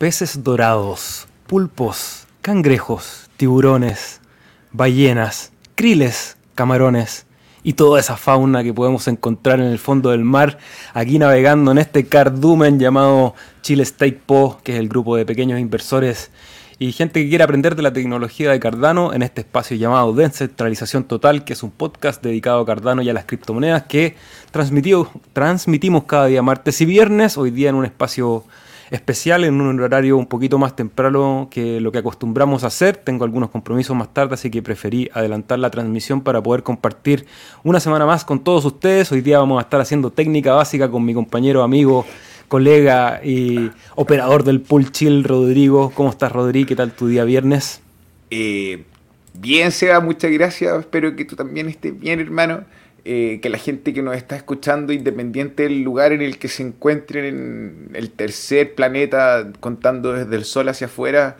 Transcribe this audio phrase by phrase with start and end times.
[0.00, 4.22] peces dorados, pulpos, cangrejos, tiburones,
[4.72, 7.26] ballenas, kriles, camarones
[7.62, 10.56] y toda esa fauna que podemos encontrar en el fondo del mar,
[10.94, 15.60] aquí navegando en este cardumen llamado Chile State Po, que es el grupo de pequeños
[15.60, 16.30] inversores
[16.78, 21.04] y gente que quiere aprender de la tecnología de Cardano en este espacio llamado Descentralización
[21.04, 24.16] Total, que es un podcast dedicado a Cardano y a las criptomonedas que
[24.50, 28.46] transmitimos cada día martes y viernes, hoy día en un espacio
[28.90, 32.96] especial, en un horario un poquito más temprano que lo que acostumbramos a hacer.
[32.96, 37.26] Tengo algunos compromisos más tarde, así que preferí adelantar la transmisión para poder compartir
[37.62, 39.10] una semana más con todos ustedes.
[39.12, 42.04] Hoy día vamos a estar haciendo técnica básica con mi compañero, amigo
[42.50, 45.92] colega y operador del pool chill, Rodrigo.
[45.94, 46.66] ¿Cómo estás, Rodrigo?
[46.66, 47.80] ¿Qué tal tu día viernes?
[48.28, 48.82] Eh,
[49.34, 50.80] bien, Seba, muchas gracias.
[50.80, 52.64] Espero que tú también estés bien, hermano.
[53.04, 56.62] Eh, que la gente que nos está escuchando, independiente del lugar en el que se
[56.62, 61.36] encuentren en el tercer planeta, contando desde el sol hacia afuera,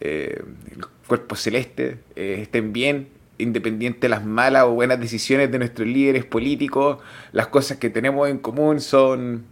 [0.00, 0.42] eh,
[0.74, 6.24] el cuerpo celeste, estén bien, independiente de las malas o buenas decisiones de nuestros líderes
[6.24, 6.98] políticos,
[7.32, 9.44] las cosas que tenemos en común son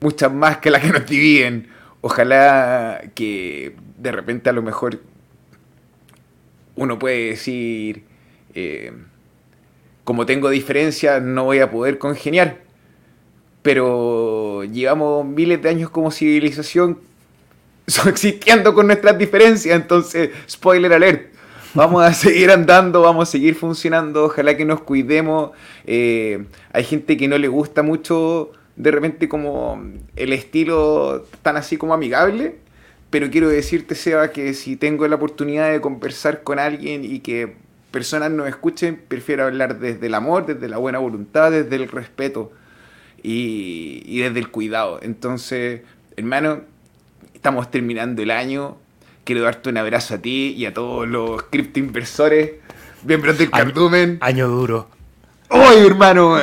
[0.00, 1.68] muchas más que las que nos dividen.
[2.00, 5.00] Ojalá que de repente a lo mejor
[6.74, 8.04] uno puede decir,
[8.54, 8.92] eh,
[10.06, 12.58] como tengo diferencias, no voy a poder congeniar.
[13.62, 17.00] Pero llevamos miles de años como civilización
[18.06, 21.34] existiendo con nuestras diferencias, entonces, spoiler alert.
[21.74, 25.50] Vamos a seguir andando, vamos a seguir funcionando, ojalá que nos cuidemos.
[25.86, 29.82] Eh, hay gente que no le gusta mucho de repente como
[30.14, 32.54] el estilo tan así como amigable,
[33.10, 37.65] pero quiero decirte, Seba, que si tengo la oportunidad de conversar con alguien y que
[37.96, 42.52] personas nos escuchen, prefiero hablar desde el amor, desde la buena voluntad, desde el respeto
[43.22, 44.98] y, desde el cuidado.
[45.00, 45.80] Entonces,
[46.14, 46.60] hermano,
[47.32, 48.76] estamos terminando el año.
[49.24, 52.50] Quiero darte un abrazo a ti y a todos los cripto inversores.
[53.02, 54.18] Bienvenido del cardumen.
[54.20, 54.90] Año duro.
[55.48, 56.36] ¡Ay, hermano!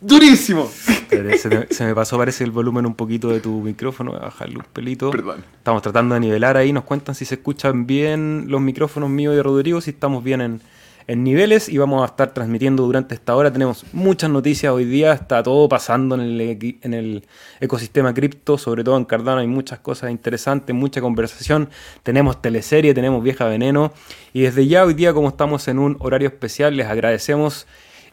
[0.00, 0.70] ¡Durísimo!
[0.70, 4.12] Se me, pasó, parece, el volumen un poquito de tu micrófono.
[4.12, 5.10] Voy a bajarle un pelito.
[5.10, 5.44] Perdón.
[5.58, 6.72] Estamos tratando de nivelar ahí.
[6.72, 10.40] Nos cuentan si se escuchan bien los micrófonos míos y de Rodrigo, si estamos bien
[10.40, 10.60] en,
[11.08, 11.68] niveles.
[11.68, 13.52] Y vamos a estar transmitiendo durante esta hora.
[13.52, 15.12] Tenemos muchas noticias hoy día.
[15.12, 17.24] Está todo pasando en el, en el
[17.60, 19.40] ecosistema cripto, sobre todo en Cardano.
[19.40, 21.68] Hay muchas cosas interesantes, mucha conversación.
[22.02, 23.92] Tenemos teleserie, tenemos Vieja Veneno.
[24.32, 27.66] Y desde ya, hoy día, como estamos en un horario especial, les agradecemos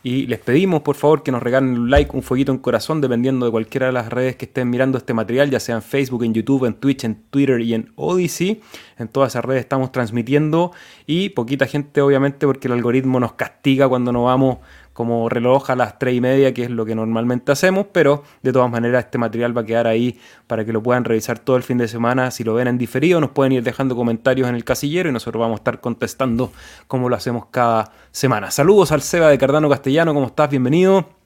[0.03, 3.45] y les pedimos por favor que nos regalen un like, un fueguito en corazón, dependiendo
[3.45, 6.33] de cualquiera de las redes que estén mirando este material, ya sea en Facebook, en
[6.33, 8.61] YouTube, en Twitch, en Twitter y en Odyssey.
[8.97, 10.71] En todas esas redes estamos transmitiendo
[11.05, 14.57] y poquita gente obviamente porque el algoritmo nos castiga cuando nos vamos
[14.93, 18.51] como reloj a las 3 y media, que es lo que normalmente hacemos, pero de
[18.51, 21.63] todas maneras este material va a quedar ahí para que lo puedan revisar todo el
[21.63, 22.31] fin de semana.
[22.31, 25.39] Si lo ven en diferido, nos pueden ir dejando comentarios en el casillero y nosotros
[25.39, 26.51] vamos a estar contestando
[26.87, 28.51] como lo hacemos cada semana.
[28.51, 30.49] Saludos al Seba de Cardano Castellano, ¿cómo estás?
[30.49, 31.20] Bienvenido.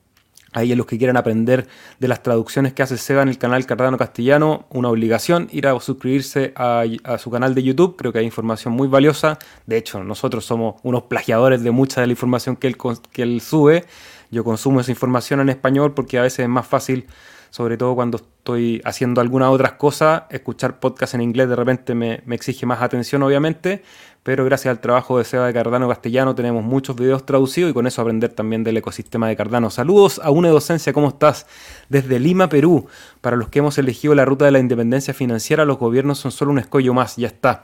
[0.56, 1.68] Ahí a los que quieran aprender
[2.00, 5.78] de las traducciones que hace Seba en el canal Cardano Castellano, una obligación ir a
[5.82, 6.86] suscribirse a,
[7.20, 7.98] su canal de YouTube.
[7.98, 9.38] Creo que hay información muy valiosa.
[9.66, 12.78] De hecho, nosotros somos unos plagiadores de mucha de la información que él,
[13.12, 13.84] que él sube.
[14.32, 17.06] Yo consumo esa información en español porque a veces es más fácil
[17.56, 22.22] sobre todo cuando estoy haciendo alguna otra cosa, escuchar podcast en inglés de repente me,
[22.32, 23.82] exige más atención, obviamente,
[24.24, 27.88] pero gracias al trabajo de Seba de Cardano Castellano tenemos muchos videos traducidos y con
[27.88, 29.70] eso aprender también del ecosistema de Cardano.
[29.70, 31.48] Saludos a una docencia, ¿cómo estás?
[31.88, 32.88] Desde Lima, Perú.
[33.22, 36.52] Para los que hemos elegido la ruta de la independencia financiera, los gobiernos son solo
[36.52, 37.64] un escollo más, ya está.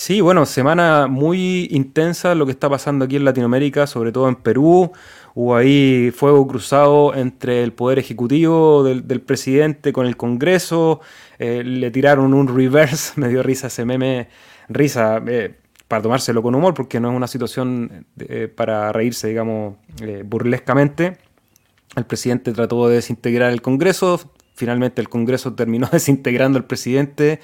[0.00, 4.36] Sí, bueno, semana muy intensa lo que está pasando aquí en Latinoamérica, sobre todo en
[4.36, 4.92] Perú.
[5.34, 11.00] Hubo ahí fuego cruzado entre el poder ejecutivo del, presidente con el Congreso.
[11.38, 14.28] Eh, le tiraron un reverse, me dio risa ese meme,
[14.70, 19.76] risa, eh, para tomárselo con humor, porque no es una situación eh, para reírse, digamos,
[20.24, 21.18] burlescamente.
[21.94, 27.40] El presidente trató de desintegrar el Congreso, finalmente el Congreso terminó desintegrando al presidente.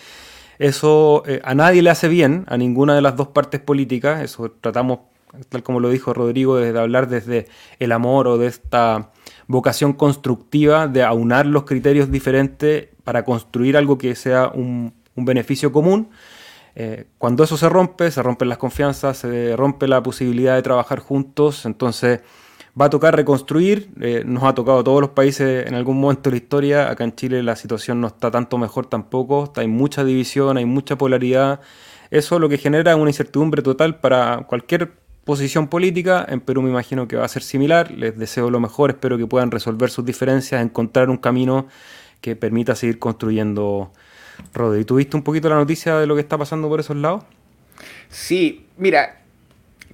[0.59, 5.01] Eso a nadie le hace bien, a ninguna de las dos partes políticas, eso tratamos
[5.49, 7.47] tal como lo dijo Rodrigo, de hablar desde
[7.79, 9.11] el amor o de esta
[9.47, 16.11] vocación constructiva de aunar los criterios diferentes para construir algo que sea un, beneficio común.
[16.75, 20.99] Eh, cuando eso se rompe, se rompen las confianzas, se rompe la posibilidad de trabajar
[20.99, 22.21] juntos, entonces
[22.79, 26.31] va a tocar reconstruir, eh, nos ha tocado a todos los países en algún momento
[26.31, 30.05] de la historia, acá en Chile la situación no está tanto mejor tampoco, hay mucha
[30.05, 31.61] división, hay mucha polaridad,
[32.11, 34.93] eso lo que genera una incertidumbre total para cualquier
[35.25, 36.25] posición política.
[36.29, 37.91] En Perú me imagino que va a ser similar.
[37.91, 41.67] Les deseo lo mejor, espero que puedan resolver sus diferencias, encontrar un camino
[42.21, 43.91] que permita seguir construyendo
[44.55, 47.25] Rodri, ¿tuviste un poquito la noticia de lo que está pasando por esos lados?
[48.09, 49.23] Sí, mira,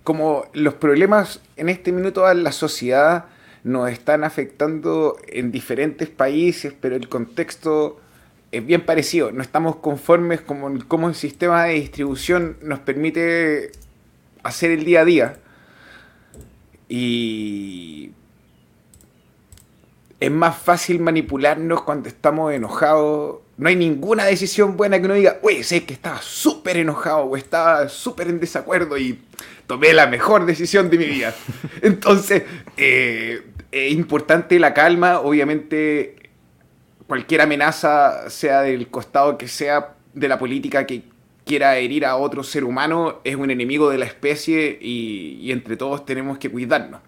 [0.04, 3.26] como los problemas en este minuto a la sociedad
[3.64, 8.00] nos están afectando en diferentes países, pero el contexto
[8.50, 9.30] es bien parecido.
[9.30, 13.72] No estamos conformes con cómo el sistema de distribución nos permite
[14.42, 15.36] hacer el día a día.
[16.88, 18.12] Y
[20.20, 23.41] es más fácil manipularnos cuando estamos enojados.
[23.58, 27.36] No hay ninguna decisión buena que uno diga, oye, sé que estaba súper enojado o
[27.36, 29.20] estaba súper en desacuerdo y
[29.66, 31.34] tomé la mejor decisión de mi vida.
[31.82, 32.44] Entonces,
[32.76, 35.20] eh, es importante la calma.
[35.20, 36.16] Obviamente,
[37.06, 41.02] cualquier amenaza, sea del costado que sea de la política que
[41.44, 45.76] quiera herir a otro ser humano, es un enemigo de la especie y, y entre
[45.76, 47.00] todos tenemos que cuidarnos.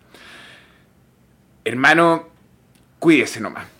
[1.64, 2.28] Hermano,
[2.98, 3.73] cuídese nomás.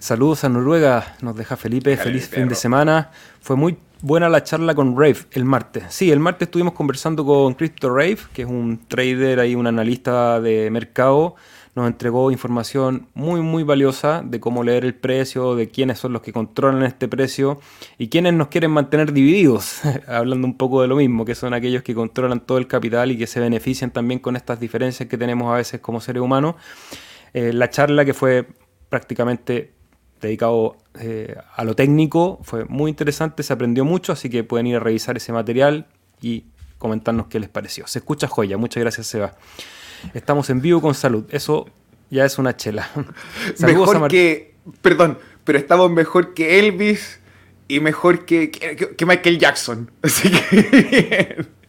[0.00, 3.10] Saludos a Noruega, nos deja Felipe, feliz fin de semana.
[3.42, 5.84] Fue muy buena la charla con Rave el martes.
[5.90, 10.40] Sí, el martes estuvimos conversando con Crypto Rave, que es un trader ahí, un analista
[10.40, 11.34] de mercado.
[11.74, 16.22] Nos entregó información muy, muy valiosa de cómo leer el precio, de quiénes son los
[16.22, 17.60] que controlan este precio
[17.98, 19.82] y quiénes nos quieren mantener divididos.
[20.08, 23.18] Hablando un poco de lo mismo, que son aquellos que controlan todo el capital y
[23.18, 26.54] que se benefician también con estas diferencias que tenemos a veces como seres humanos.
[27.34, 28.46] Eh, la charla que fue
[28.88, 29.78] prácticamente
[30.20, 34.76] dedicado eh, a lo técnico fue muy interesante, se aprendió mucho, así que pueden ir
[34.76, 35.86] a revisar ese material
[36.20, 36.44] y
[36.78, 37.86] comentarnos qué les pareció.
[37.86, 39.34] Se escucha joya, muchas gracias Seba.
[40.14, 41.66] Estamos en vivo con salud, eso
[42.10, 42.90] ya es una chela.
[43.60, 47.20] mejor que, perdón, pero estamos mejor que Elvis
[47.68, 49.90] y mejor que, que Michael Jackson.
[50.02, 51.59] Así que...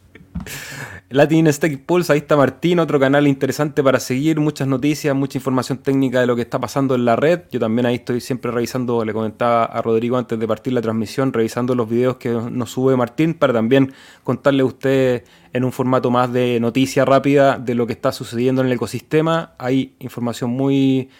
[1.12, 5.76] Latin Stake Pulse, ahí está Martín, otro canal interesante para seguir, muchas noticias, mucha información
[5.76, 7.42] técnica de lo que está pasando en la red.
[7.50, 11.34] Yo también ahí estoy siempre revisando, le comentaba a Rodrigo antes de partir la transmisión,
[11.34, 13.92] revisando los videos que nos sube Martín para también
[14.24, 18.62] contarle a usted en un formato más de noticia rápida de lo que está sucediendo
[18.62, 19.52] en el ecosistema.
[19.58, 21.10] Hay información muy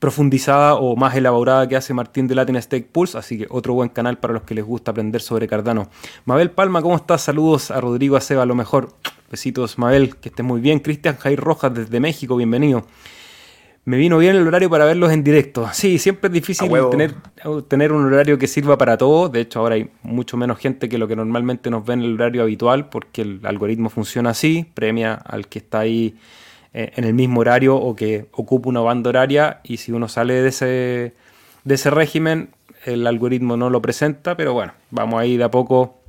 [0.00, 3.88] profundizada o más elaborada que hace Martín de Latin Stake Pulse, así que otro buen
[3.88, 5.88] canal para los que les gusta aprender sobre Cardano.
[6.26, 7.22] Mabel Palma, ¿cómo estás?
[7.22, 8.94] Saludos a Rodrigo Aceba, a lo mejor.
[9.30, 10.80] Besitos, Mabel, que estés muy bien.
[10.80, 12.84] Cristian Jair Rojas desde México, bienvenido.
[13.84, 15.68] Me vino bien el horario para verlos en directo.
[15.72, 17.14] Sí, siempre es difícil tener,
[17.68, 19.30] tener, un horario que sirva para todos.
[19.30, 22.14] De hecho, ahora hay mucho menos gente que lo que normalmente nos ve en el
[22.14, 26.16] horario habitual, porque el algoritmo funciona así, premia al que está ahí
[26.74, 29.60] eh, en el mismo horario o que ocupa una banda horaria.
[29.62, 31.14] Y si uno sale de ese,
[31.62, 32.50] de ese régimen,
[32.84, 34.36] el algoritmo no lo presenta.
[34.36, 35.99] Pero bueno, vamos ahí de a poco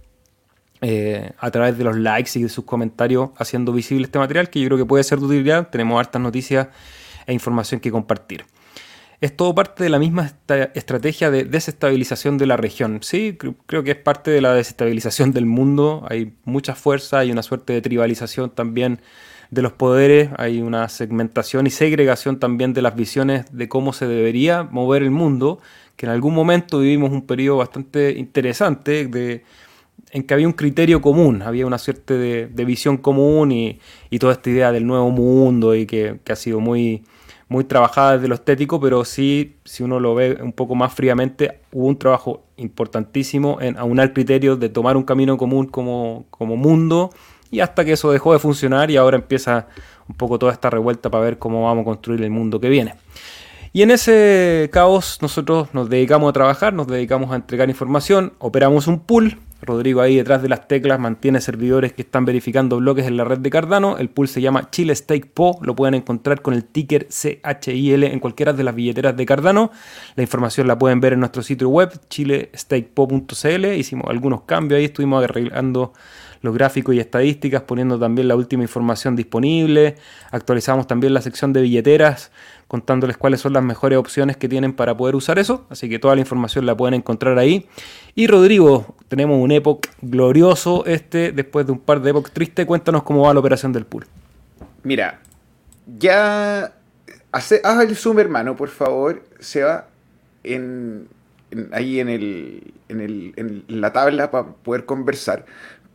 [0.82, 4.60] eh, a través de los likes y de sus comentarios haciendo visible este material que
[4.60, 5.70] yo creo que puede ser de utilidad.
[5.70, 6.68] Tenemos hartas noticias
[7.28, 8.46] e información que compartir.
[9.22, 10.32] Es todo parte de la misma
[10.74, 13.00] estrategia de desestabilización de la región.
[13.04, 13.38] Sí,
[13.68, 16.04] creo que es parte de la desestabilización del mundo.
[16.10, 19.00] Hay mucha fuerza, hay una suerte de tribalización también
[19.52, 24.08] de los poderes, hay una segmentación y segregación también de las visiones de cómo se
[24.08, 25.60] debería mover el mundo,
[25.98, 29.44] que en algún momento vivimos un periodo bastante interesante de
[30.12, 33.80] en que había un criterio común, había una suerte de, visión común y,
[34.20, 37.04] toda esta idea del nuevo mundo y que, ha sido muy,
[37.48, 41.60] muy trabajada desde lo estético, pero sí, si uno lo ve un poco más fríamente,
[41.72, 47.10] hubo un trabajo importantísimo en aunar criterios de tomar un camino común como, como mundo
[47.50, 49.68] y hasta que eso dejó de funcionar y ahora empieza
[50.08, 52.96] un poco toda esta revuelta para ver cómo vamos a construir el mundo que viene.
[53.74, 58.88] Y en ese caos nosotros nos dedicamos a trabajar, nos dedicamos a entregar información, operamos
[58.88, 63.18] un pool Rodrigo ahí detrás de las teclas mantiene servidores que están verificando bloques en
[63.18, 63.98] la red de Cardano.
[63.98, 65.60] El pool se llama Chile Stake Po.
[65.62, 69.72] Lo pueden encontrar con el ticker CHIL en cualquiera de las billeteras de Cardano.
[70.16, 73.66] La información la pueden ver en nuestro sitio web chilestakepo.cl.
[73.78, 75.94] Hicimos algunos cambios ahí, estuvimos arreglando
[76.42, 79.96] los gráficos y estadísticas, poniendo también la última información disponible.
[80.32, 82.32] Actualizamos también la sección de billeteras
[82.68, 85.66] contándoles cuáles son las mejores opciones que tienen para poder usar eso.
[85.70, 87.68] Así que toda la información la pueden encontrar ahí.
[88.16, 92.66] Y Rodrigo, tenemos un Epoch glorioso este, después de un par de Epoch tristes.
[92.66, 94.06] Cuéntanos cómo va la operación del pool.
[94.84, 95.20] Mira,
[96.00, 96.74] ya...
[97.34, 99.88] Hace, haz el zoom, hermano, por favor, se va
[100.44, 101.08] en,
[101.72, 105.46] ahí en, el, en, el, en la tabla para poder conversar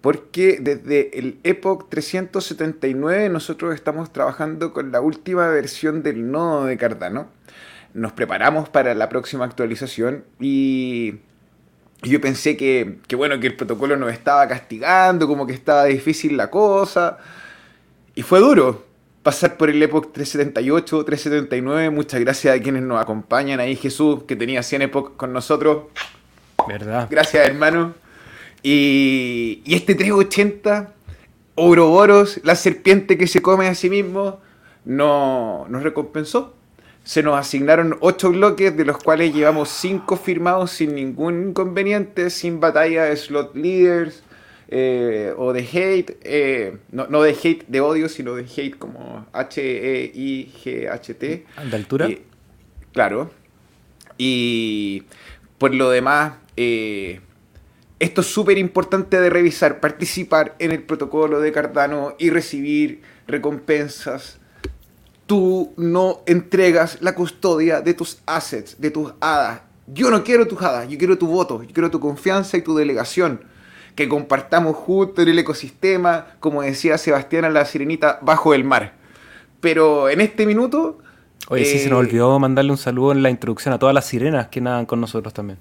[0.00, 6.76] porque desde el Epoch 379 nosotros estamos trabajando con la última versión del nodo de
[6.76, 7.28] Cardano.
[7.94, 11.16] Nos preparamos para la próxima actualización y
[12.02, 16.50] yo pensé que, bueno, que el protocolo nos estaba castigando, como que estaba difícil la
[16.50, 17.18] cosa.
[18.14, 18.84] Y fue duro
[19.22, 21.90] pasar por el Epoch 378, 379.
[21.90, 23.74] Muchas gracias a quienes nos acompañan ahí.
[23.74, 25.84] Jesús, que tenía 100 Epoch con nosotros.
[26.68, 27.08] ¿Verdad?
[27.10, 27.94] Gracias, hermano.
[28.62, 30.92] Y, y este 380,
[31.54, 34.40] Ouroboros, la serpiente que se come a sí mismo,
[34.84, 36.54] no, nos recompensó.
[37.02, 42.60] Se nos asignaron 8 bloques, de los cuales llevamos 5 firmados sin ningún inconveniente, sin
[42.60, 44.22] batalla de slot leaders
[44.68, 46.18] eh, o de hate.
[46.22, 51.18] Eh, no, no, de hate de odio, sino de hate como H-E-I-G-H-T.
[51.70, 52.08] ¿De altura?
[52.92, 53.30] claro.
[54.18, 55.04] Y
[55.58, 57.20] por lo demás, eh,
[57.98, 64.38] esto es súper importante de revisar, participar en el protocolo de Cardano y recibir recompensas.
[65.26, 69.62] Tú no entregas la custodia de tus assets, de tus hadas.
[69.86, 72.76] Yo no quiero tus hadas, yo quiero tu voto, yo quiero tu confianza y tu
[72.76, 73.40] delegación.
[73.94, 78.94] Que compartamos juntos en el ecosistema, como decía Sebastián a la sirenita, bajo el mar.
[79.60, 80.98] Pero en este minuto...
[81.48, 84.04] Oye, sí, se nos eh, olvidó mandarle un saludo en la introducción a todas las
[84.04, 85.58] sirenas que nadan con nosotros también.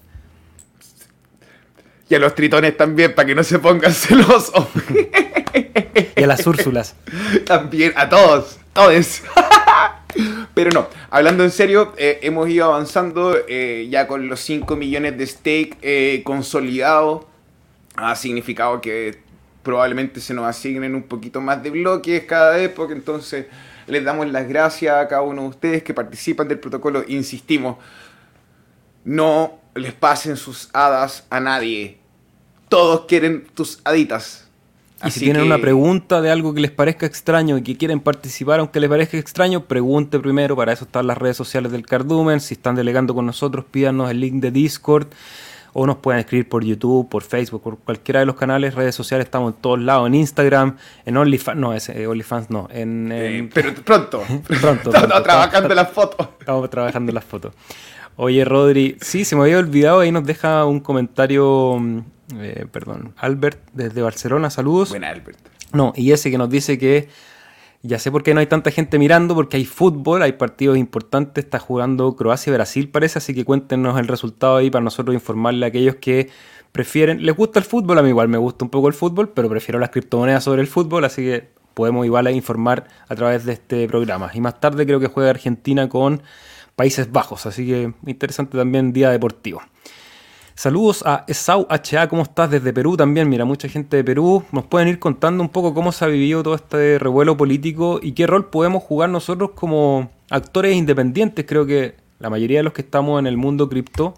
[2.08, 4.68] Y a los tritones también, para que no se pongan celosos.
[6.16, 6.96] y a las úrsulas.
[7.46, 9.22] También, a todos, todos.
[10.54, 15.18] Pero no, hablando en serio, eh, hemos ido avanzando eh, ya con los 5 millones
[15.18, 17.26] de stake eh, consolidados.
[17.98, 19.20] Ha significado que
[19.64, 22.94] probablemente se nos asignen un poquito más de bloques cada época.
[22.94, 23.48] Entonces,
[23.88, 27.04] les damos las gracias a cada uno de ustedes que participan del protocolo.
[27.08, 27.78] Insistimos,
[29.04, 32.00] no les pasen sus hadas a nadie.
[32.70, 34.48] Todos quieren tus haditas.
[35.06, 38.60] Y si tienen una pregunta de algo que les parezca extraño y que quieren participar
[38.60, 42.54] aunque les parezca extraño, pregunte primero, para eso están las redes sociales del Cardumen, si
[42.56, 45.08] están delegando con nosotros, pídanos el link de Discord
[45.78, 49.26] o nos pueden escribir por YouTube, por Facebook, por cualquiera de los canales, redes sociales,
[49.26, 53.50] estamos en todos lados, en Instagram, en OnlyFans, no, es, eh, OnlyFans no, en, eh,
[53.54, 54.24] pero pronto,
[54.62, 56.30] pronto, estamos trabajando las fotos.
[56.40, 57.54] Estamos trabajando las fotos.
[58.18, 62.00] Oye, Rodri, sí, se me había olvidado, ahí nos deja un comentario, mm,
[62.40, 64.90] eh, perdón, Albert desde Barcelona, saludos.
[64.90, 65.40] Buena, Albert.
[65.74, 67.10] No, y ese que nos dice que
[67.82, 71.44] ya sé por qué no hay tanta gente mirando, porque hay fútbol, hay partidos importantes,
[71.44, 75.66] está jugando Croacia y Brasil parece, así que cuéntenos el resultado ahí para nosotros informarle
[75.66, 76.30] a aquellos que
[76.72, 79.50] prefieren, les gusta el fútbol, a mí igual me gusta un poco el fútbol, pero
[79.50, 83.88] prefiero las criptomonedas sobre el fútbol, así que podemos igual informar a través de este
[83.88, 84.32] programa.
[84.34, 86.24] Y más tarde creo que juega Argentina con
[86.76, 89.62] Países Bajos, así que interesante también día deportivo.
[90.56, 92.50] Saludos a Esau HA, ¿cómo estás?
[92.50, 94.46] Desde Perú también, mira, mucha gente de Perú.
[94.54, 98.14] Nos pueden ir contando un poco cómo se ha vivido todo este revuelo político y
[98.14, 101.46] qué rol podemos jugar nosotros como actores independientes.
[101.46, 104.14] Creo que la mayoría de los que estamos en el mundo cripto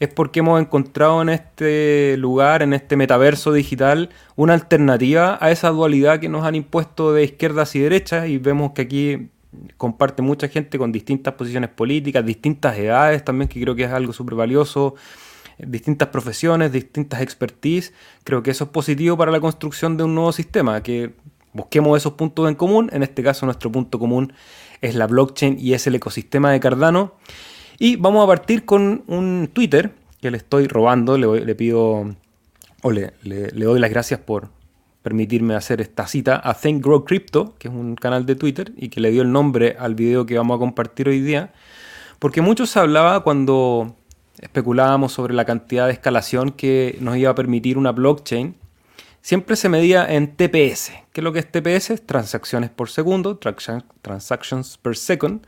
[0.00, 5.68] es porque hemos encontrado en este lugar, en este metaverso digital, una alternativa a esa
[5.68, 9.28] dualidad que nos han impuesto de izquierdas y derechas y vemos que aquí
[9.76, 14.12] comparte mucha gente con distintas posiciones políticas, distintas edades también, que creo que es algo
[14.12, 14.94] súper valioso,
[15.58, 17.92] distintas profesiones, distintas expertise.
[18.24, 21.14] Creo que eso es positivo para la construcción de un nuevo sistema, que
[21.52, 22.90] busquemos esos puntos en común.
[22.92, 24.32] En este caso, nuestro punto común
[24.80, 27.14] es la blockchain y es el ecosistema de Cardano.
[27.78, 32.14] Y vamos a partir con un Twitter que le estoy robando, le, pido
[32.82, 33.12] o le
[33.52, 34.50] doy las gracias por,
[35.04, 38.88] permitirme hacer esta cita a Think Grow Crypto, que es un canal de Twitter y
[38.88, 41.52] que le dio el nombre al video que vamos a compartir hoy día,
[42.18, 43.94] porque mucho se hablaba cuando
[44.40, 48.54] especulábamos sobre la cantidad de escalación que nos iba a permitir una blockchain,
[49.20, 50.92] siempre se medía en TPS.
[51.12, 52.06] ¿Qué es lo que es TPS?
[52.06, 53.38] Transacciones por segundo,
[54.00, 55.42] transactions per second,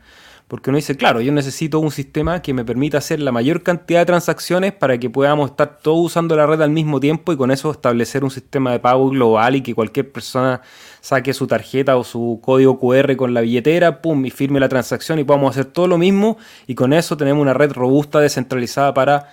[0.47, 3.99] porque uno dice, claro, yo necesito un sistema que me permita hacer la mayor cantidad
[3.99, 7.51] de transacciones para que podamos estar todos usando la red al mismo tiempo y con
[7.51, 10.61] eso establecer un sistema de pago global y que cualquier persona
[11.01, 15.19] saque su tarjeta o su código QR con la billetera, pum, y firme la transacción
[15.19, 19.29] y podamos hacer todo lo mismo y con eso tenemos una red robusta, descentralizada para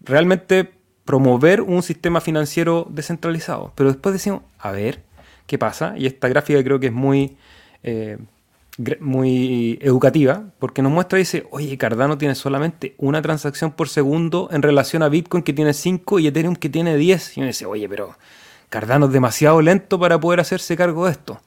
[0.00, 0.70] realmente
[1.04, 3.72] promover un sistema financiero descentralizado.
[3.74, 5.02] Pero después decimos, a ver,
[5.48, 5.94] ¿qué pasa?
[5.96, 7.36] Y esta gráfica creo que es muy...
[7.82, 8.18] Eh,
[9.00, 14.48] muy educativa, porque nos muestra y dice, oye, Cardano tiene solamente una transacción por segundo
[14.50, 17.36] en relación a Bitcoin que tiene 5 y Ethereum que tiene 10.
[17.36, 18.16] Y uno dice, oye, pero
[18.70, 21.40] Cardano es demasiado lento para poder hacerse cargo de esto.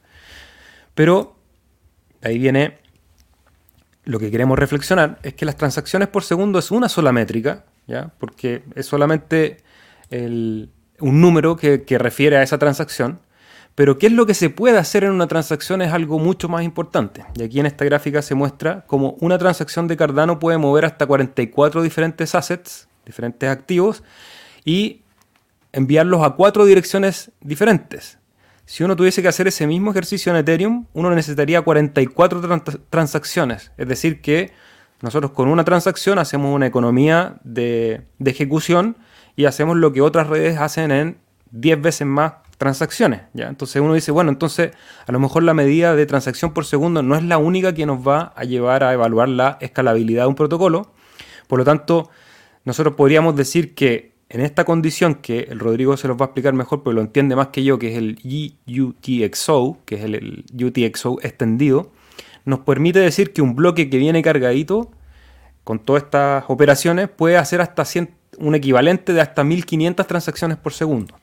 [0.94, 1.36] Pero
[2.22, 2.78] ahí viene
[4.04, 8.12] lo que queremos reflexionar, es que las transacciones por segundo es una sola métrica, ¿ya?
[8.20, 9.64] porque es solamente
[10.12, 13.20] un número que refiere a esa transacción.
[13.76, 16.64] Pero qué es lo que se puede hacer en una transacción es algo mucho más
[16.64, 17.26] importante.
[17.36, 21.06] Y aquí en esta gráfica se muestra cómo una transacción de Cardano puede mover hasta
[21.06, 24.02] 44 diferentes assets, diferentes activos,
[24.64, 25.02] y
[25.74, 28.18] enviarlos a cuatro direcciones diferentes.
[28.66, 33.72] Si uno tuviese que hacer ese mismo ejercicio en Ethereum, uno necesitaría 44 transacciones.
[33.78, 34.54] Es decir, que
[35.02, 38.98] nosotros con una transacción hacemos una economía de, de ejecución
[39.36, 41.18] y hacemos lo que otras redes hacen en
[41.52, 43.22] 10 veces más transacciones.
[43.34, 43.48] ¿ya?
[43.48, 44.72] Entonces uno dice, bueno, entonces
[45.06, 48.06] a lo mejor la medida de transacción por segundo no es la única que nos
[48.08, 50.92] va a llevar a evaluar la escalabilidad de un protocolo.
[51.48, 52.10] Por lo tanto,
[52.64, 56.54] nosotros podríamos decir que en esta condición, que el Rodrigo se los va a explicar
[56.54, 58.18] mejor porque lo entiende más que yo, que es el
[58.68, 61.92] UTXO, que es el, UTXO extendido,
[62.44, 64.92] nos permite decir que un bloque que viene cargadito
[65.64, 67.84] con todas estas operaciones puede hacer hasta
[68.38, 71.16] un equivalente de hasta 1500 transacciones por segundo.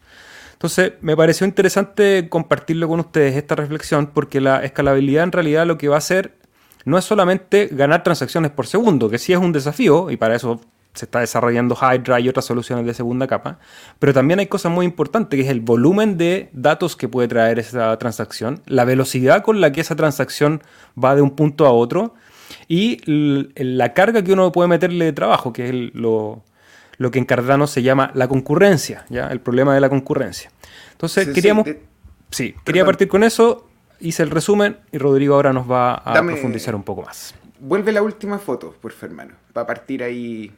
[0.62, 5.76] Entonces, me pareció interesante compartirlo con ustedes esta reflexión porque la escalabilidad en realidad lo
[5.76, 6.36] que va a hacer
[6.84, 10.60] no es solamente ganar transacciones por segundo, que sí es un desafío y para eso
[10.94, 13.58] se está desarrollando Hydra y otras soluciones de segunda capa,
[13.98, 17.58] pero también hay cosas muy importantes, que es el volumen de datos que puede traer
[17.58, 20.62] esa transacción, la velocidad con la que esa transacción
[20.96, 22.14] va de un punto a otro
[22.68, 26.44] y la carga que uno puede meterle de trabajo, que es lo,
[27.02, 29.26] lo que en Cardano se llama la concurrencia, ¿ya?
[29.26, 30.50] el problema de la concurrencia.
[30.92, 31.66] Entonces, queríamos...
[32.30, 33.68] Sí, quería partir con eso,
[34.00, 37.34] hice el resumen y Rodrigo ahora nos va a profundizar un poco más.
[37.58, 40.50] Vuelve la última foto, por favor, hermano, para partir ahí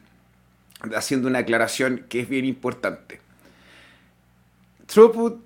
[0.94, 3.20] haciendo una aclaración que es bien importante.
[4.86, 5.40] Throughput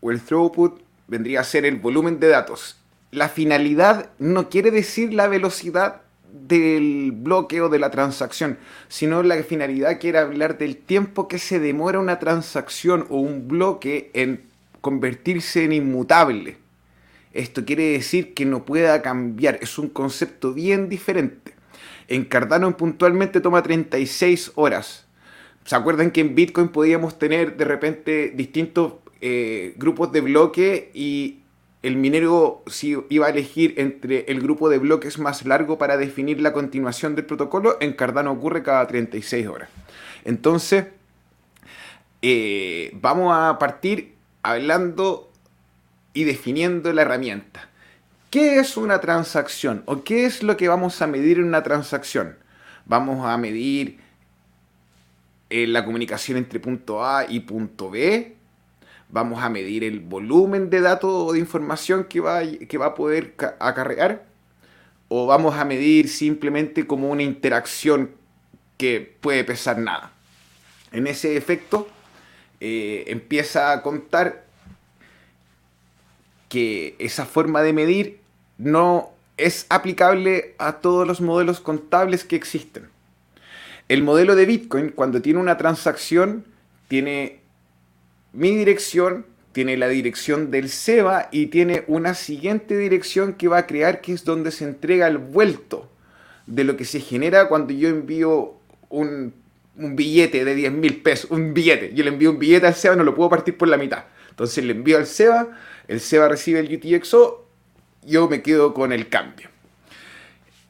[0.00, 2.78] o el throughput vendría a ser el volumen de datos.
[3.10, 8.58] La finalidad no quiere decir la velocidad del bloque o de la transacción,
[8.88, 14.10] sino la finalidad quiere hablar del tiempo que se demora una transacción o un bloque
[14.14, 14.42] en
[14.80, 16.56] convertirse en inmutable.
[17.32, 21.54] Esto quiere decir que no pueda cambiar, es un concepto bien diferente.
[22.08, 25.06] En Cardano puntualmente toma 36 horas.
[25.64, 31.40] ¿Se acuerdan que en Bitcoin podíamos tener de repente distintos eh, grupos de bloque y
[31.82, 32.64] el minero
[33.08, 37.24] iba a elegir entre el grupo de bloques más largo para definir la continuación del
[37.24, 39.68] protocolo, en Cardano ocurre cada 36 horas.
[40.24, 40.86] Entonces,
[42.22, 45.30] eh, vamos a partir hablando
[46.14, 47.68] y definiendo la herramienta.
[48.30, 49.82] ¿Qué es una transacción?
[49.86, 52.36] ¿O qué es lo que vamos a medir en una transacción?
[52.86, 54.00] Vamos a medir
[55.50, 58.36] eh, la comunicación entre punto A y punto B,
[59.10, 62.94] vamos a medir el volumen de datos o de información que va, que va a
[62.94, 64.24] poder acarrear,
[65.08, 68.10] o vamos a medir simplemente como una interacción
[68.76, 70.12] que puede pesar nada.
[70.92, 71.88] En ese efecto,
[72.60, 74.44] eh, empieza a contar
[76.48, 78.20] que esa forma de medir
[78.56, 82.88] no es aplicable a todos los modelos contables que existen.
[83.88, 86.44] El modelo de Bitcoin, cuando tiene una transacción,
[86.88, 87.40] tiene
[88.38, 93.66] mi dirección, tiene la dirección del SEBA y tiene una siguiente dirección que va a
[93.66, 95.90] crear, que es donde se entrega el vuelto
[96.46, 98.54] de lo que se genera cuando yo envío
[98.90, 99.34] un,
[99.74, 101.92] billete de 10 mil pesos, un billete.
[101.94, 104.04] Yo le envío un billete al SEBA, no lo puedo partir por la mitad.
[104.30, 105.48] Entonces le envío al SEBA,
[105.88, 107.44] el SEBA recibe el UTXO,
[108.06, 109.48] yo me quedo con el cambio.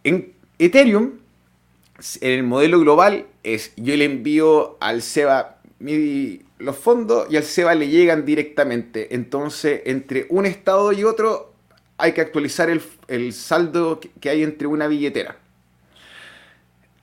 [0.04, 1.18] En Ethereum,
[2.22, 7.44] en el modelo global, es yo le envío al SEBA mi los fondos y al
[7.44, 9.14] SEBA le llegan directamente.
[9.14, 11.54] Entonces, entre un estado y otro
[11.96, 15.36] hay que actualizar el, saldo que hay entre una billetera.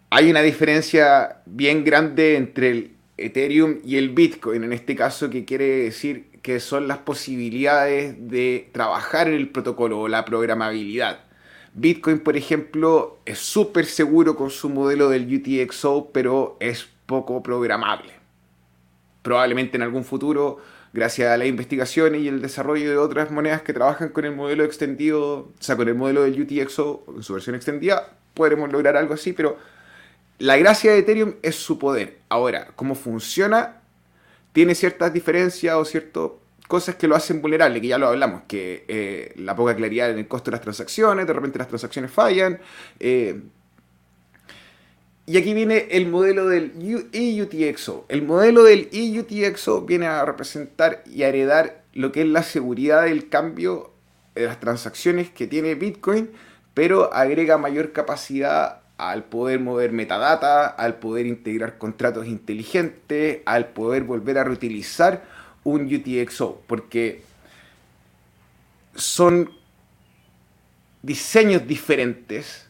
[0.10, 5.44] Hay una diferencia bien grande entre el Ethereum y el Bitcoin, en este caso, que
[5.44, 11.20] quiere decir que son las posibilidades de trabajar en el protocolo o la programabilidad.
[11.74, 18.14] Bitcoin, por ejemplo, es súper seguro con su modelo del UTXO, pero es poco programable
[19.25, 20.59] probablemente en algún futuro,
[20.93, 24.63] gracias a la investigación y el desarrollo de otras monedas que trabajan con el modelo
[24.63, 29.15] extendido, o sea, con el modelo del UTXO en su versión extendida, podremos lograr algo
[29.15, 29.57] así, pero
[30.38, 32.19] la gracia de Ethereum es su poder.
[32.29, 33.81] Ahora, cómo funciona,
[34.53, 36.29] tiene ciertas diferencias o ciertas
[36.67, 40.19] cosas que lo hacen vulnerable, que ya lo hablamos, que eh, la poca claridad en
[40.19, 42.59] el costo de las transacciones, de repente las transacciones fallan,
[42.99, 43.41] eh,
[45.27, 46.73] y aquí viene el modelo del
[47.11, 48.05] EUTXO.
[48.09, 53.03] El modelo del EUTXO viene a representar y a heredar lo que es la seguridad
[53.05, 53.91] del cambio
[54.35, 56.29] de las transacciones que tiene Bitcoin,
[56.75, 64.03] pero agrega mayor capacidad al poder mover metadata, al poder integrar contratos inteligentes, al poder
[64.03, 65.23] volver a reutilizar
[65.63, 67.23] un UTXO, porque
[68.93, 69.49] son
[71.01, 72.67] diseños diferentes,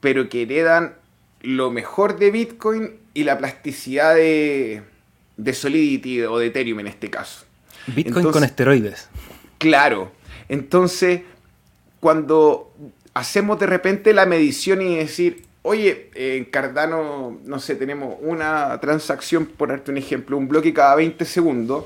[0.00, 0.94] pero que heredan
[1.44, 4.82] lo mejor de Bitcoin y la plasticidad de,
[5.52, 7.44] Solidity o de Ethereum en este caso.
[7.86, 9.08] Bitcoin con esteroides.
[9.58, 10.10] Claro.
[10.48, 11.22] Entonces,
[12.00, 12.72] cuando
[13.12, 19.46] hacemos de repente la medición y decir, oye, en Cardano, no sé, tenemos una transacción,
[19.46, 21.84] por darte un ejemplo, un bloque cada 20 segundos.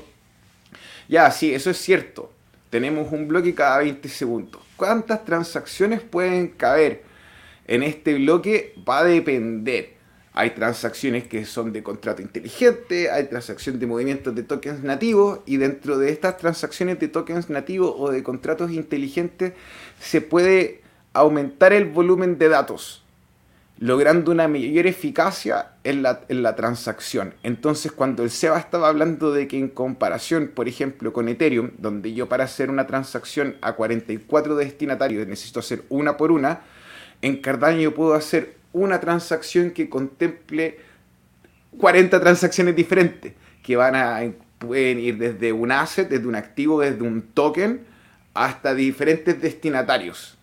[1.09, 2.31] Ya, sí, eso es cierto.
[2.69, 4.61] Tenemos un bloque cada 20 segundos.
[4.77, 7.08] ¿Cuántas transacciones pueden caber
[7.69, 8.73] en este bloque?
[8.87, 9.93] Va a depender.
[10.33, 15.57] Hay transacciones que son de contrato inteligente, hay transacciones de movimientos de tokens nativos y
[15.57, 19.53] dentro de estas transacciones de tokens nativos o de contratos inteligentes
[19.99, 20.81] se puede
[21.13, 23.03] aumentar el volumen de datos
[23.79, 27.33] logrando una mayor eficacia en la, en la, transacción.
[27.43, 32.13] Entonces, cuando el Seba estaba hablando de que en comparación, por ejemplo, con Ethereum, donde
[32.13, 36.59] yo para hacer una transacción a 44 destinatarios necesito hacer una por una,
[37.21, 40.79] en Cardano puedo hacer una transacción que contemple
[41.77, 44.21] 40 transacciones diferentes, que van a,
[44.59, 47.85] pueden ir desde un asset, desde un activo, desde un token,
[48.33, 50.37] hasta diferentes destinatarios.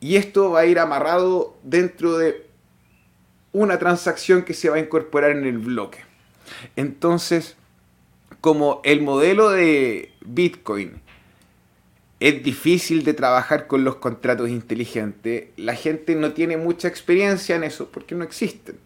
[0.00, 2.46] Y esto va a ir amarrado dentro de
[3.52, 5.98] una transacción que se va a incorporar en el bloque.
[6.76, 7.56] Entonces,
[8.40, 11.00] como el modelo de Bitcoin
[12.22, 17.64] es difícil de trabajar con los contratos inteligentes, la gente no tiene mucha experiencia en
[17.64, 18.76] eso porque no existen.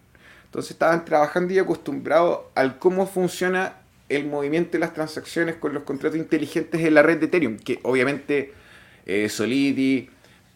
[0.45, 3.75] Entonces estaban trabajando y acostumbrados al cómo funciona
[4.09, 7.79] el movimiento de las transacciones con los contratos inteligentes en la red de Ethereum, que
[7.83, 8.53] obviamente
[9.05, 10.09] eh, Solidity,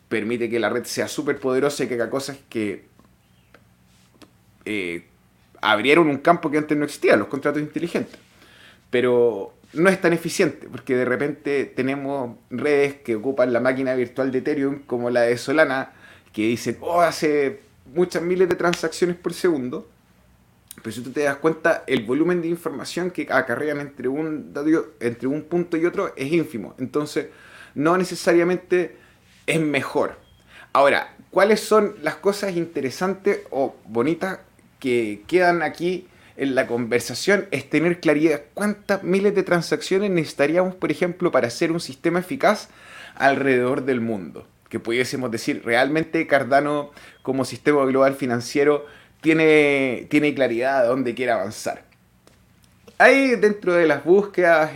[0.09, 2.85] permite que la red sea súper poderosa y que haga cosas que
[4.65, 5.05] eh,
[5.61, 8.19] abrieron un campo que antes no existía, los contratos inteligentes.
[8.89, 14.31] Pero no es tan eficiente, porque de repente tenemos redes que ocupan la máquina virtual
[14.31, 15.93] de Ethereum, como la de Solana,
[16.33, 17.61] que dicen, oh, hace
[17.93, 19.89] muchas miles de transacciones por segundo.
[20.81, 24.53] Pero si tú te das cuenta, el volumen de información que acarrean entre un,
[24.99, 26.75] entre un punto y otro es ínfimo.
[26.79, 27.27] Entonces,
[27.75, 28.97] no necesariamente
[29.45, 30.17] es mejor.
[30.73, 34.39] Ahora, ¿cuáles son las cosas interesantes o bonitas
[34.79, 36.07] que quedan aquí
[36.41, 37.47] en la conversación?
[37.51, 42.69] Es tener claridad cuántas miles de transacciones necesitaríamos, por ejemplo, para hacer un sistema eficaz
[43.15, 44.47] alrededor del mundo.
[44.67, 48.85] Que pudiésemos decir, realmente Cardano como sistema global financiero
[49.21, 51.85] tiene, tiene claridad de dónde quiere avanzar.
[52.97, 54.71] Hay dentro de las búsquedas,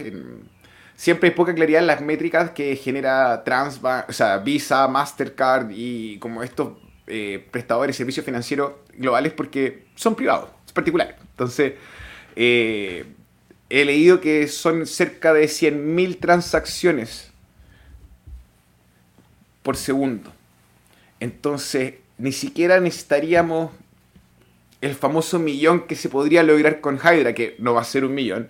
[0.95, 6.19] siempre hay poca claridad en las métricas que genera Transbank, o sea, Visa, Mastercard y
[6.19, 6.73] como estos
[7.07, 11.17] eh, prestadores de servicios financieros globales porque son privados, es particular.
[11.31, 11.73] Entonces,
[12.35, 13.05] eh,
[13.69, 17.31] he leído que son cerca de 100.000 transacciones
[19.63, 20.31] por segundo.
[21.19, 23.71] Entonces, ni siquiera necesitaríamos
[24.81, 28.13] el famoso millón que se podría lograr con Hydra, que no va a ser un
[28.13, 28.49] millón,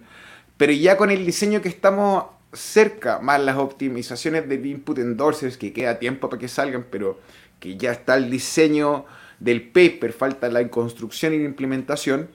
[0.58, 5.74] pero ya con el diseño que estamos cerca, más las optimizaciones del input endorsers, que
[5.74, 7.20] queda tiempo para que salgan, pero
[7.60, 9.06] que ya está el diseño
[9.40, 12.30] del paper, falta la construcción y la implementación,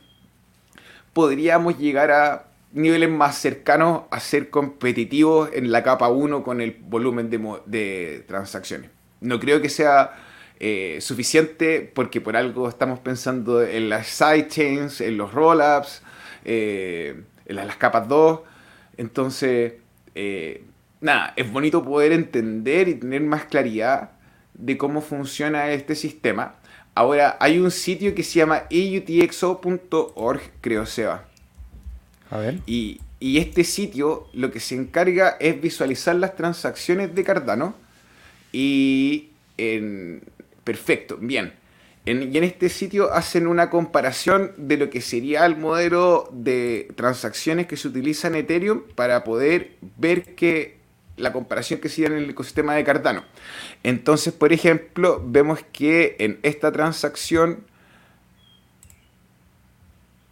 [1.12, 6.76] podríamos llegar a niveles más cercanos a ser competitivos en la capa 1 con el
[6.80, 8.90] volumen de, transacciones.
[9.20, 10.14] No creo que sea
[10.60, 16.02] eh, suficiente porque por algo estamos pensando en las sidechains, en los rollups,
[16.44, 18.40] eh, en las capas 2.
[18.96, 19.74] Entonces,
[20.14, 20.64] eh,
[21.00, 24.12] nada, es bonito poder entender y tener más claridad
[24.54, 26.54] de cómo funciona este sistema.
[27.00, 31.24] Ahora, hay un sitio que se llama eutxo.org, creo, Seba.
[32.28, 32.58] A ver.
[32.66, 37.74] Y, y este sitio lo que se encarga es visualizar las transacciones de Cardano.
[38.52, 40.24] Y en...
[40.62, 41.54] Perfecto, bien.
[42.04, 47.66] y en este sitio hacen una comparación de lo que sería el modelo de transacciones
[47.66, 50.79] que se utiliza en Ethereum para poder ver que
[51.20, 53.24] la comparación que se en el ecosistema de Cardano.
[53.82, 57.64] Entonces, por ejemplo, vemos que en esta transacción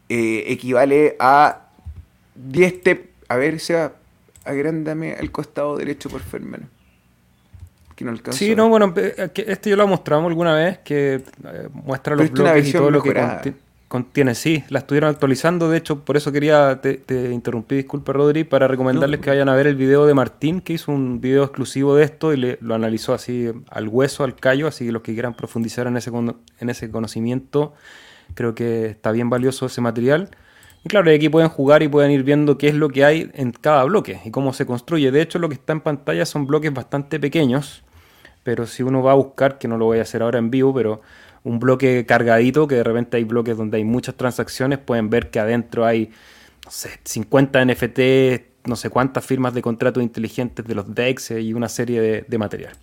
[0.09, 1.69] eh, equivale a
[2.35, 3.11] 10 TEP.
[3.29, 3.93] A ver, sea,
[4.45, 6.61] agrándame al costado derecho, por favor,
[8.31, 12.73] Sí, no, bueno, este yo lo mostramos alguna vez, que eh, muestra los bloques y
[12.73, 13.11] todo lo que
[13.89, 14.35] contiene.
[14.35, 19.21] Sí, la estuvieron actualizando, de hecho, por eso quería, te, interrumpí, disculpe Rodri, para recomendarles
[19.21, 22.33] que vayan a ver el video de Martín, que hizo un video exclusivo de esto
[22.33, 25.87] y le, lo analizó así al hueso, al callo, así que los que quieran profundizar
[25.87, 26.11] en ese,
[26.61, 27.73] en ese conocimiento,
[28.35, 30.31] creo que está bien valioso ese material.
[30.85, 33.53] Y claro, aquí pueden jugar y pueden ir viendo qué es lo que hay en
[33.53, 35.11] cada bloque y cómo se construye.
[35.11, 37.83] De hecho, lo que está en pantalla son bloques bastante pequeños,
[38.45, 40.73] pero si uno va a buscar, que no lo voy a hacer ahora en vivo,
[40.73, 41.01] pero
[41.45, 45.41] un bloque cargadito, que de repente hay bloques donde hay muchas transacciones, pueden ver que
[45.41, 46.11] adentro hay,
[46.65, 47.99] no sé, 50 NFT,
[48.67, 52.75] no sé cuántas firmas de contratos inteligentes de los DEX y una serie de, material.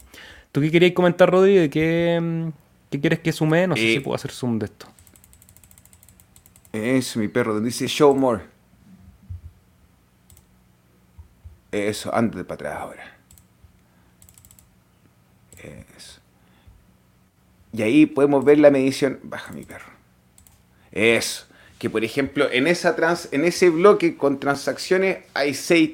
[0.52, 1.56] ¿Tú qué querías comentar, Rodri?
[1.56, 2.52] ¿De qué,
[2.90, 3.68] ¿Qué quieres que sume?
[3.68, 4.88] No sé si eh, puedo hacer zoom de esto.
[6.72, 8.44] Eso, mi perro, donde dice show more.
[11.72, 13.18] Eso, ande para atrás ahora.
[15.58, 16.22] Eso.
[17.76, 19.20] Y ahí podemos ver la medición.
[19.24, 19.92] Baja mi perro.
[20.92, 21.46] Eso.
[21.78, 25.92] Que por ejemplo, en, esa trans, en ese bloque con transacciones hay 6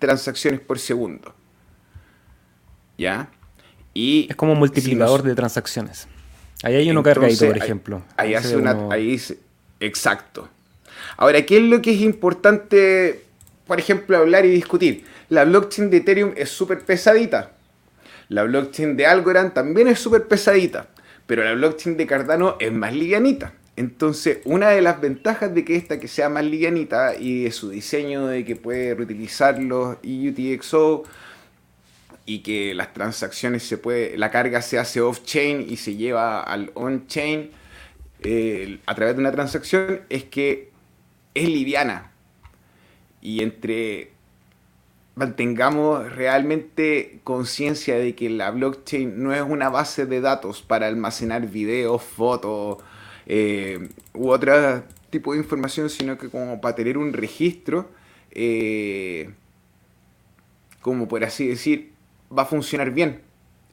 [0.00, 1.32] transacciones por segundo.
[2.98, 3.30] ¿Ya?
[3.94, 6.08] Y es como un multiplicador de transacciones.
[6.62, 8.02] Ahí hay uno cargadito, por ejemplo.
[8.16, 8.88] Ahí, hace una.
[8.90, 9.20] Ahí,
[9.78, 10.48] exacto.
[11.16, 13.24] Ahora, ¿qué es lo que es importante,
[13.66, 15.04] por ejemplo, hablar y discutir?
[15.28, 17.52] La blockchain de Ethereum es súper pesadita.
[18.28, 20.88] La blockchain de Algorand también es súper pesadita.
[21.26, 23.54] Pero la blockchain de Cardano es más livianita.
[23.76, 27.70] Entonces, una de las ventajas de que esta que sea más livianita y de su
[27.70, 31.04] diseño de que puede reutilizar los UTXO
[32.26, 36.70] y que las transacciones se puede, la carga se hace off-chain y se lleva al
[36.74, 37.50] on-chain
[38.22, 40.70] eh, a través de una transacción es que
[41.34, 42.12] es liviana.
[43.22, 44.12] Y entre
[45.20, 51.46] mantengamos realmente conciencia de que la blockchain no es una base de datos para almacenar
[51.46, 52.78] videos, fotos
[53.26, 57.90] eh, u otro tipo de información, sino que como para tener un registro,
[58.30, 59.28] eh,
[60.80, 61.92] como por así decir,
[62.36, 63.20] va a funcionar bien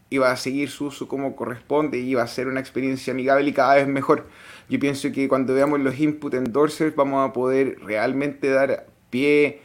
[0.10, 3.50] y va a seguir su uso como corresponde y va a ser una experiencia amigable
[3.50, 4.28] y cada vez mejor.
[4.68, 9.62] Yo pienso que cuando veamos los input endorsers vamos a poder realmente dar pie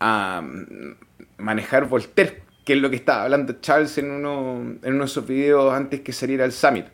[0.00, 0.96] a mm,
[1.38, 5.26] manejar Voltaire, que es lo que estaba hablando Charles en uno, en uno de sus
[5.26, 6.86] videos antes que saliera el Summit.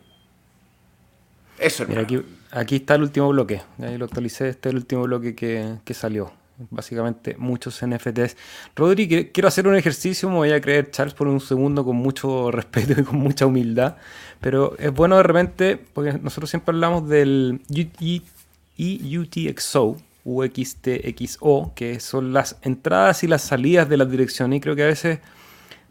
[1.59, 3.63] Eso, Mira, aquí, aquí, está el último bloque.
[3.79, 4.49] Ahí lo actualicé.
[4.49, 6.33] Este es el último bloque que, que salió
[6.71, 8.37] básicamente muchos NFTs.
[8.77, 12.51] Rodri, quiero hacer un ejercicio, me voy a creer Charles por un segundo con mucho
[12.51, 13.97] respeto y con mucha humildad,
[14.41, 17.61] pero es bueno de repente, porque nosotros siempre hablamos del
[18.79, 24.85] EUTXO, UXTXO, que son las entradas y las salidas de las direcciones, y creo que
[24.85, 25.21] a veces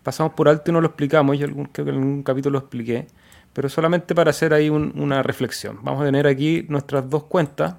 [0.03, 3.07] pasamos por alto y no lo explicamos, yo creo que en algún capítulo lo expliqué,
[3.53, 5.79] pero solamente para hacer ahí una reflexión.
[5.83, 7.75] Vamos a tener aquí nuestras dos cuentas,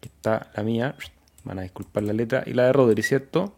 [0.00, 0.94] que está la mía,
[1.44, 2.42] Van a disculpar la letra.
[2.46, 3.56] Y la de Rodri, ¿cierto?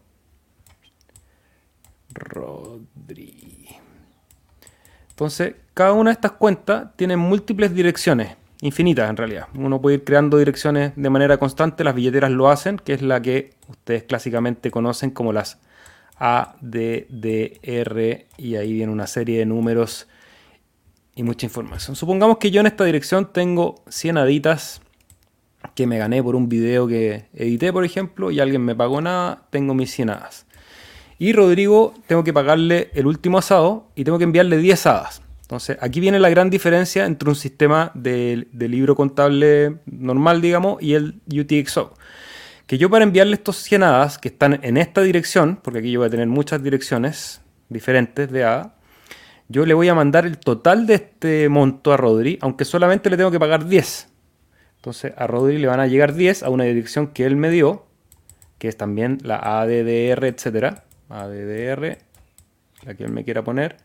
[2.13, 3.67] Rodri.
[5.09, 9.47] Entonces, cada una de estas cuentas tiene múltiples direcciones, infinitas en realidad.
[9.55, 13.21] Uno puede ir creando direcciones de manera constante, las billeteras lo hacen, que es la
[13.21, 15.59] que ustedes clásicamente conocen como las
[16.17, 20.07] A, D, D, R, y ahí viene una serie de números
[21.13, 21.97] y mucha información.
[21.97, 24.81] Supongamos que yo en esta dirección tengo 100 aditas
[25.75, 29.43] que me gané por un video que edité, por ejemplo, y alguien me pagó nada,
[29.49, 30.45] tengo mis 100 hadas.
[31.19, 35.22] Y Rodrigo, tengo que pagarle el último asado y tengo que enviarle 10 hadas.
[35.53, 40.95] Entonces, aquí viene la gran diferencia entre un sistema de, libro contable normal, digamos, y
[40.95, 41.93] el UTXO.
[42.65, 45.99] Que yo para enviarle estos 100 hadas que están en esta dirección, porque aquí yo
[45.99, 48.77] voy a tener muchas direcciones diferentes de hada,
[49.47, 53.17] yo le voy a mandar el total de este monto a Rodri, aunque solamente le
[53.17, 54.07] tengo que pagar 10.
[54.77, 57.85] Entonces a Rodri le van a llegar 10 a una dirección que él me dio,
[58.57, 60.85] que es también la ADDR, etcétera.
[61.09, 61.99] ADDR,
[62.87, 63.77] la que él me quiera poner.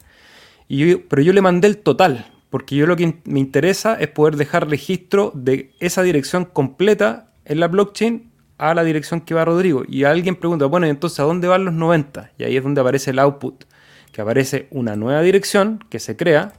[0.68, 4.68] Pero yo le mandé el total, porque yo lo que me interesa es poder dejar
[4.68, 9.84] registro de esa dirección completa en la blockchain a la dirección que va Rodrigo.
[9.88, 12.32] Y alguien pregunta, bueno, entonces ¿a dónde van los 90?
[12.38, 13.64] Y ahí es donde aparece el output,
[14.12, 16.52] que aparece una nueva dirección que se crea,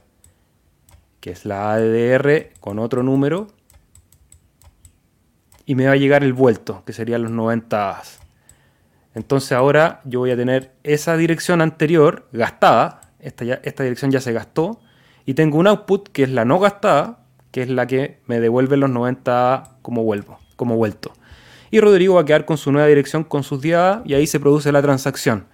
[1.20, 3.48] que es la ADDR con otro número,
[5.66, 8.02] y me va a llegar el vuelto, que serían los 90
[9.14, 14.20] Entonces ahora yo voy a tener esa dirección anterior gastada, esta, ya, esta dirección ya
[14.20, 14.80] se gastó,
[15.26, 18.76] y tengo un output que es la no gastada, que es la que me devuelve
[18.76, 21.12] los 90 como vuelvo, como vuelto.
[21.70, 24.40] Y Rodrigo va a quedar con su nueva dirección con sus diadas y ahí se
[24.40, 25.46] produce la transacción.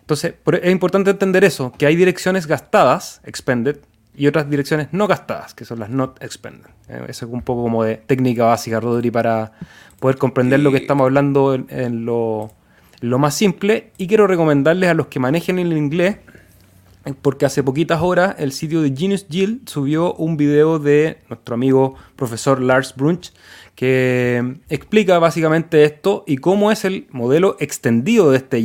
[0.00, 3.78] Entonces, es importante entender eso, que hay direcciones gastadas, expended,
[4.16, 6.70] y otras direcciones no gastadas, que son las not expended.
[6.88, 9.52] Eh, eso es un poco como de técnica básica, Rodri, para
[9.98, 12.52] poder comprender lo que estamos hablando en, lo,
[13.00, 13.90] más simple.
[13.98, 16.18] Y quiero recomendarles a los que manejen el inglés,
[17.20, 21.96] porque hace poquitas horas el sitio de Genius Jill subió un video de nuestro amigo
[22.16, 23.32] profesor Lars Brunch,
[23.74, 28.58] que explica básicamente esto y cómo es el modelo extendido de este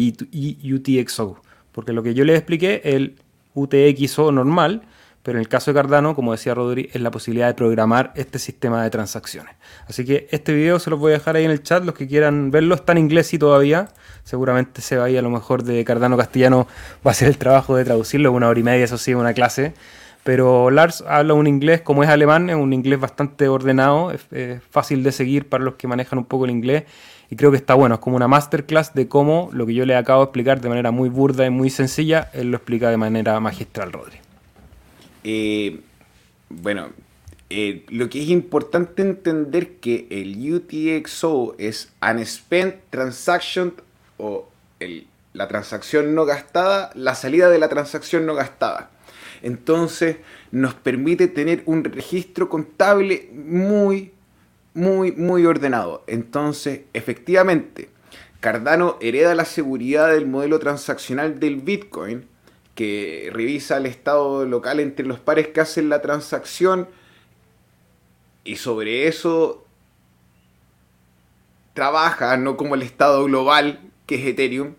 [0.74, 1.42] UTXO.
[1.74, 3.18] Porque lo que yo les expliqué, el
[3.56, 4.84] UTXO normal,
[5.24, 8.40] pero en el caso de Cardano, como decía Rodri, es la posibilidad de programar este
[8.40, 9.56] sistema de transacciones.
[9.88, 12.08] Así que este video se los voy a dejar ahí en el chat, los que
[12.08, 13.90] quieran verlo, está en inglés y todavía,
[14.24, 16.68] seguramente se va a lo mejor de Cardano castellano,
[17.06, 19.74] va a ser el trabajo de traducirlo, una hora y media, eso sí, una clase,
[20.24, 25.04] Pero Lars habla un inglés, como es alemán, es un inglés bastante ordenado, es, fácil
[25.04, 26.84] de seguir para los que manejan un poco el inglés.
[27.32, 29.96] Y creo que está bueno, es como una masterclass de cómo lo que yo le
[29.96, 33.40] acabo de explicar de manera muy burda y muy sencilla, él lo explica de manera
[33.40, 34.29] magistral, Rodri.
[35.24, 35.82] Eh,
[36.50, 36.90] bueno,
[37.50, 43.74] eh, lo que es importante entender que el UTXO es Unspent Transaction
[44.18, 44.48] o
[45.34, 48.92] la transacción no gastada, la salida de la transacción no gastada.
[49.42, 50.18] Entonces
[50.52, 54.12] nos permite tener un registro contable muy,
[54.74, 56.04] muy, muy ordenado.
[56.08, 57.90] Entonces, efectivamente,
[58.40, 62.26] Cardano hereda la seguridad del modelo transaccional del Bitcoin,
[62.80, 66.88] que revisa el estado local entre los pares que hacen la transacción
[68.46, 69.66] y sobre eso
[71.74, 74.76] trabaja, no como el estado global que es Ethereum,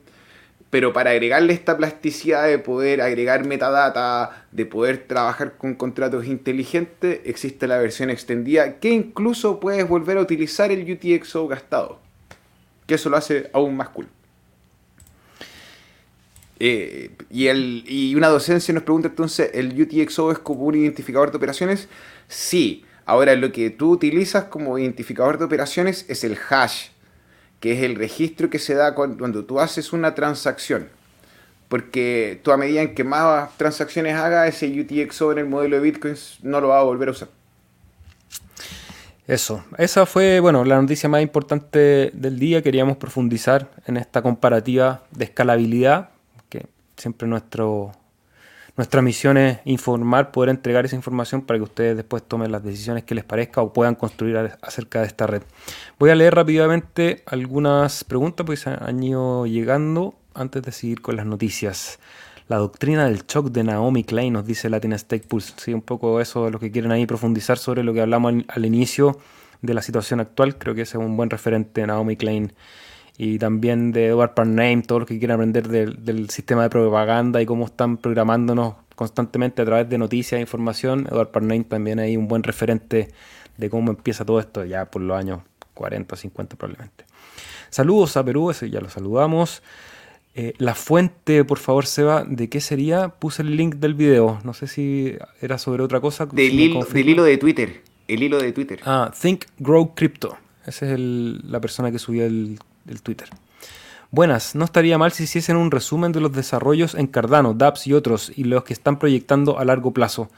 [0.71, 7.21] pero para agregarle esta plasticidad de poder agregar metadata, de poder trabajar con contratos inteligentes,
[7.27, 12.01] existe la versión extendida que incluso puedes volver a utilizar el UTXO gastado,
[12.87, 14.09] que eso lo hace aún más cool.
[16.61, 21.31] Eh, y, el, y una docencia nos pregunta entonces, ¿el UTXO es como un identificador
[21.31, 21.89] de operaciones?
[22.29, 26.91] Sí, Ahora lo que tú utilizas como identificador de operaciones es el hash,
[27.59, 30.89] que es el registro que se da cuando tú haces una transacción.
[31.69, 35.83] Porque tú a medida en que más transacciones haga, ese UTXO en el modelo de
[35.83, 37.29] Bitcoin no lo va a volver a usar.
[39.27, 42.63] Eso, esa fue, bueno, la noticia más importante del día.
[42.63, 46.11] Queríamos profundizar en esta comparativa de escalabilidad,
[47.01, 47.93] siempre nuestro
[48.77, 53.05] nuestra misión es informar, poder entregar esa información para que ustedes después tomen las decisiones
[53.05, 55.43] que les parezca o puedan construir acerca de esta red.
[55.99, 61.17] Voy a leer rápidamente algunas preguntas porque se han ido llegando antes de seguir con
[61.17, 61.99] las noticias.
[62.49, 65.53] La doctrina del shock de Naomi Klein, nos dice Latin Stake Pulse.
[65.57, 68.65] Sí, un poco eso de lo que quieren ahí profundizar sobre lo que hablamos al,
[68.65, 69.19] inicio
[69.63, 70.57] de la situación actual.
[70.57, 72.53] Creo que ese es un buen referente, Naomi Klein
[73.23, 77.45] y también de Edward Parname, todo lo que quieren aprender del, sistema de propaganda y
[77.45, 81.07] cómo están programándonos constantemente a través de noticias e información.
[81.07, 83.11] Edward Parname también hay un buen referente
[83.59, 85.43] de cómo empieza todo esto ya por los años
[85.75, 87.05] 40 o 50 probablemente.
[87.69, 89.63] Saludos a Perú, ese ya lo saludamos.
[90.35, 93.11] Eh, la fuente, por favor, Seba, ¿de qué sería?
[93.11, 94.41] Puse el link del video.
[94.45, 96.25] No sé si era sobre otra cosa.
[96.25, 97.83] Del, hilo, de Twitter.
[98.09, 98.81] El hilo de Twitter.
[98.87, 100.39] Ah, Think Grow Crypto.
[100.65, 103.29] Esa es la persona que subió el del Twitter.
[104.11, 107.93] Buenas, no estaría mal si hiciesen un resumen de los desarrollos en Cardano, DApps y
[107.93, 110.29] otros, y los que están proyectando a largo plazo.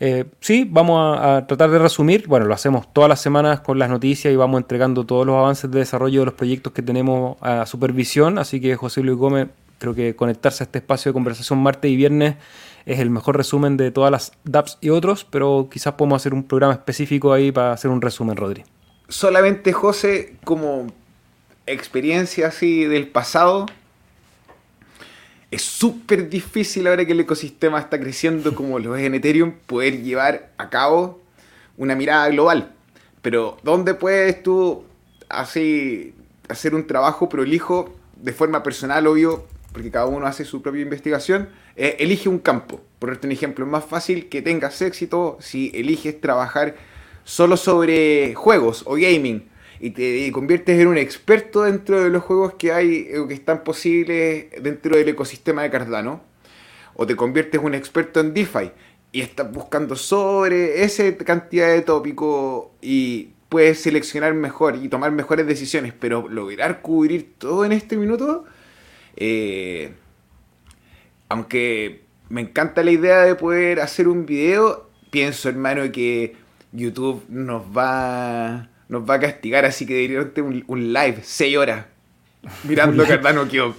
[0.00, 2.26] Eh, sí, vamos a, tratar de resumir.
[2.26, 5.70] Bueno, lo hacemos todas las semanas con las noticias y vamos entregando todos los avances
[5.70, 8.38] de desarrollo de los proyectos que tenemos a supervisión.
[8.38, 11.96] Así que José Luis Gómez, creo que conectarse a este espacio de conversación martes y
[11.96, 12.36] viernes
[12.86, 16.44] es el mejor resumen de todas las DApps y otros, pero quizás podemos hacer un
[16.44, 18.64] programa específico ahí para hacer un resumen, Rodri.
[19.08, 20.86] Solamente, José, como
[21.66, 23.66] experiencia así del pasado,
[25.50, 30.02] es súper difícil ahora que el ecosistema está creciendo como lo es en Ethereum, poder
[30.02, 31.22] llevar a cabo
[31.76, 32.72] una mirada global.
[33.22, 34.84] Pero ¿dónde puedes tú
[35.28, 41.48] hacer un trabajo prolijo de forma personal, obvio, porque cada uno hace su propia investigación?
[41.76, 42.80] Eh, elige un campo.
[42.98, 46.74] Por un ejemplo, es más fácil que tengas éxito si eliges trabajar
[47.24, 49.53] solo sobre juegos o gaming
[49.84, 53.62] y te conviertes en un experto dentro de los juegos que hay o que están
[53.64, 56.22] posibles dentro del ecosistema de Cardano,
[56.94, 58.70] o te conviertes en un experto en DeFi
[59.12, 65.46] y estás buscando sobre esa cantidad de tópicos y puedes seleccionar mejor y tomar mejores
[65.46, 68.46] decisiones, pero lograr cubrir todo en este minuto,
[69.16, 69.92] eh,
[71.28, 76.36] aunque me encanta la idea de poder hacer un video, pienso hermano que
[76.72, 81.86] YouTube nos va nos va a castigar, así que directamente un, un live, 6 horas,
[82.64, 83.74] mirando Cardano Kyo.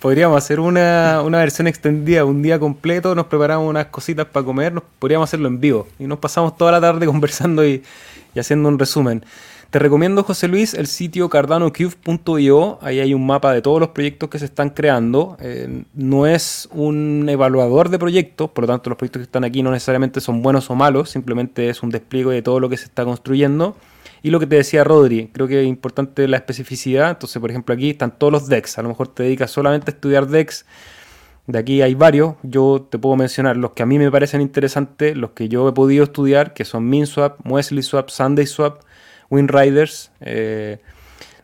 [0.00, 5.28] Podríamos hacer una, versión extendida, un día completo, nos preparamos unas cositas para comer, podríamos
[5.28, 7.82] hacerlo en vivo y nos pasamos toda la tarde conversando y,
[8.34, 9.26] haciendo un resumen.
[9.68, 12.78] Te recomiendo, José Luis, el sitio cardanocube.io.
[12.80, 15.36] Ahí hay un mapa de todos los proyectos que se están creando.
[15.38, 19.62] Eh, no es un evaluador de proyectos, por lo tanto los proyectos que están aquí
[19.62, 22.86] no necesariamente son buenos o malos, simplemente es un despliegue de todo lo que se
[22.86, 23.76] está construyendo.
[24.22, 27.10] Y lo que te decía Rodri, creo que es importante la especificidad.
[27.10, 28.78] Entonces, por ejemplo, aquí están todos los decks.
[28.78, 30.66] A lo mejor te dedicas solamente a estudiar decks.
[31.46, 32.34] De aquí hay varios.
[32.42, 35.72] Yo te puedo mencionar los que a mí me parecen interesantes, los que yo he
[35.72, 38.82] podido estudiar, que son MinSwap, Muesli Swap, Sunday Swap,
[39.30, 40.12] WinRiders.
[40.20, 40.80] Eh,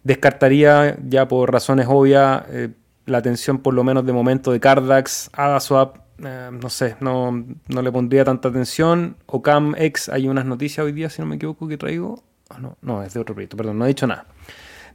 [0.05, 2.69] descartaría ya por razones obvias eh,
[3.07, 7.83] la atención por lo menos de momento de Cardax, AdaSwap, eh, no sé, no, no,
[7.83, 9.17] le pondría tanta atención.
[9.27, 12.23] Ocam X, hay unas noticias hoy día, si no me equivoco, que traigo.
[12.49, 14.27] Ah, no, no, es de otro proyecto, perdón, no he dicho nada.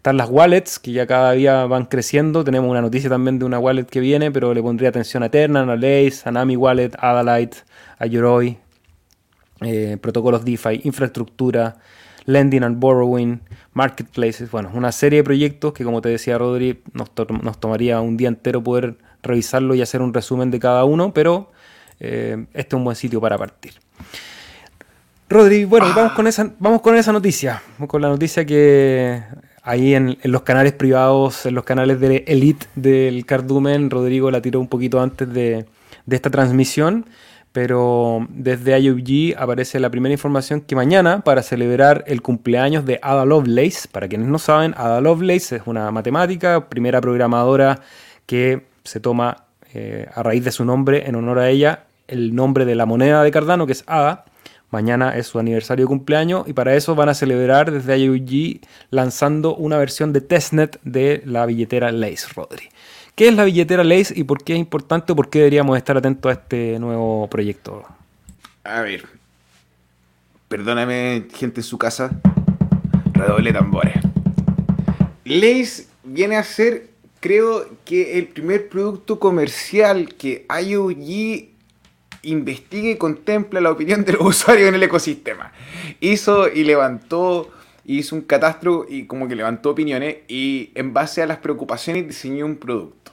[0.01, 2.43] Están las wallets, que ya cada día van creciendo.
[2.43, 5.61] Tenemos una noticia también de una wallet que viene, pero le pondría atención a Eterna,
[5.61, 7.57] a Lace, a Nami Wallet, a Adalite,
[7.99, 8.57] a Yoroi,
[9.61, 11.77] eh, protocolos DeFi, infraestructura,
[12.25, 13.41] lending and borrowing,
[13.73, 14.49] marketplaces.
[14.49, 17.11] Bueno, una serie de proyectos que, como te decía Rodri, nos,
[17.59, 21.51] tomaría un día entero poder revisarlo y hacer un resumen de cada uno, pero
[21.99, 23.73] eh, este es un buen sitio para partir.
[25.31, 25.93] Rodri, bueno, ah.
[25.95, 29.23] vamos, con esa, vamos con esa noticia, con la noticia que
[29.63, 34.59] ahí en, los canales privados, en los canales de Elite del Cardumen, Rodrigo la tiró
[34.59, 35.65] un poquito antes de,
[36.05, 37.05] de esta transmisión,
[37.53, 43.23] pero desde IOG aparece la primera información que mañana, para celebrar el cumpleaños de Ada
[43.23, 47.79] Lovelace, para quienes no saben, Ada Lovelace es una matemática, primera programadora
[48.25, 52.65] que se toma eh, a raíz de su nombre, en honor a ella, el nombre
[52.65, 54.25] de la moneda de Cardano, que es ADA.
[54.71, 59.53] Mañana es su aniversario de cumpleaños y para eso van a celebrar desde IOG lanzando
[59.53, 62.69] una versión de testnet de la billetera Lace, Rodri.
[63.15, 65.97] ¿Qué es la billetera Lace y por qué es importante o por qué deberíamos estar
[65.97, 67.83] atentos a este nuevo proyecto?
[68.63, 69.05] A ver,
[70.47, 72.11] perdóname, gente en su casa,
[73.11, 73.95] redoble tambores.
[75.25, 81.50] Lace viene a ser creo que el primer producto comercial que IOG
[82.23, 85.51] investigue y contempla la opinión de los usuarios en el ecosistema.
[85.99, 87.51] Hizo y levantó,
[87.85, 92.45] hizo un catastro y como que levantó opiniones y en base a las preocupaciones diseñó
[92.45, 93.11] un producto.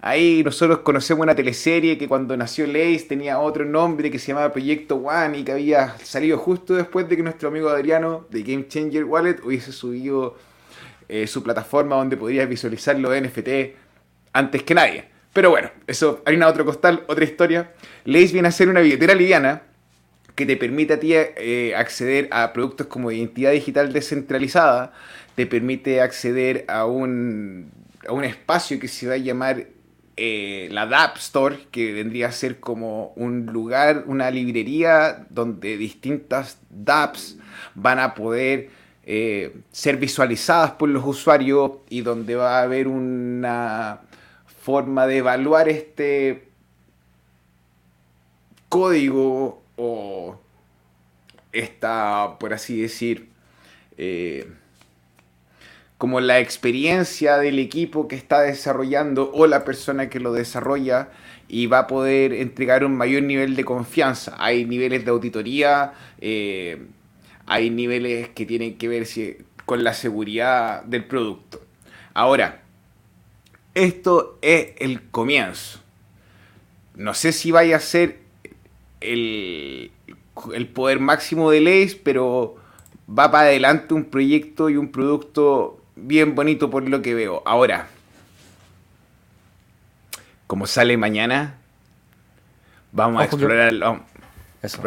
[0.00, 4.52] Ahí nosotros conocemos una teleserie que cuando nació Lace tenía otro nombre que se llamaba
[4.52, 8.68] Proyecto One y que había salido justo después de que nuestro amigo Adriano de Game
[8.68, 10.36] Changer Wallet hubiese subido
[11.08, 13.48] eh, su plataforma donde podrías visualizar los NFT
[14.32, 15.17] antes que nadie.
[15.38, 17.72] Pero bueno, eso, harina otro costal, otra historia.
[18.04, 19.62] Lace viene a ser una billetera liviana
[20.34, 24.92] que te permite a ti eh, acceder a productos como identidad digital descentralizada,
[25.36, 27.70] te permite acceder a un,
[28.08, 29.66] a un espacio que se va a llamar
[30.16, 36.58] eh, la DApp Store, que vendría a ser como un lugar, una librería donde distintas
[36.68, 37.38] DApps
[37.76, 38.70] van a poder
[39.04, 44.00] eh, ser visualizadas por los usuarios y donde va a haber una
[44.48, 46.48] forma de evaluar este
[48.68, 50.40] código o
[51.52, 53.28] esta, por así decir,
[53.96, 54.46] eh,
[55.96, 61.08] como la experiencia del equipo que está desarrollando o la persona que lo desarrolla
[61.48, 64.36] y va a poder entregar un mayor nivel de confianza.
[64.38, 66.86] Hay niveles de auditoría, eh,
[67.46, 69.06] hay niveles que tienen que ver
[69.64, 71.60] con la seguridad del producto.
[72.14, 72.62] Ahora,
[73.84, 75.78] esto es el comienzo.
[76.94, 78.18] No sé si vaya a ser
[79.00, 79.92] el,
[80.74, 82.56] poder máximo de leyes, pero
[83.08, 87.42] va para adelante un proyecto y un producto bien bonito por lo que veo.
[87.46, 87.88] Ahora,
[90.46, 91.54] como sale mañana,
[92.92, 93.72] vamos a explorar.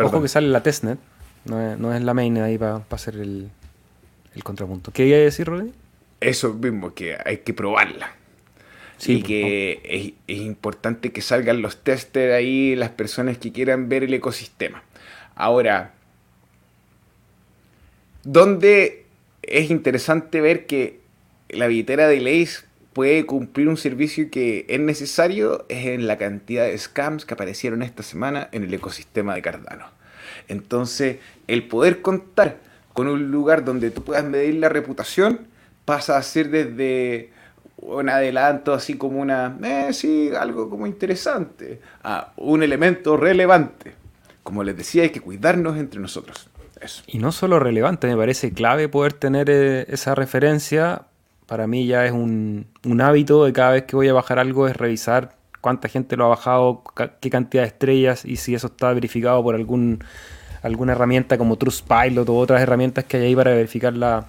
[0.04, 1.00] ojo que sale la testnet.
[1.46, 3.50] No es, la main ahí para hacer el,
[4.44, 4.92] contrapunto.
[4.92, 5.74] ¿Qué iba a decir, Rodri?
[6.20, 8.21] Eso mismo, que hay que probarla.
[9.02, 14.04] Sí, y que es, importante que salgan los testers ahí, las personas que quieran ver
[14.04, 14.84] el ecosistema.
[15.34, 15.96] Ahora,
[18.24, 19.06] donde
[19.42, 21.00] es interesante ver que
[21.50, 26.66] la billetera de Lace puede cumplir un servicio que es necesario es en la cantidad
[26.66, 29.88] de scams que aparecieron esta semana en el ecosistema de Cardano.
[30.48, 32.60] Entonces, el poder contar
[32.94, 35.48] con un lugar donde tú puedas medir la reputación
[35.86, 37.32] pasa a ser desde
[37.82, 43.96] un adelanto así como una, eh, sí, algo como interesante, a un elemento relevante.
[44.44, 46.50] Como les decía, hay que cuidarnos entre nosotros.
[47.06, 51.04] Y no solo relevante, me parece clave poder tener eh, esa referencia.
[51.46, 54.68] Para mí ya es un, un hábito de cada vez que voy a bajar algo
[54.68, 56.84] es revisar cuánta gente lo ha bajado,
[57.20, 60.04] qué cantidad de estrellas y si eso está verificado por algún
[60.64, 64.26] alguna herramienta como Trustpilot o otras herramientas que hay ahí para verificar la,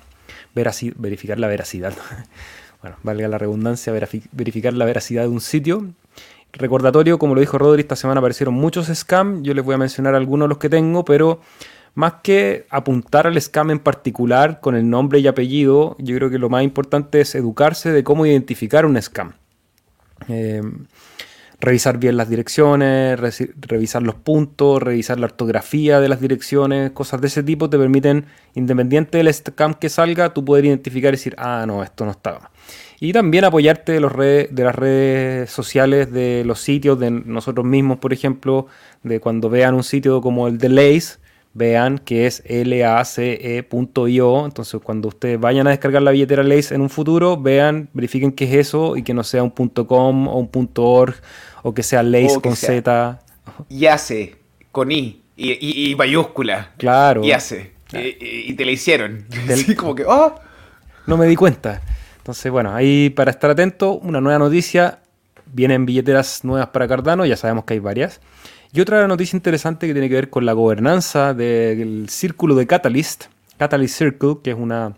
[0.55, 1.95] verificar la veracidad.
[2.83, 3.93] bueno, valga la redundancia,
[4.33, 5.87] verificar la veracidad de un sitio.
[6.53, 9.43] Recordatorio, como lo dijo Rodri, esta semana aparecieron muchos scams.
[9.43, 11.41] Yo les voy a mencionar algunos de los que tengo, pero
[11.95, 16.39] más que apuntar al scam en particular con el nombre y apellido, yo creo que
[16.39, 19.33] lo más importante es educarse de cómo identificar un scam.
[20.29, 20.63] Eh,
[21.61, 23.19] revisar bien las direcciones,
[23.57, 28.27] revisar los puntos, revisar la ortografía de las direcciones, cosas de ese tipo te permiten,
[28.55, 32.52] independiente del scam que salga, tú poder identificar y decir, ah, no, esto no estaba.
[33.03, 37.99] Y también apoyarte de, los de las redes sociales, de los sitios, de nosotros mismos,
[37.99, 38.69] por ejemplo,
[39.03, 41.17] de cuando vean un sitio como el de Lace,
[41.53, 44.45] vean que es lace.io.
[44.45, 48.45] Entonces, cuando ustedes vayan a descargar la billetera Lace en un futuro, vean, verifiquen qué
[48.45, 51.17] es eso y que no sea un .com o un .org
[51.65, 53.21] o que sea Lace con Z.
[53.69, 54.37] Yace,
[54.71, 56.71] con I y, mayúscula.
[56.77, 57.25] Claro.
[57.25, 57.73] Yace.
[57.93, 59.27] Y, te la hicieron.
[59.53, 60.37] Así como que, oh.
[61.09, 61.83] No me di cuenta.
[62.23, 65.01] Entonces, bueno, ahí para estar atento, una nueva noticia.
[65.47, 68.21] Vienen billeteras nuevas para Cardano, ya sabemos que hay varias.
[68.73, 73.25] Y otra noticia interesante que tiene que ver con la gobernanza del círculo de Catalyst,
[73.59, 74.97] Catalyst Circle, que es una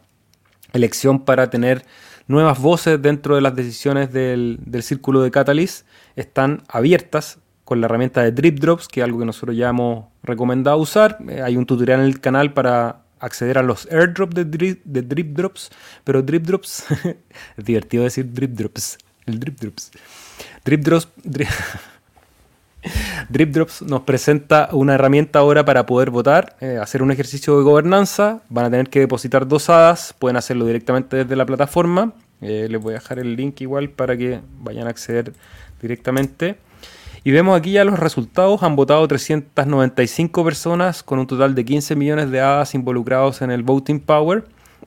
[0.74, 1.86] elección para tener
[2.28, 8.22] nuevas voces dentro de las decisiones del, círculo de Catalyst, están abiertas con la herramienta
[8.22, 11.18] de Drip Drops, que es algo que nosotros ya hemos recomendado usar.
[11.28, 15.36] Eh, hay un tutorial en el canal para acceder a los airdrops de Drip, drip
[15.36, 15.70] Drops,
[16.04, 16.84] pero Drip Drops,
[17.56, 19.90] es divertido decir Drip Drops, el Drip Drops.
[20.64, 21.08] Drip Drops...
[23.28, 28.42] DripDrops nos presenta una herramienta ahora para poder votar, eh, hacer un ejercicio de gobernanza.
[28.48, 32.12] Van a tener que depositar dos hadas, pueden hacerlo directamente desde la plataforma.
[32.40, 35.32] Eh, les voy a dejar el link igual para que vayan a acceder
[35.80, 36.56] directamente.
[37.24, 38.62] Y vemos aquí ya los resultados.
[38.62, 43.62] Han votado 395 personas con un total de 15 millones de hadas involucrados en el
[43.62, 44.44] Voting Power.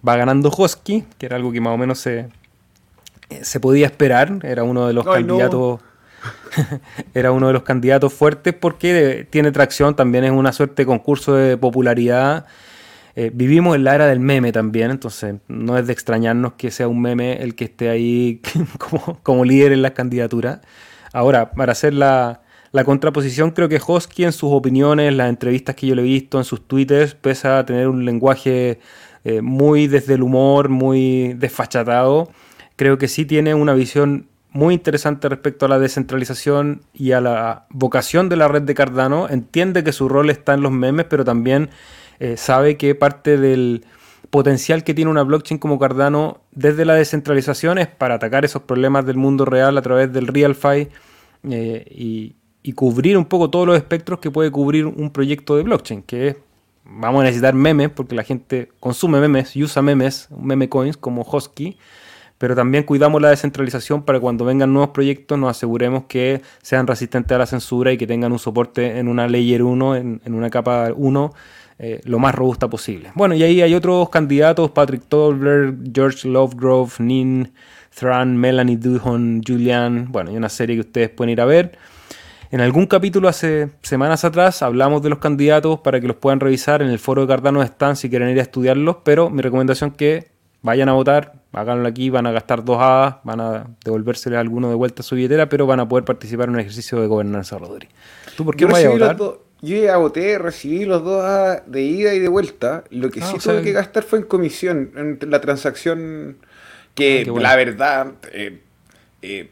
[0.08, 2.30] Va ganando Hosky, que era algo que más o menos se,
[3.42, 4.40] se podía esperar.
[4.44, 5.82] Era uno de los candidatos.
[7.14, 11.36] era uno de los candidatos fuertes porque tiene tracción, también es una suerte de concurso
[11.36, 12.46] de popularidad.
[13.16, 16.88] Eh, vivimos en la era del meme también, entonces no es de extrañarnos que sea
[16.88, 18.42] un meme el que esté ahí
[19.24, 20.60] como, líder en las candidaturas.
[21.14, 22.42] Ahora, para hacer la,
[22.86, 26.44] contraposición, creo que Hosky en sus opiniones, las entrevistas que yo le he visto, en
[26.44, 28.80] sus tweets, pese a tener un lenguaje
[29.24, 32.30] eh, muy desde el humor, muy desfachatado,
[32.76, 37.66] creo que sí tiene una visión muy interesante respecto a la descentralización y a la
[37.70, 39.28] vocación de la red de Cardano.
[39.30, 41.70] Entiende que su rol está en los memes, pero también
[42.20, 43.86] eh, sabe que parte del
[44.30, 49.06] potencial que tiene una blockchain como Cardano desde la descentralización es para atacar esos problemas
[49.06, 50.90] del mundo real a través del RealFi
[51.50, 52.36] eh, y,
[52.76, 56.36] cubrir un poco todos los espectros que puede cubrir un proyecto de blockchain, que es,
[56.84, 61.22] vamos a necesitar memes, porque la gente consume memes y usa memes, meme coins como
[61.22, 61.78] Hosky,
[62.38, 67.34] pero también cuidamos la descentralización para cuando vengan nuevos proyectos nos aseguremos que sean resistentes
[67.34, 70.92] a la censura y que tengan un soporte en una layer 1, en, una capa
[70.96, 71.34] 1,
[71.80, 73.12] eh, lo más robusta posible.
[73.16, 77.52] Bueno, y ahí hay otros candidatos, Patrick Tolbert, George Lovegrove, Nin,
[77.94, 81.78] Thran, Melanie Duhon, Julian, bueno, hay una serie que ustedes pueden ir a ver.
[82.50, 86.82] En algún capítulo hace semanas atrás hablamos de los candidatos para que los puedan revisar.
[86.82, 89.98] En el foro de Cardano están si quieren ir a estudiarlos, pero mi recomendación es
[89.98, 90.28] que
[90.62, 94.70] vayan a votar, háganlo aquí, van a gastar dos hadas, van a devolvérsele a alguno
[94.70, 97.58] de vuelta a su billetera, pero van a poder participar en un ejercicio de gobernanza,
[97.58, 97.90] Rodri.
[98.36, 99.18] ¿Tú por qué vas a votar?
[99.62, 102.84] Yo ya voté, recibí los dos de ida y de vuelta.
[102.92, 106.38] Lo que ah, sí tuve que gastar fue en comisión, en la transacción
[106.94, 108.60] que, ah, la verdad, eh,
[109.22, 109.50] eh,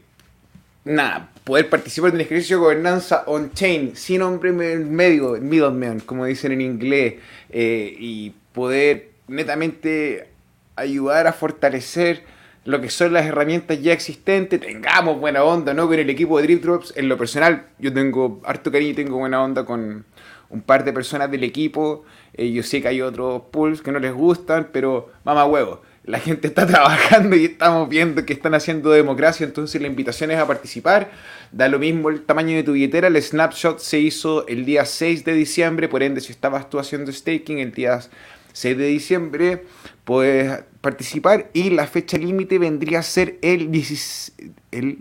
[0.84, 6.24] nada, poder participar en un ejercicio de gobernanza on-chain, sin hombre en medio, middleman, como
[6.24, 7.14] dicen en inglés,
[7.50, 10.28] eh, y poder netamente
[10.76, 12.22] ayudar a fortalecer
[12.66, 15.86] lo que son las herramientas ya existentes, tengamos buena onda, ¿no?
[15.86, 19.18] Con el equipo de Drip Drops, en lo personal, yo tengo harto cariño y tengo
[19.18, 20.04] buena onda con
[20.48, 22.04] un par de personas del equipo.
[22.34, 26.18] Eh, yo sé que hay otros pools que no les gustan, pero mamá huevo, la
[26.18, 30.46] gente está trabajando y estamos viendo que están haciendo democracia, entonces la invitación es a
[30.48, 31.12] participar.
[31.52, 35.24] Da lo mismo el tamaño de tu billetera, el snapshot se hizo el día 6
[35.24, 38.00] de diciembre, por ende si estabas tú haciendo staking el día
[38.52, 39.64] 6 de diciembre,
[40.04, 44.98] puedes participar y la fecha límite vendría a ser el, 16, el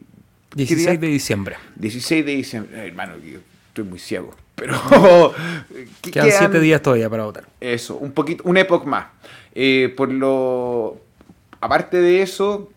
[0.56, 1.58] 16 de diciembre.
[1.76, 2.84] 16 de diciembre.
[2.84, 4.34] Eh, hermano, yo estoy muy ciego.
[4.56, 4.74] Pero
[6.02, 7.46] quedan 7 días todavía para votar.
[7.62, 9.06] Eso, un poquito, una época más.
[9.54, 11.00] Eh, por lo
[11.62, 12.72] aparte de eso,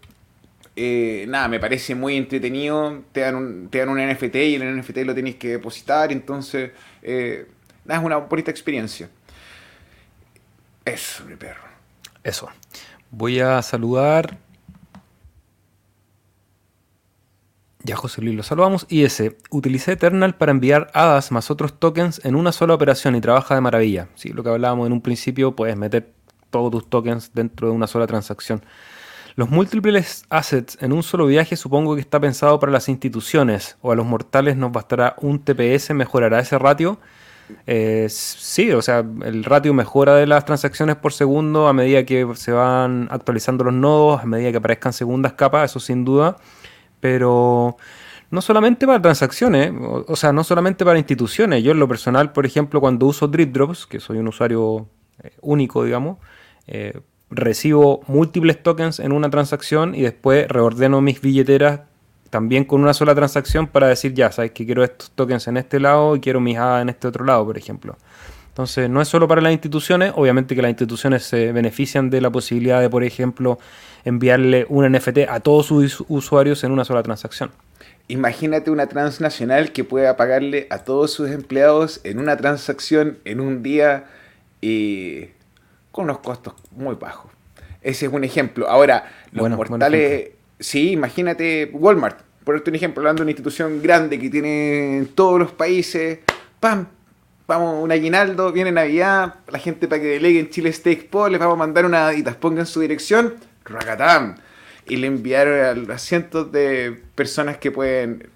[0.76, 3.04] eh, nada, me parece muy entretenido.
[3.12, 6.12] Te dan, un, te dan un NFT y el NFT lo tenéis que depositar.
[6.12, 6.72] Entonces,
[7.86, 9.08] nada, es una bonita experiencia.
[10.84, 11.68] Eso, mi perro.
[12.22, 12.50] Eso.
[13.10, 14.38] Voy a saludar.
[17.82, 18.86] Ya José Luis lo saludamos.
[18.88, 23.20] Y ese, utilicé Eternal para enviar hadas más otros tokens en una sola operación y
[23.20, 24.08] trabaja de maravilla.
[24.14, 26.12] Sí, lo que hablábamos en un principio, puedes meter
[26.50, 28.62] todos tus tokens dentro de una sola transacción.
[29.36, 33.92] Los múltiples assets en un solo viaje supongo que está pensado para las instituciones o
[33.92, 36.98] a los mortales nos bastará un TPS, mejorará ese ratio.
[38.08, 42.52] Sí, o sea, el ratio mejora de las transacciones por segundo a medida que se
[42.52, 46.36] van actualizando los nodos, a medida que aparezcan segundas capas, eso sin duda.
[47.00, 47.76] Pero
[48.30, 49.72] no solamente para transacciones,
[50.06, 51.62] o, sea, no solamente para instituciones.
[51.62, 54.86] Yo en lo personal, por ejemplo, cuando uso Drip Drops, que soy un usuario
[55.22, 56.18] eh, único, digamos,
[56.66, 61.80] eh, recibo múltiples tokens en una transacción y después reordeno mis billeteras
[62.30, 65.80] también con una sola transacción para decir, ya, sabes que quiero estos tokens en este
[65.80, 67.96] lado y quiero mis A en este otro lado, por ejemplo.
[68.48, 72.30] Entonces, no es solo para las instituciones, obviamente que las instituciones se benefician de la
[72.30, 73.58] posibilidad de, por ejemplo,
[74.04, 77.50] enviarle un NFT a todos sus usuarios en una sola transacción.
[78.08, 83.62] Imagínate una transnacional que pueda pagarle a todos sus empleados en una transacción en un
[83.62, 84.06] día
[84.60, 85.26] y
[85.92, 87.30] con unos costos muy bajos.
[87.82, 88.68] Ese es un ejemplo.
[88.68, 94.98] Ahora, los mortales, sí, imagínate Walmart, por ejemplo, hablando de una institución grande que tiene
[94.98, 96.20] en todos los países,
[96.60, 96.86] ¡pam!
[97.46, 101.54] Vamos, un aguinaldo, viene Navidad, la gente para que deleguen Chile Steak Po, les vamos
[101.54, 103.34] a mandar una aditas, pongan su dirección,
[103.64, 104.40] racatán.
[104.86, 108.30] Y le enviaron a cientos de personas que pueden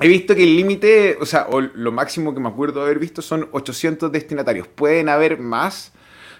[0.00, 2.98] He visto que el límite, o sea, o lo máximo que me acuerdo de haber
[2.98, 4.66] visto son 800 destinatarios.
[4.66, 5.92] Pueden haber más,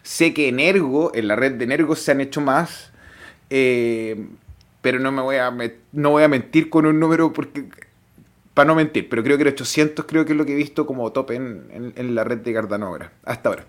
[0.03, 2.91] Sé que en Ergo, en la red de Ergo se han hecho más,
[3.51, 4.26] eh,
[4.83, 5.53] pero no me voy a
[5.93, 7.68] no voy a mentir con un número porque
[8.55, 10.87] para no mentir, pero creo que el 800 creo que es lo que he visto
[10.87, 13.64] como top en, la red de Cardano ahora, hasta ahora.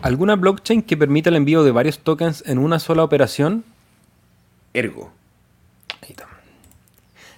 [0.00, 3.64] ¿Alguna blockchain que permita el envío de varios tokens en una sola operación?
[4.72, 5.12] Ergo.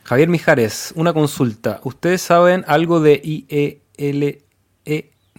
[0.04, 1.80] Javier Mijares, una consulta.
[1.82, 4.44] ¿Ustedes saben algo de IELE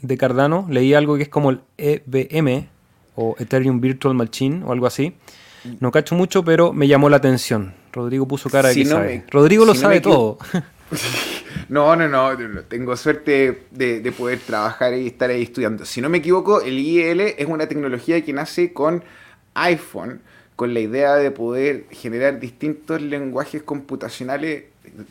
[0.01, 2.67] de Cardano, leí algo que es como el EVM
[3.15, 5.13] o Ethereum Virtual Machine o algo así.
[5.79, 7.73] No cacho mucho, pero me llamó la atención.
[7.91, 9.23] Rodrigo puso cara de que sabe.
[9.29, 10.37] Rodrigo lo sabe todo.
[11.67, 12.37] No, no, no,
[12.67, 15.85] tengo suerte de, poder trabajar y estar ahí estudiando.
[15.85, 19.03] Si no me equivoco, el IEL es una tecnología que nace con
[19.55, 20.21] iPhone,
[20.55, 24.65] con la idea de poder generar distintos lenguajes computacionales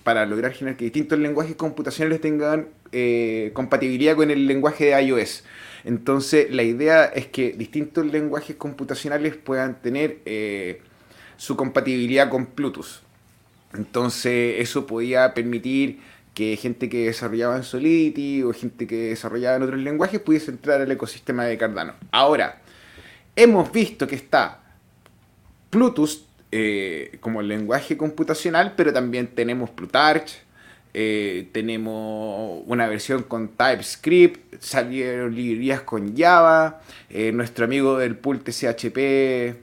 [0.05, 5.45] para lograr generar que distintos lenguajes computacionales tengan eh, compatibilidad con el lenguaje de iOS.
[5.85, 10.81] Entonces, la idea es que distintos lenguajes computacionales puedan tener eh,
[11.37, 13.03] su compatibilidad con Bluetooth.
[13.75, 16.01] Entonces, eso podía permitir
[16.33, 20.81] que gente que desarrollaba en Solidity o gente que desarrollaba en otros lenguajes pudiese entrar
[20.81, 21.95] al ecosistema de Cardano.
[22.11, 22.61] Ahora,
[23.37, 24.63] hemos visto que está
[25.71, 30.44] Bluetooth eh, como lenguaje computacional, pero también tenemos Plutarch,
[30.97, 36.81] eh, tenemos una versión con TypeScript, salieron librerías con Java,
[37.11, 39.57] eh, nuestro amigo del pool TCHP,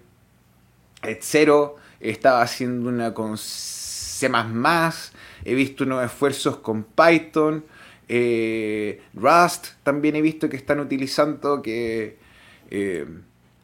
[1.21, 4.29] Zero, estaba haciendo una con C++,
[5.45, 7.63] he visto unos esfuerzos con Python,
[9.13, 12.17] Rust también he visto que están utilizando que...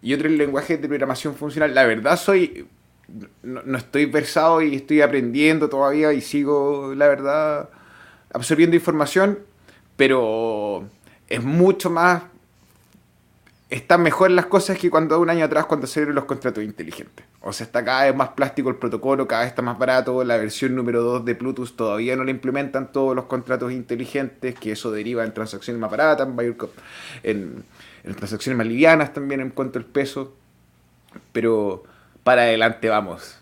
[0.01, 1.75] y otros lenguajes de programación funcional.
[1.75, 2.65] La verdad soy
[3.43, 7.69] no, estoy versado y estoy aprendiendo todavía y sigo, la verdad,
[8.33, 9.39] absorbiendo información,
[9.95, 10.87] pero
[11.29, 12.23] es mucho más...
[13.69, 17.25] Están mejor las cosas que cuando un año atrás cuando salieron los contratos inteligentes.
[17.41, 20.23] O sea, está cada vez más plástico el protocolo, cada vez está más barato.
[20.23, 24.71] La versión número 2 de Bluetooth todavía no le implementan todos los contratos inteligentes, que
[24.71, 26.29] eso deriva en transacciones más baratas,
[27.23, 27.65] en,
[28.05, 30.33] en transacciones más livianas también en cuanto al peso.
[31.33, 31.83] Pero
[32.27, 33.39] para adelante vamos.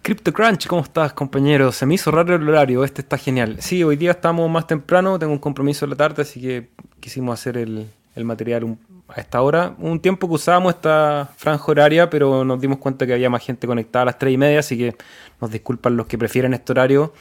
[0.00, 1.70] CryptoCrunch, ¿cómo estás, compañero?
[1.72, 3.58] Se me hizo raro el horario, este está genial.
[3.60, 7.38] Sí, hoy día estamos más temprano, tengo un compromiso en la tarde, así que quisimos
[7.38, 7.86] hacer el,
[8.24, 8.78] material
[9.08, 9.74] a esta hora.
[9.76, 13.66] Un tiempo que usábamos esta franja horaria, pero nos dimos cuenta que había más gente
[13.66, 14.96] conectada a las 3 y media, así que
[15.38, 17.12] nos disculpan los que prefieren este horario.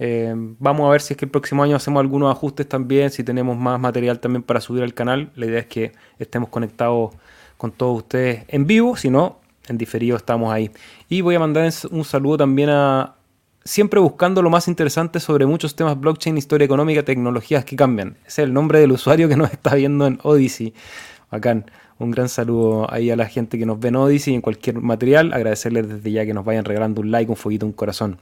[0.00, 3.22] Eh, vamos a ver si es que el próximo año hacemos algunos ajustes también, si
[3.22, 5.30] tenemos más material también para subir al canal.
[5.36, 7.14] La idea es que estemos conectados
[7.56, 10.70] con todos ustedes en vivo, si no, en diferido estamos ahí.
[11.08, 13.14] Y voy a mandar un saludo también a
[13.64, 18.16] siempre buscando lo más interesante sobre muchos temas blockchain, historia económica, tecnologías que cambian.
[18.26, 20.74] Ese es el nombre del usuario que nos está viendo en Odyssey.
[21.30, 21.66] Bacán.
[21.96, 24.80] Un gran saludo ahí a la gente que nos ve en Odyssey y en cualquier
[24.80, 25.32] material.
[25.32, 28.18] Agradecerles desde ya que nos vayan regalando un like, un fueguito, un corazón.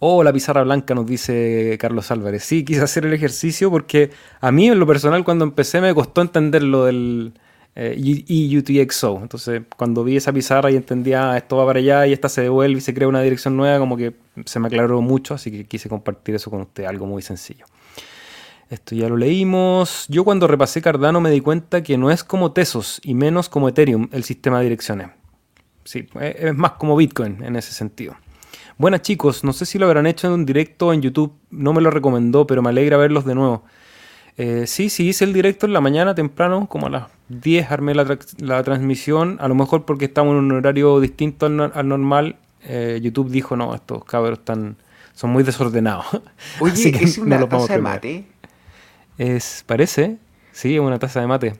[0.00, 2.42] Oh, la pizarra blanca, nos dice Carlos Álvarez.
[2.42, 4.10] Sí, quise hacer el ejercicio porque
[4.40, 7.34] a mí en lo personal cuando empecé me costó entender lo del,
[7.76, 9.20] eh, y UTXO.
[9.22, 12.42] Entonces, cuando vi esa pizarra y entendía ah, esto va para allá y esta se
[12.42, 14.14] devuelve y se crea una dirección nueva, como que
[14.44, 17.64] se me aclaró mucho, así que quise compartir eso con usted, algo muy sencillo.
[18.68, 20.06] Esto ya lo leímos.
[20.08, 23.68] Yo cuando repasé Cardano me di cuenta que no es como Tesos y menos como
[23.68, 25.08] Ethereum el sistema de direcciones.
[25.84, 28.16] sí, es más como Bitcoin en ese sentido.
[28.78, 31.82] Buenas chicos, no sé si lo habrán hecho en un directo en YouTube, no me
[31.82, 33.64] lo recomendó, pero me alegra verlos de nuevo.
[34.36, 37.94] Eh, sí, sí, hice el directo en la mañana temprano, como a las 10 armé
[37.94, 42.36] la, transmisión, a lo mejor porque estamos en un horario distinto al, normal.
[42.62, 44.76] Eh, YouTube dijo, no, estos cabros están,
[45.14, 46.06] son muy desordenados.
[46.60, 48.24] Oye, ¿es una taza de mate?
[49.18, 50.18] Es, parece,
[50.52, 51.54] sí, es una taza de mate.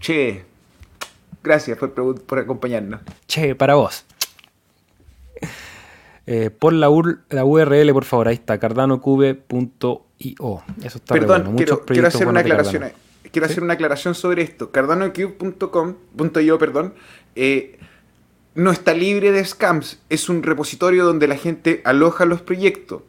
[0.00, 0.44] Che,
[1.42, 3.00] gracias por, por acompañarnos.
[3.26, 4.05] Che, para vos.
[6.26, 10.62] Eh, por la, URL, por favor, ahí está, cardanocube.io.
[10.82, 12.90] Eso está Perdón, quiero, quiero, hacer una aclaración.
[13.30, 14.72] Quiero hacer una aclaración sobre esto.
[14.72, 16.94] Cardanocube.com.io, perdón,
[17.36, 17.78] eh,
[18.54, 20.00] no está libre de scams.
[20.08, 23.02] Es un repositorio donde la gente aloja los proyectos.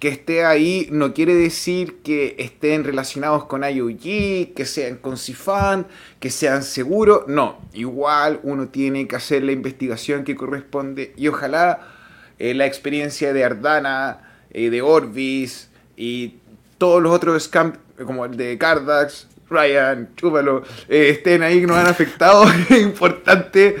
[0.00, 5.86] Que esté ahí no quiere decir que estén relacionados con IOG, que sean con Cifan,
[6.18, 7.28] que sean seguros.
[7.28, 11.93] No, igual uno tiene que hacer la investigación que corresponde y ojalá
[12.38, 14.18] eh, la experiencia de Ardana,
[14.50, 16.34] eh, de Orbis y
[16.78, 21.76] todos los otros scams como el de Cardax, Ryan, Chúpalo, eh, estén ahí que nos
[21.76, 22.44] han afectado.
[22.70, 23.76] es importante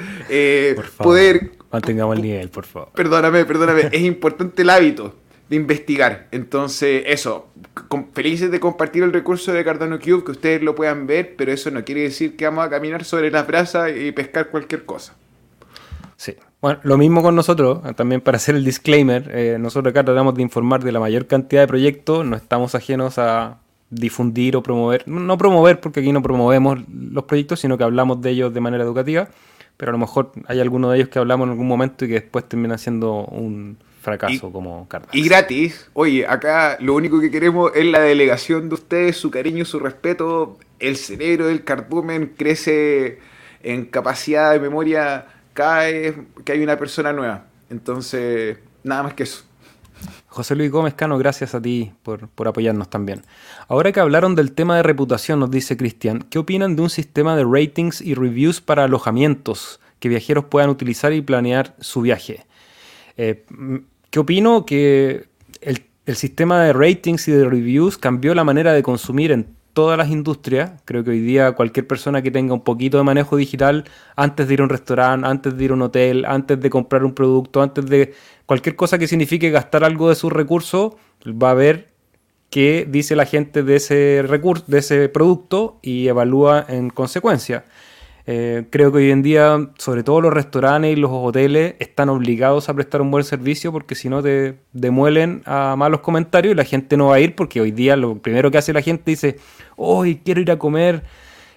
[0.98, 1.52] poder...
[1.72, 2.90] Mantengamos el nivel, por favor.
[2.94, 3.88] Perdóname, perdóname.
[3.90, 5.14] es importante el hábito
[5.48, 6.28] de investigar.
[6.30, 7.48] Entonces, eso,
[8.12, 11.70] felices de compartir el recurso de Cardano Cube, que ustedes lo puedan ver, pero eso
[11.70, 15.14] no quiere decir que vamos a caminar sobre las brasas y pescar cualquier cosa.
[16.16, 16.36] Sí.
[16.64, 20.40] Bueno, lo mismo con nosotros, también para hacer el disclaimer, eh, nosotros acá tratamos de
[20.40, 23.58] informar de la mayor cantidad de proyectos, no estamos ajenos a
[23.90, 28.30] difundir o promover, no promover porque aquí no promovemos los proyectos, sino que hablamos de
[28.30, 29.28] ellos de manera educativa,
[29.76, 32.14] pero a lo mejor hay alguno de ellos que hablamos en algún momento y que
[32.14, 35.14] después termina siendo un fracaso como cartas.
[35.14, 39.66] Y gratis, oye, acá lo único que queremos es la delegación de ustedes, su cariño,
[39.66, 43.18] su respeto, el cerebro del cardumen crece
[43.62, 47.46] en capacidad de memoria cae que hay una persona nueva.
[47.70, 49.44] Entonces, nada más que eso.
[50.26, 53.22] José Luis Gómez Cano, gracias a ti por, apoyarnos también.
[53.68, 57.36] Ahora que hablaron del tema de reputación, nos dice Cristian, ¿qué opinan de un sistema
[57.36, 62.44] de ratings y reviews para alojamientos que viajeros puedan utilizar y planear su viaje?
[63.16, 63.44] Eh,
[64.10, 64.66] ¿Qué opino?
[64.66, 65.28] Que
[65.60, 69.98] el, el sistema de ratings y de reviews cambió la manera de consumir en todas
[69.98, 70.80] las industrias.
[70.86, 73.84] Creo que hoy día cualquier persona que tenga un poquito de manejo digital,
[74.16, 77.04] antes de ir a un restaurante, antes de ir a un hotel, antes de comprar
[77.04, 78.14] un producto, antes de
[78.46, 80.94] cualquier cosa que signifique gastar algo de sus recursos,
[81.26, 81.92] va a ver
[82.50, 87.64] qué dice la gente de ese recurso, de ese producto y evalúa en consecuencia.
[88.26, 92.68] Eh, creo que hoy en día, sobre todo los restaurantes y los hoteles, están obligados
[92.68, 96.64] a prestar un buen servicio porque si no te demuelen a malos comentarios y la
[96.64, 99.36] gente no va a ir porque hoy día lo primero que hace la gente dice,
[99.76, 101.02] hoy quiero ir a comer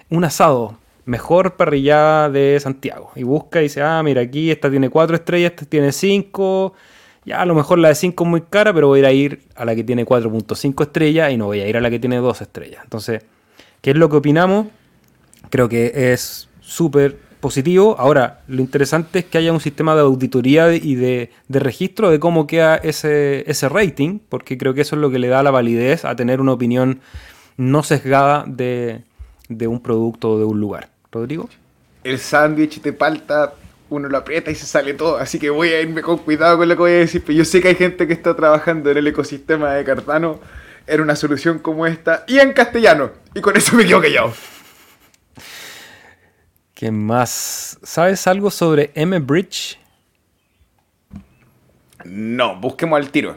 [0.09, 3.11] un asado, mejor parrillada de Santiago.
[3.15, 6.73] Y busca y dice, ah, mira, aquí esta tiene cuatro estrellas, esta tiene cinco.
[7.23, 9.11] Ya, a lo mejor la de 5 es muy cara, pero voy a ir a,
[9.11, 11.99] ir a la que tiene 4.5 estrellas y no voy a ir a la que
[11.99, 12.79] tiene 2 estrellas.
[12.85, 13.21] Entonces,
[13.81, 14.67] ¿qué es lo que opinamos?
[15.49, 17.95] Creo que es súper positivo.
[17.97, 22.45] Ahora, lo interesante es que haya un sistema de auditoría y de, registro de cómo
[22.45, 26.05] queda ese, ese, rating, porque creo que eso es lo que le da la validez
[26.05, 26.99] a tener una opinión
[27.55, 29.03] no sesgada de,
[29.49, 30.89] un producto o de un lugar.
[31.11, 31.49] Rodrigo.
[32.03, 33.53] El sándwich de palta,
[33.89, 36.67] uno lo aprieta y se sale todo, así que voy a irme con cuidado con
[36.67, 38.97] lo que voy a decir, pero yo sé que hay gente que está trabajando en
[38.97, 40.39] el ecosistema de Cardano
[40.85, 44.33] en una solución como esta y en castellano, y con eso me quedo callado.
[46.77, 47.79] ¿Qué más?
[47.81, 49.79] ¿Sabes algo sobre M-Bridge?
[52.05, 53.35] No, busquemos al tiro.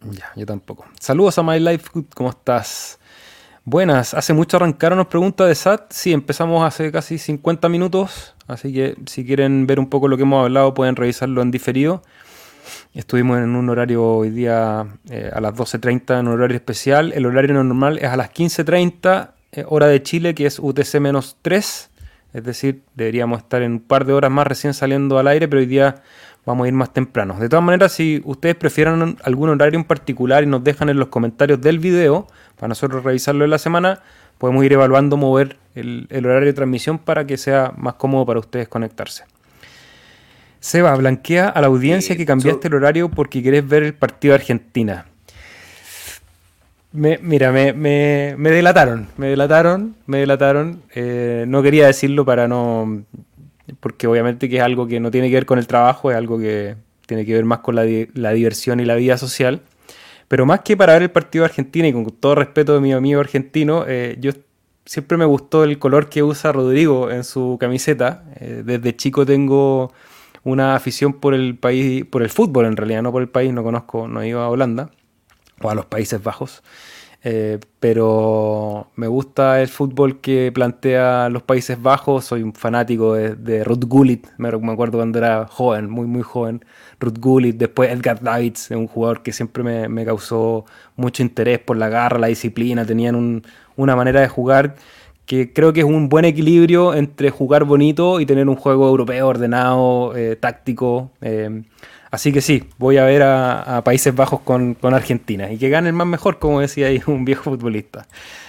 [0.00, 0.86] Ya, yo tampoco.
[0.98, 2.98] Saludos a My Life ¿cómo estás?
[3.66, 5.92] Buenas, hace mucho arrancaron nos pregunta de SAT.
[5.92, 10.22] Sí, empezamos hace casi 50 minutos, así que si quieren ver un poco lo que
[10.22, 12.02] hemos hablado pueden revisarlo en diferido.
[12.94, 17.12] Estuvimos en un horario hoy día eh, a las 12.30 en un horario especial.
[17.12, 21.89] El horario normal es a las 15.30 eh, hora de Chile, que es UTC-3.
[22.32, 25.60] Es decir, deberíamos estar en un par de horas más recién saliendo al aire, pero
[25.60, 26.02] hoy día
[26.46, 27.38] vamos a ir más temprano.
[27.38, 31.08] De todas maneras, si ustedes prefieren algún horario en particular y nos dejan en los
[31.08, 32.26] comentarios del video,
[32.56, 34.00] para nosotros revisarlo en la semana,
[34.38, 38.68] podemos ir evaluando mover el, horario de transmisión para que sea más cómodo para ustedes
[38.68, 39.24] conectarse.
[40.60, 44.40] Seba, blanquea a la audiencia que cambiaste el horario porque querés ver el partido de
[44.40, 45.06] Argentina.
[46.92, 50.82] Me, mira, me, me, me, delataron, me delataron, me delataron.
[50.94, 53.04] Eh, no quería decirlo para no...
[53.78, 56.38] Porque obviamente que es algo que no tiene que ver con el trabajo, es algo
[56.38, 56.74] que
[57.06, 57.84] tiene que ver más con la,
[58.14, 59.62] la diversión y la vida social.
[60.26, 62.92] Pero más que para ver el partido de Argentina, y con todo respeto de mi
[62.92, 64.32] amigo argentino, eh, yo
[64.84, 68.24] siempre me gustó el color que usa Rodrigo en su camiseta.
[68.40, 69.92] Eh, desde chico tengo
[70.42, 73.62] una afición por el país, por el fútbol en realidad, no por el país, no
[73.62, 74.90] conozco, no he ido a Holanda
[75.62, 76.62] o a los Países Bajos.
[77.22, 82.24] Eh, pero me gusta el fútbol que plantea los Países Bajos.
[82.24, 84.26] Soy un fanático de, de Ruth Gullit.
[84.38, 86.64] Me, acuerdo cuando era joven, muy, muy joven.
[86.98, 90.64] Ruth Gullit, después Edgar Davids, un jugador que siempre me, causó
[90.96, 92.86] mucho interés por la garra, la disciplina.
[92.86, 93.42] Tenían
[93.76, 94.76] una manera de jugar
[95.26, 99.28] que creo que es un buen equilibrio entre jugar bonito y tener un juego europeo
[99.28, 101.12] ordenado, eh, táctico.
[101.20, 101.62] Eh,
[102.10, 105.94] Así que sí, voy a ver a, Países Bajos con, Argentina y que gane el
[105.94, 108.06] más mejor, como decía un viejo futbolista.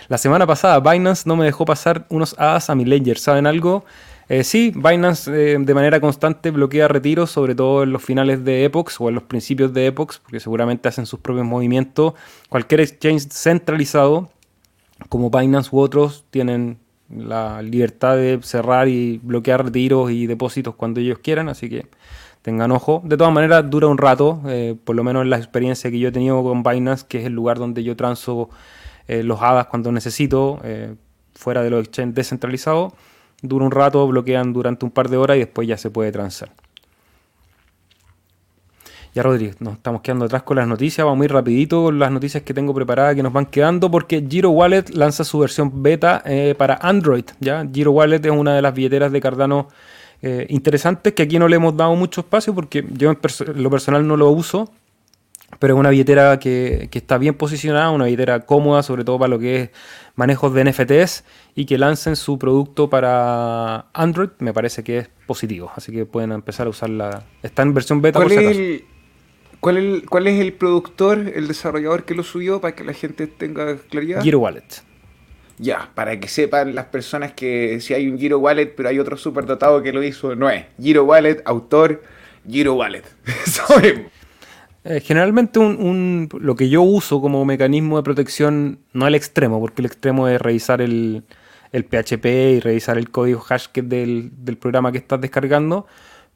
[0.08, 3.86] La semana pasada Binance no me dejó pasar unos hadas a mi ledger, ¿saben algo?
[4.30, 8.64] Eh, sí, Binance eh, de manera constante bloquea retiros, sobre todo en los finales de
[8.64, 12.14] Epox o en los principios de Epox, porque seguramente hacen sus propios movimientos.
[12.50, 14.32] Cualquier exchange centralizado,
[15.10, 16.78] como Binance u otros, tienen
[17.10, 21.86] la libertad de cerrar y bloquear retiros y depósitos cuando ellos quieran, así que
[22.42, 23.02] tengan ojo.
[23.06, 26.10] De todas maneras, dura un rato, eh, por lo menos en la experiencia que yo
[26.10, 28.50] he tenido con Binance, que es el lugar donde yo transo
[29.08, 30.96] eh, los hadas cuando necesito, eh,
[31.36, 32.94] fuera de los exchanges descentralizados.
[33.42, 36.52] Dura un rato, bloquean durante un par de horas y después ya se puede transar.
[39.14, 41.04] Ya, Rodríguez, nos estamos quedando atrás con las noticias.
[41.04, 44.52] Vamos muy rapidito con las noticias que tengo preparadas que nos van quedando porque Giro
[44.52, 46.24] Wallet lanza su versión beta
[46.58, 47.26] para Android.
[47.42, 47.68] ¿ya?
[47.74, 49.68] Giro Wallet es una de las billeteras de Cardano
[50.22, 53.18] eh, interesantes que aquí no le hemos dado mucho espacio porque yo en,
[53.56, 54.72] lo personal no lo uso,
[55.60, 59.40] pero es una billetera que, está bien posicionada, una billetera cómoda, sobre todo para lo
[59.40, 59.70] que es
[60.16, 61.24] manejos de NFTs
[61.56, 66.32] y que lancen su producto para Android, me parece que es positivo, así que pueden
[66.32, 67.24] empezar a usarla.
[67.42, 68.20] Está en versión beta.
[68.20, 68.86] ¿Cuál, es, el,
[69.60, 73.76] cuál, ¿Cuál es el productor, el desarrollador que lo subió para que la gente tenga
[73.90, 74.22] claridad?
[74.22, 74.91] Giro Wallet.
[75.62, 79.16] Ya, para que sepan las personas que si hay un Giro Wallet, pero hay otro
[79.16, 80.66] superdotado que lo hizo, no es.
[80.82, 82.02] Giro Wallet, autor,
[82.50, 83.04] Giro Wallet.
[84.84, 89.84] Eh, generalmente un, lo que yo uso como mecanismo de protección, no el extremo, porque
[89.84, 91.22] el extremo es revisar el,
[91.72, 95.86] el PHP y revisar el código hash del, del programa que estás descargando,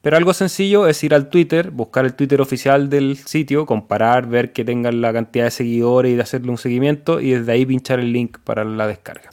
[0.06, 4.54] pero algo sencillo es ir al Twitter, buscar el Twitter oficial del sitio, comparar, ver
[4.54, 8.00] que tengan la cantidad de seguidores y de hacerle un seguimiento y desde ahí pinchar
[8.00, 9.32] el link para la descarga.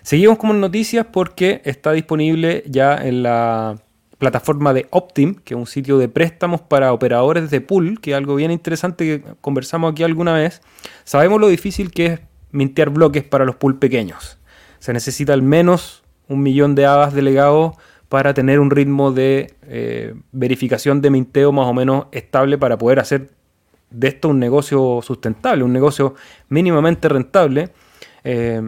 [0.00, 3.76] Seguimos como noticias porque está disponible ya en la
[4.16, 8.16] plataforma de Optim, que es un sitio de préstamos para operadores de pool, que es
[8.16, 10.62] algo bien interesante que conversamos aquí alguna vez.
[11.04, 14.38] Sabemos lo difícil que es mintear bloques para los pool pequeños.
[14.78, 17.76] Se necesita al menos un millón de hadas delegados
[18.08, 23.00] para tener un ritmo de eh, verificación de minteo más o menos estable para poder
[23.00, 23.30] hacer
[23.90, 26.14] de esto un negocio sustentable, un negocio
[26.48, 27.70] mínimamente rentable.
[28.24, 28.62] Eh,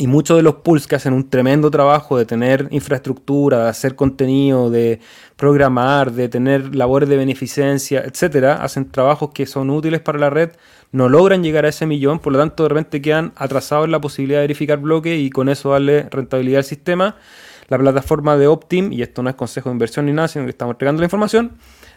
[0.00, 3.96] y muchos de los pools que hacen un tremendo trabajo de tener infraestructura, de hacer
[3.96, 5.00] contenido, de
[5.34, 10.50] programar, de tener labores de beneficencia, etcétera, hacen trabajos que son útiles para la red,
[10.92, 14.00] no logran llegar a ese millón, por lo tanto de repente quedan atrasados en la
[14.00, 17.16] posibilidad de verificar bloques y con eso darle rentabilidad al sistema.
[17.68, 20.50] La plataforma de Optim, y esto no es consejo de inversión ni nada, sino que
[20.50, 21.52] estamos entregando la información,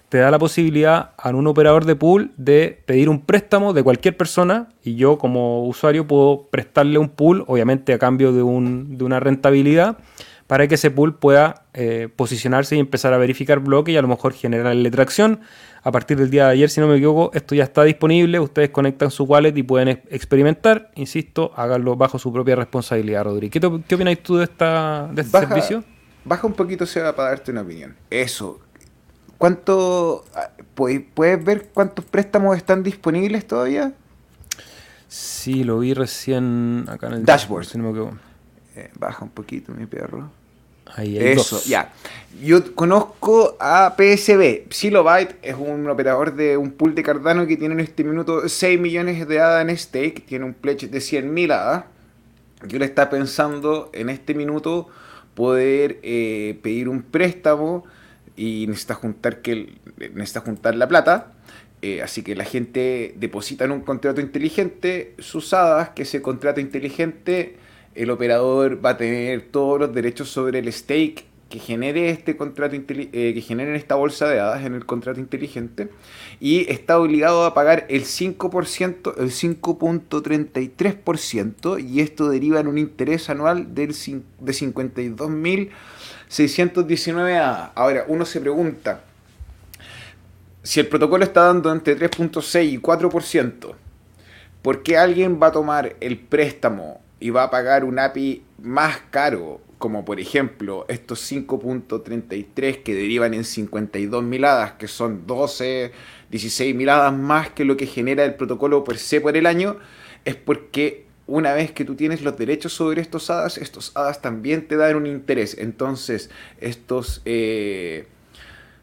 [0.10, 4.18] te da la posibilidad a un operador de pool de pedir un préstamo de cualquier
[4.18, 9.06] persona y yo como usuario puedo prestarle un pool, obviamente a cambio de, un, de
[9.06, 9.98] una rentabilidad,
[10.48, 14.10] para que ese pool pueda eh, posicionarse y empezar a verificar bloques y a lo
[14.10, 15.40] mejor generarle tracción.
[15.84, 18.40] A partir del día de ayer, si no me equivoco, esto ya está disponible.
[18.40, 20.92] Ustedes conectan su wallet y pueden experimentar.
[20.96, 23.52] Insisto, háganlo bajo su propia responsabilidad, Rodríguez.
[23.52, 25.84] ¿Qué, qué opinas tú de, esta, de este servicio?
[26.24, 27.96] Baja un poquito, Seba, para darte una opinión.
[28.12, 28.60] Eso.
[29.40, 30.24] ¿Cuánto.
[30.36, 33.94] Ah, ¿Puedes ver cuántos préstamos están disponibles todavía?
[35.08, 37.66] Sí, lo vi recién acá en el dashboard.
[37.66, 38.18] Si no me equivoco.
[38.76, 40.30] Eh, baja un poquito, mi perro.
[40.96, 41.94] Ahí Eso, ya.
[42.42, 44.72] Yo conozco a PSB.
[44.72, 48.80] Silobyte es un operador de un pool de Cardano que tiene en este minuto 6
[48.80, 50.26] millones de ADA en stake.
[50.26, 51.88] Tiene un pledge de 100.000 ADA.
[52.68, 54.88] Yo le está pensando en este minuto
[55.36, 57.84] poder eh, pedir un préstamo
[58.36, 59.76] y necesita juntar, que,
[60.14, 61.34] necesita juntar la plata.
[61.82, 66.60] Eh, así que la gente deposita en un contrato inteligente sus hadas, que ese contrato
[66.60, 67.58] inteligente
[67.96, 72.76] el operador va a tener todos los derechos sobre el stake que genere este contrato
[72.76, 75.90] eh, que genere esta bolsa de hadas en el contrato inteligente
[76.40, 83.30] y está obligado a pagar el 5%, el 5.33% y esto deriva en un interés
[83.30, 87.72] anual del, de 52.619 hadas.
[87.76, 89.04] Ahora, uno se pregunta,
[90.64, 93.74] si el protocolo está dando entre 3.6 y 4%,
[94.62, 98.98] ¿por qué alguien va a tomar el préstamo y va a pagar un API más
[99.10, 105.92] caro como por ejemplo estos 5.33 que derivan en 52 miladas, que son 12,
[106.30, 109.78] 16 miladas más que lo que genera el protocolo per se por el año,
[110.24, 114.68] es porque una vez que tú tienes los derechos sobre estos hadas, estos hadas también
[114.68, 115.58] te dan un interés.
[115.58, 117.22] Entonces, estos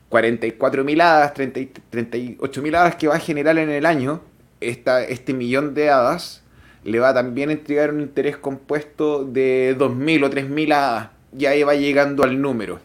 [0.08, 4.22] 44 miladas, 38 miladas que va a generar en el año,
[4.60, 6.37] esta, este millón de hadas,
[6.84, 11.08] le va a también entregar un interés compuesto de 2.000 o 3.000 hadas.
[11.36, 12.80] Y ahí va llegando al número.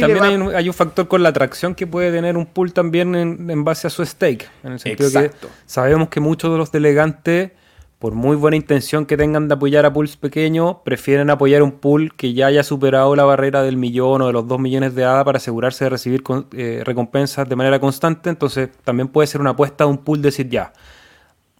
[0.00, 3.86] también hay, un, factor con la atracción que puede tener un pool también en, base
[3.86, 4.48] a su stake.
[4.62, 5.30] En el sentido que
[5.66, 7.50] sabemos que muchos de los delegantes,
[7.98, 12.14] por muy buena intención que tengan de apoyar a pools pequeños, prefieren apoyar un pool
[12.14, 15.24] que ya haya superado la barrera del millón o de los dos millones de ADA
[15.24, 18.30] para asegurarse de recibir eh, recompensas de manera constante.
[18.30, 20.72] Entonces también puede ser una apuesta de un pool decir ya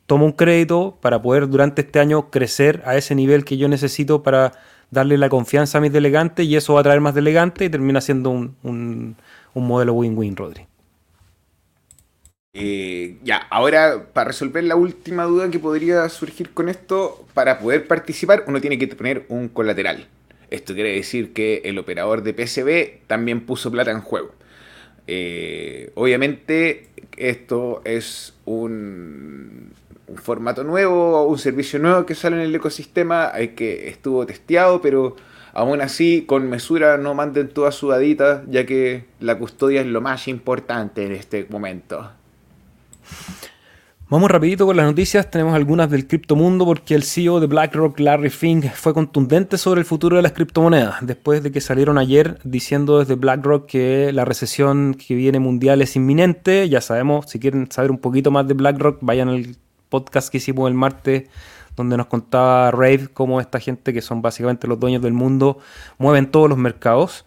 [0.09, 4.23] tomo un crédito para poder durante este año crecer a ese nivel que yo necesito
[4.23, 4.53] para
[4.91, 8.01] darle la confianza a mis delegantes y eso va a traer más delegantes y termina
[8.01, 9.17] siendo un, un,
[9.55, 10.67] modelo win-win, Rodri.
[12.55, 17.87] Eh, ya, ahora para resolver la última duda que podría surgir con esto, para poder
[17.87, 20.09] participar uno tiene que poner un colateral.
[20.49, 24.33] Esto quiere decir que el operador de PCB también puso plata en juego.
[25.07, 26.89] Eh, obviamente
[27.19, 29.73] esto es un,
[30.09, 34.81] un formato nuevo, un servicio nuevo que sale en el ecosistema, hay que estuvo testeado,
[34.81, 35.17] pero
[35.53, 40.29] aún así con mesura no manden toda sudadita, ya que la custodia es lo más
[40.29, 42.11] importante en este momento.
[44.11, 48.31] Vamos rapidito con las noticias, tenemos algunas del criptomundo porque el CEO de BlackRock, Larry
[48.31, 53.01] Fink, fue contundente sobre el futuro de las criptomonedas, después de que salieron ayer diciendo
[53.01, 57.91] desde BlackRock que la recesión que viene mundial es inminente, ya sabemos, si quieren saber
[57.91, 61.29] un poquito más de BlackRock, vayan al podcast que hicimos el martes
[61.77, 65.59] donde nos contaba Rave cómo esta gente, que son básicamente los dueños del mundo,
[65.97, 67.25] mueven todos los mercados.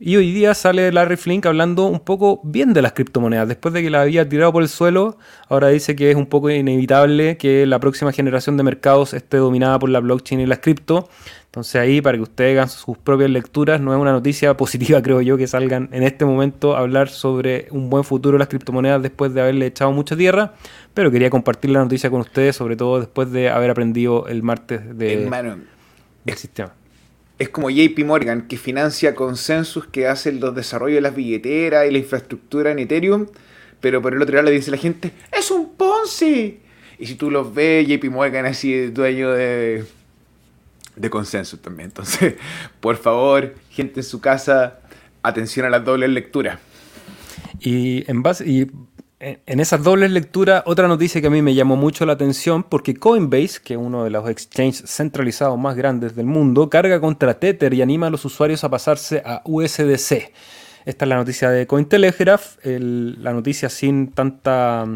[0.00, 3.48] Y hoy día sale Larry Flink hablando un poco bien de las criptomonedas.
[3.48, 5.18] Después de que la había tirado por el suelo,
[5.48, 9.76] ahora dice que es un poco inevitable que la próxima generación de mercados esté dominada
[9.80, 11.08] por la blockchain y las cripto.
[11.46, 15.20] Entonces ahí, para que ustedes hagan sus propias lecturas, no es una noticia positiva, creo
[15.20, 19.02] yo, que salgan en este momento a hablar sobre un buen futuro de las criptomonedas
[19.02, 20.54] después de haberle echado mucha tierra,
[20.94, 24.96] pero quería compartir la noticia con ustedes, sobre todo después de haber aprendido el martes
[24.96, 25.28] de,
[26.24, 26.77] del sistema.
[27.38, 31.92] Es como JP Morgan, que financia consensus que hace los desarrollos de las billeteras y
[31.92, 33.26] la infraestructura en Ethereum,
[33.80, 36.60] pero por el otro lado le dice la gente, ¡es un Ponzi!
[36.98, 39.84] Y si tú los ves, JP Morgan así dueño de
[40.98, 41.88] de también.
[41.88, 42.34] Entonces,
[42.80, 44.80] por favor, gente en su casa,
[45.22, 46.58] atención a las dobles lecturas.
[47.60, 48.44] Y en base
[49.20, 52.94] en esas dobles lecturas, otra noticia que a mí me llamó mucho la atención, porque
[52.94, 57.74] Coinbase, que es uno de los exchanges centralizados más grandes del mundo, carga contra Tether
[57.74, 60.32] y anima a los usuarios a pasarse a USDC.
[60.84, 64.86] Esta es la noticia de Cointelegraph, la noticia sin tanta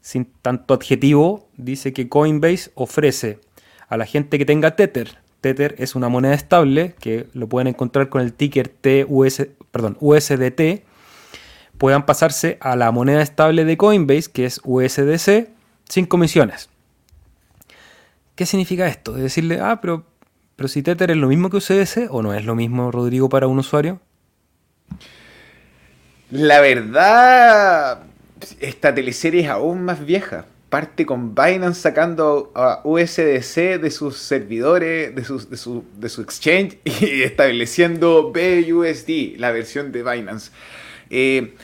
[0.00, 3.38] sin tanto adjetivo, dice que Coinbase ofrece
[3.88, 5.16] a la gente que tenga Tether.
[5.40, 10.82] Tether es una moneda estable que lo pueden encontrar con el ticker TUS, perdón, USDT.
[11.78, 15.48] Puedan pasarse a la moneda estable de Coinbase, que es USDC,
[15.88, 16.68] sin comisiones.
[18.34, 19.12] ¿Qué significa esto?
[19.12, 20.04] De decirle, ah, pero,
[20.56, 23.46] pero si Tether es lo mismo que USDC o no es lo mismo, Rodrigo, para
[23.46, 24.00] un usuario.
[26.30, 28.02] La verdad,
[28.60, 35.14] esta teleserie es aún más vieja parte con Binance sacando a USDC de sus servidores,
[35.14, 40.50] de, de, su, de su exchange y estableciendo BUSD, la versión de Binance.
[41.10, 41.54] Eh,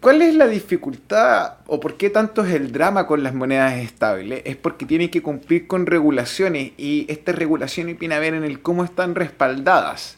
[0.00, 4.42] ¿Cuál es la dificultad o por qué tanto es el drama con las monedas estables?
[4.44, 8.60] Es porque tienen que cumplir con regulaciones y estas regulaciones vienen a ver en el
[8.60, 10.16] cómo están respaldadas.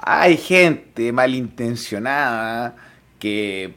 [0.00, 2.76] Hay gente malintencionada
[3.18, 3.74] que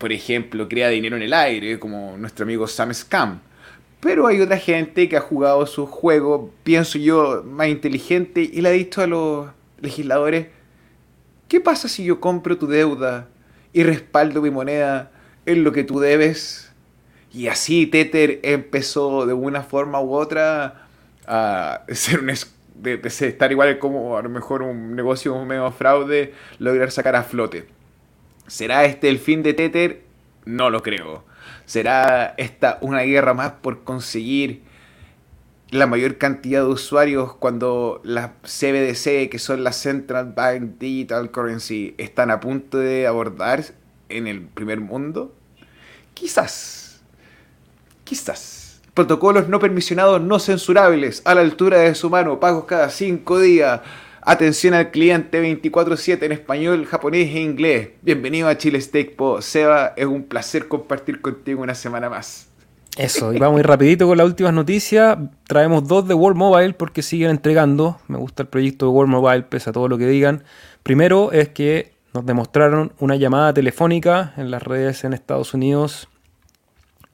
[0.00, 3.40] por ejemplo, crea dinero en el aire, como nuestro amigo Sam Scam.
[4.00, 8.70] Pero hay otra gente que ha jugado su juego, pienso yo, más inteligente y le
[8.70, 9.48] ha dicho a los
[9.82, 10.46] legisladores,
[11.50, 13.26] ¿qué pasa si yo compro tu deuda
[13.72, 15.10] y respaldo mi moneda
[15.44, 16.72] en lo que tú debes?
[17.32, 20.86] Y así Tether empezó de una forma u otra
[21.26, 27.16] a ser un estar igual como a lo mejor un negocio medio fraude, lograr sacar
[27.16, 27.66] a flote.
[28.46, 30.02] ¿Será este el fin de Tether?
[30.44, 31.24] No lo creo.
[31.66, 34.62] ¿Será esta una guerra más por conseguir
[35.70, 41.94] la mayor cantidad de usuarios cuando las CBDC, que son las Central Bank Digital Currency,
[41.96, 43.64] están a punto de abordar
[44.08, 45.32] en el primer mundo?
[46.14, 47.00] Quizás.
[48.04, 48.80] Quizás.
[48.94, 53.80] protocolos no permisionados no censurables, a la altura de su mano, pagos cada cinco días,
[54.20, 57.90] atención al cliente 24/7 en español, japonés e inglés.
[58.02, 59.40] Bienvenido a Chile Steak Po.
[59.40, 62.49] Seba, es un placer compartir contigo una semana más.
[62.96, 65.16] Eso, y vamos ir rapidito con las últimas noticias.
[65.46, 67.98] Traemos dos de World Mobile porque siguen entregando.
[68.08, 70.42] Me gusta el proyecto de World Mobile, pese a todo lo que digan.
[70.82, 76.08] Primero es que nos demostraron una llamada telefónica en las redes en Estados Unidos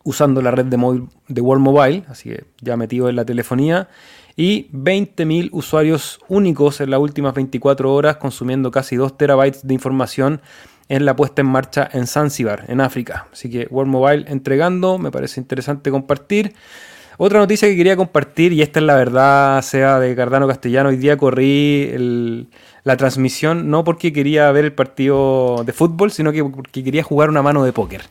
[0.07, 3.89] usando la red de, de World Mobile, así que ya metido en la telefonía,
[4.37, 10.41] y 20.000 usuarios únicos en las últimas 24 horas consumiendo casi 2 terabytes de información
[10.89, 13.26] en la puesta en marcha en Zanzibar, en África.
[13.32, 16.55] Así que World Mobile entregando, me parece interesante compartir.
[17.18, 20.97] Otra noticia que quería compartir, y esta es la verdad, sea de Cardano Castellano, hoy
[20.97, 22.47] día corrí
[22.84, 27.30] la transmisión no porque quería ver el partido de fútbol, sino que porque quería jugar
[27.30, 28.03] una mano de póker.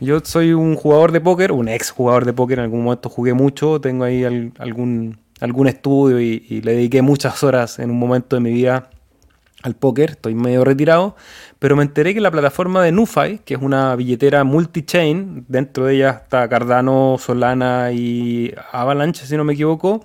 [0.00, 3.34] Yo soy un jugador de póker, un ex jugador de póker, en algún momento jugué
[3.34, 5.18] mucho, tengo ahí algún,
[5.66, 8.88] estudio y, y le dediqué muchas horas en un momento de mi vida
[9.64, 11.16] al póker, estoy medio retirado,
[11.58, 15.96] pero me enteré que la plataforma de NuFi, que es una billetera multi-chain, dentro de
[15.96, 20.04] ella está Cardano, Solana y Avalanche, si no me equivoco,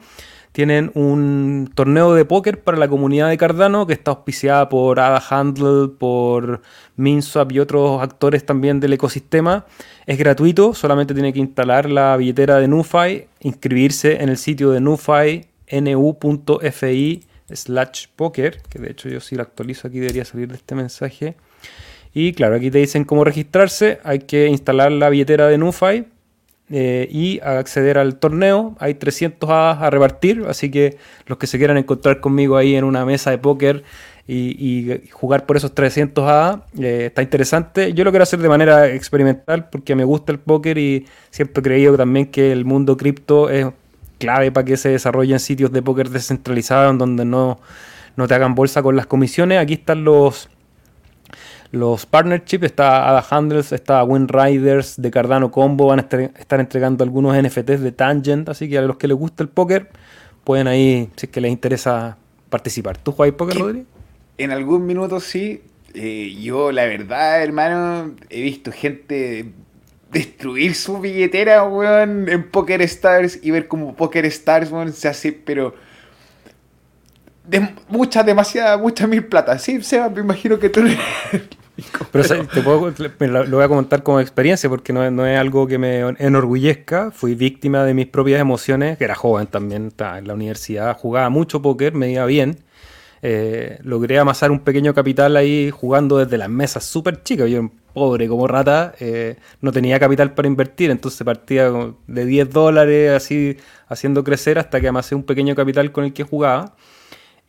[0.54, 5.22] tienen un torneo de póker para la comunidad de Cardano que está auspiciada por Ada
[5.30, 6.62] Handle, por
[6.96, 9.66] Minswap y otros actores también del ecosistema.
[10.06, 14.80] Es gratuito, solamente tiene que instalar la billetera de NuFi, inscribirse en el sitio de
[14.80, 20.56] NuFi, nu.fi slash poker, que de hecho yo si lo actualizo aquí debería salir de
[20.56, 21.36] este mensaje.
[22.14, 24.00] Y claro, aquí te dicen cómo registrarse.
[24.04, 26.06] Hay que instalar la billetera de NuFi
[26.72, 28.76] eh, y acceder al torneo.
[28.80, 30.98] Hay 300 A a repartir, así que
[31.28, 33.84] los que se quieran encontrar conmigo ahí en una mesa de póker
[34.32, 37.94] y, jugar por esos 300 A eh, está interesante.
[37.94, 41.64] Yo lo quiero hacer de manera experimental porque me gusta el póker y siempre he
[41.64, 43.66] creído también que el mundo cripto es
[44.20, 47.60] clave para que se desarrollen sitios de póker descentralizados en donde no,
[48.16, 49.60] no te hagan bolsa con las comisiones.
[49.60, 50.50] Aquí están los
[51.72, 57.36] los partnerships, está Ada Handles, está Riders de Cardano Combo, van a estar, entregando algunos
[57.38, 59.90] NFTs de Tangent, así que a los que les gusta el póker
[60.44, 62.18] pueden ahí, si es que les interesa
[62.50, 62.98] participar.
[62.98, 63.86] ¿Tú juegas póker, Rodri?
[64.38, 65.62] En algún minuto sí.
[65.94, 69.52] Eh, yo, la verdad, hermano, he visto gente
[70.12, 75.32] destruir su billetera, weón, en Poker Stars y ver como Poker Stars, weón, se hace,
[75.32, 75.74] pero
[77.50, 79.58] de mucha, demasiada, mucha mil plata.
[79.58, 80.82] Sí, Seba, me imagino que tú...
[82.12, 82.94] Pero, te puedo,
[83.46, 87.10] lo voy a comentar como experiencia porque no, no, es algo que me enorgullezca.
[87.12, 91.30] Fui víctima de mis propias emociones, que era joven también, estaba en la universidad, jugaba
[91.30, 92.58] mucho póker, me iba bien.
[93.22, 97.50] Eh, logré amasar un pequeño capital ahí jugando desde las mesas súper chicas.
[97.50, 101.72] Yo, pobre como rata, eh, no tenía capital para invertir, entonces partía
[102.08, 103.58] de 10 dólares así
[103.88, 106.76] haciendo crecer hasta que amasé un pequeño capital con el que jugaba.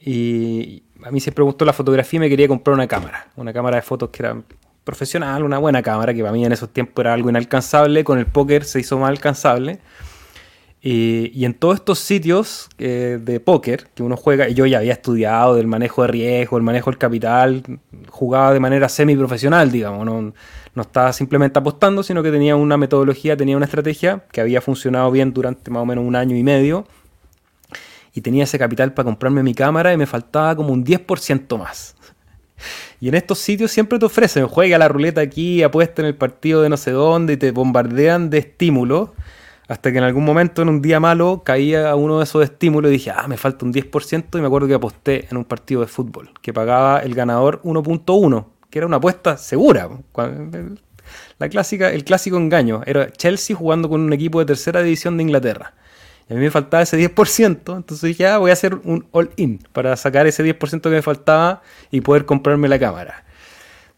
[0.00, 3.52] Y a mí siempre me gustó la fotografía y me quería comprar una cámara, una
[3.52, 4.36] cámara de fotos que era
[4.84, 8.26] profesional, una buena cámara, que para mí en esos tiempos era algo inalcanzable, con el
[8.26, 9.78] póker se hizo más alcanzable.
[10.82, 14.94] Y, en todos estos sitios eh, de póker que uno juega, y yo ya había
[14.94, 17.62] estudiado del manejo de riesgo, el manejo del capital,
[18.08, 20.32] jugaba de manera semi-profesional, digamos, no,
[20.74, 25.10] no estaba simplemente apostando, sino que tenía una metodología, tenía una estrategia que había funcionado
[25.10, 26.86] bien durante más o menos un año y medio
[28.14, 31.94] y tenía ese capital para comprarme mi cámara y me faltaba como un 10% más.
[33.00, 36.62] Y en estos sitios siempre te ofrecen, juega la ruleta aquí, apuesta en el partido
[36.62, 39.10] de no sé dónde y te bombardean de estímulos.
[39.70, 42.94] Hasta que en algún momento, en un día malo, caía uno de esos estímulos y
[42.94, 44.36] dije, ah, me falta un 10%.
[44.36, 48.46] Y me acuerdo que aposté en un partido de fútbol, que pagaba el ganador 1.1,
[48.68, 49.88] que era una apuesta segura.
[51.38, 52.82] La clásica, el clásico engaño.
[52.84, 55.74] Era Chelsea jugando con un equipo de tercera división de Inglaterra
[56.30, 59.96] a mí me faltaba ese 10%, entonces dije, ah, voy a hacer un all-in para
[59.96, 63.24] sacar ese 10% que me faltaba y poder comprarme la cámara.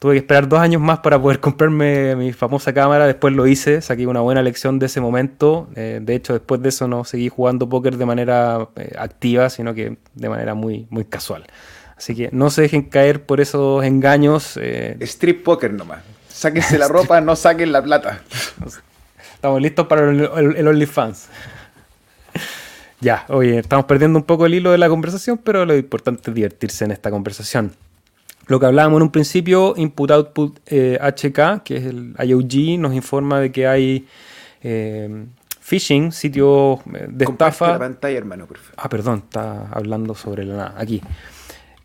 [0.02, 3.80] Tuve que esperar dos años más para poder comprarme mi famosa cámara, después lo hice,
[3.80, 5.68] saqué una buena lección de ese momento.
[5.76, 9.74] Eh, de hecho, después de eso no seguí jugando póker de manera eh, activa, sino
[9.74, 11.44] que de manera muy, muy casual.
[11.96, 14.58] Así que no se dejen caer por esos engaños.
[14.60, 14.96] Eh.
[15.02, 16.00] Strip poker nomás.
[16.28, 18.22] Sáquense la ropa, no saquen la plata.
[19.36, 21.28] Estamos listos para el, el OnlyFans.
[22.98, 26.34] Ya, oye, estamos perdiendo un poco el hilo de la conversación, pero lo importante es
[26.34, 27.72] divertirse en esta conversación.
[28.46, 32.94] Lo que hablábamos en un principio, Input Output eh, HK, que es el IOG, nos
[32.94, 34.06] informa de que hay
[34.62, 35.26] eh,
[35.60, 37.72] phishing, sitios eh, de estafa.
[37.72, 38.46] La pantalla, hermano,
[38.76, 41.00] Ah, perdón, está hablando sobre la aquí.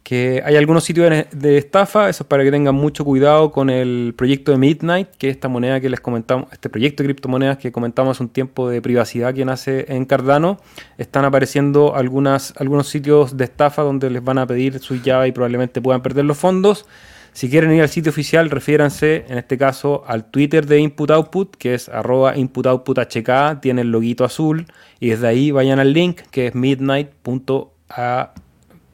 [0.08, 4.14] Que hay algunos sitios de estafa, eso es para que tengan mucho cuidado con el
[4.16, 7.74] proyecto de Midnight, que es esta moneda que les comentamos, este proyecto de criptomonedas que
[7.74, 10.62] comentamos hace un tiempo de privacidad que nace en Cardano.
[10.98, 12.54] Están apareciendo algunos
[12.88, 16.38] sitios de estafa donde les van a pedir su llave y probablemente puedan perder los
[16.38, 16.86] fondos.
[17.34, 21.58] Si quieren ir al sitio oficial, refiéranse en este caso al Twitter de Input Output,
[21.58, 24.68] que es arroba inputoutputhk, tiene el loguito azul,
[25.02, 28.32] y desde ahí vayan al link que es midnight.a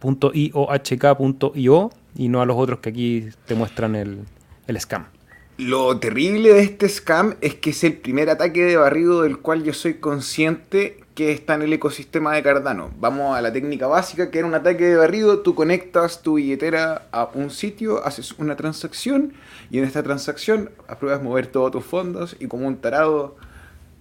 [0.04, 4.20] .iohk.io y no a los otros que aquí te muestran el,
[4.68, 5.06] el scam.
[5.58, 9.64] Lo terrible de este scam es que es el primer ataque de barrido del cual
[9.64, 12.92] yo soy consciente que está en el ecosistema de Cardano.
[13.00, 15.40] Vamos a la técnica básica, que era un ataque de barrido.
[15.42, 19.34] Tú conectas tu billetera a un sitio, haces una transacción
[19.70, 23.36] y en esta transacción apruebas mover todos tus fondos y como un tarado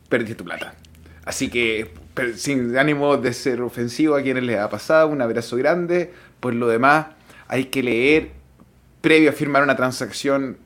[0.09, 0.74] perdiste tu plata.
[1.24, 1.93] Así que
[2.36, 6.12] sin ánimo de ser ofensivo a quienes les ha pasado, un abrazo grande.
[6.40, 7.06] Por lo demás,
[7.48, 8.30] hay que leer
[9.01, 10.59] previo a firmar una transacción.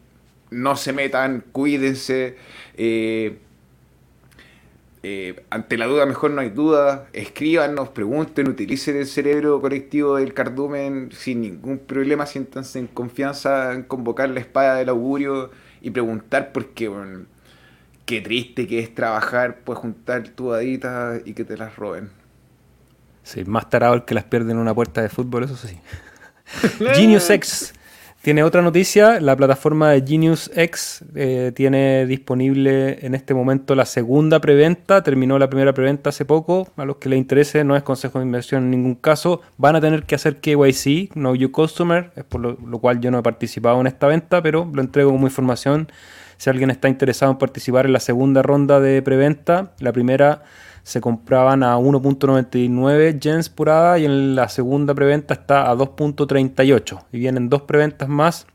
[0.50, 2.36] No se metan, cuídense.
[2.76, 3.38] Eh,
[5.02, 7.06] eh, ante la duda, mejor no hay duda.
[7.12, 12.26] Escríbanos, pregunten, utilicen el cerebro colectivo del cardumen sin ningún problema.
[12.26, 15.50] Siéntanse en confianza en convocar la espada del augurio
[15.80, 16.90] y preguntar porque
[18.06, 22.10] qué triste que es trabajar, pues juntar tu adita y que te las roben.
[23.22, 25.78] Sí, más tarado el que las pierde en una puerta de fútbol, eso sí.
[26.94, 27.74] Genius X
[28.26, 29.20] tiene otra noticia.
[29.20, 35.02] La plataforma de Genius X eh, tiene disponible en este momento la segunda preventa.
[35.02, 36.68] Terminó la primera preventa hace poco.
[36.76, 39.42] A los que les interese, no es consejo de inversión en ningún caso.
[39.58, 43.12] Van a tener que hacer KYC, Know You Customer, es por lo, lo cual yo
[43.12, 45.88] no he participado en esta venta, pero lo entrego como información
[46.36, 50.42] si alguien está interesado en participar en la segunda ronda de preventa, la primera
[50.82, 57.06] se compraban a 1.99 gens por hada y en la segunda preventa está a 2.38
[57.10, 58.46] y vienen dos preventas más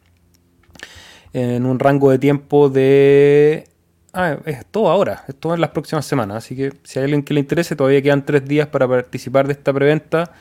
[1.34, 3.66] en un rango de tiempo de...
[4.14, 7.24] Ah, es todo ahora, es todo en las próximas semanas, así que si hay alguien
[7.24, 10.32] que le interese, todavía quedan tres días para participar de esta preventa.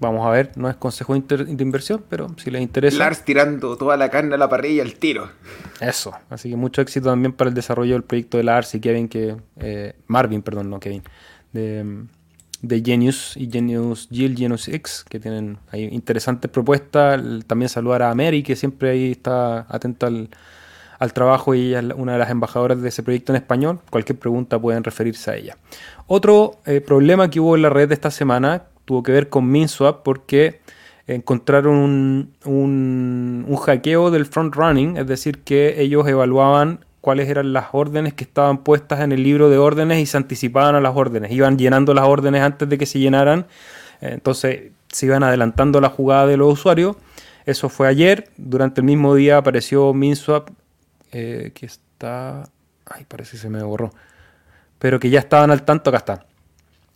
[0.00, 2.98] Vamos a ver, no es consejo de inversión, pero si les interesa.
[2.98, 5.28] Lars tirando toda la carne a la parrilla al tiro.
[5.80, 9.08] Eso, así que mucho éxito también para el desarrollo del proyecto de Lars y Kevin,
[9.08, 11.02] que eh, Marvin, perdón, no Kevin,
[11.52, 12.04] de,
[12.62, 17.20] de, Genius y Genius Jill, Genius X, que tienen ahí interesantes propuestas.
[17.46, 20.30] También saludar a Mary, que siempre ahí está atenta al,
[20.98, 23.80] al trabajo y ella es una de las embajadoras de ese proyecto en español.
[23.90, 25.56] Cualquier pregunta pueden referirse a ella.
[26.06, 29.50] Otro eh, problema que hubo en la red de esta semana tuvo que ver con
[29.50, 30.60] MinSwap porque
[31.06, 37.66] encontraron un, un, hackeo del front running, es decir, que ellos evaluaban cuáles eran las
[37.72, 41.30] órdenes que estaban puestas en el libro de órdenes y se anticipaban a las órdenes,
[41.32, 43.46] iban llenando las órdenes antes de que se llenaran,
[44.00, 46.96] entonces se iban adelantando la jugada de los usuarios.
[47.44, 50.48] Eso fue ayer, durante el mismo día apareció MinSwap,
[51.12, 52.48] eh, que está...
[52.86, 53.92] Ay, parece que se me borró.
[54.78, 56.27] Pero que ya estaban al tanto, acá está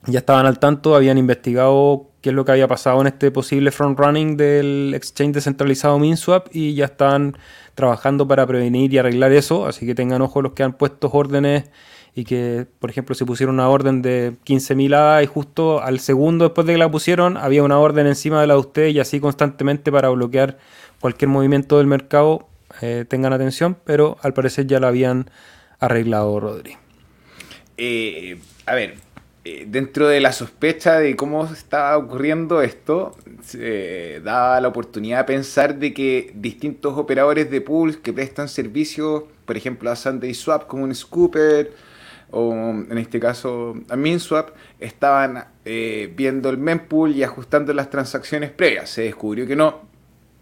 [0.07, 3.71] ya estaban al tanto, habían investigado qué es lo que había pasado en este posible
[3.71, 7.37] front running del exchange descentralizado MinSwap y ya están
[7.75, 11.65] trabajando para prevenir y arreglar eso, así que tengan ojo los que han puesto órdenes
[12.15, 16.45] y que, por ejemplo, si pusieron una orden de 15.000 ADA y justo al segundo
[16.45, 19.19] después de que la pusieron había una orden encima de la de ustedes y así
[19.19, 20.59] constantemente para bloquear
[21.01, 22.49] cualquier movimiento del mercado,
[22.81, 25.31] eh, tengan atención, pero al parecer ya la habían
[25.81, 26.77] arreglado, Rodri.
[27.79, 28.95] Eh, a ver,
[29.45, 35.25] eh, dentro de la sospecha de cómo está ocurriendo esto, se da la oportunidad de
[35.25, 40.69] pensar de que distintos operadores de pools que prestan servicios, por ejemplo a Sunday Swap
[40.69, 41.73] como un Scooper,
[42.31, 44.51] o en este caso a MinSwap,
[44.81, 48.91] estaban eh, viendo el mempool y ajustando las transacciones previas.
[48.91, 49.83] Se descubrió que no,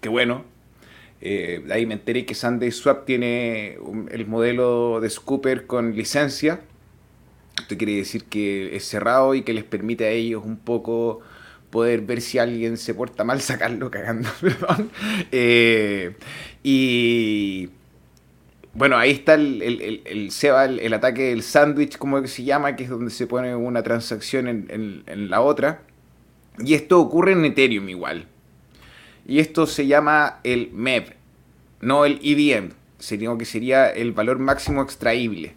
[0.01, 0.45] que bueno.
[1.23, 3.77] Eh, ahí me enteré que Sunday Swap tiene
[4.11, 6.61] el modelo de Scooper con licencia
[7.59, 11.21] esto quiere decir que es cerrado y que les permite a ellos un poco
[11.71, 14.91] poder ver si alguien se porta mal, sacarlo cagando, perdón.
[15.31, 16.17] Eh,
[16.63, 17.71] y
[18.75, 22.85] bueno, ahí está el, el, el, SEBA, el, ataque del sándwich, como se llama, que
[22.85, 25.83] es donde se pone una transacción en, en, la otra.
[26.59, 28.27] Y esto ocurre en Ethereum igual.
[29.27, 31.15] Y esto se llama el MEV,
[31.81, 35.55] no el EVM, sino que sería el valor máximo extraíble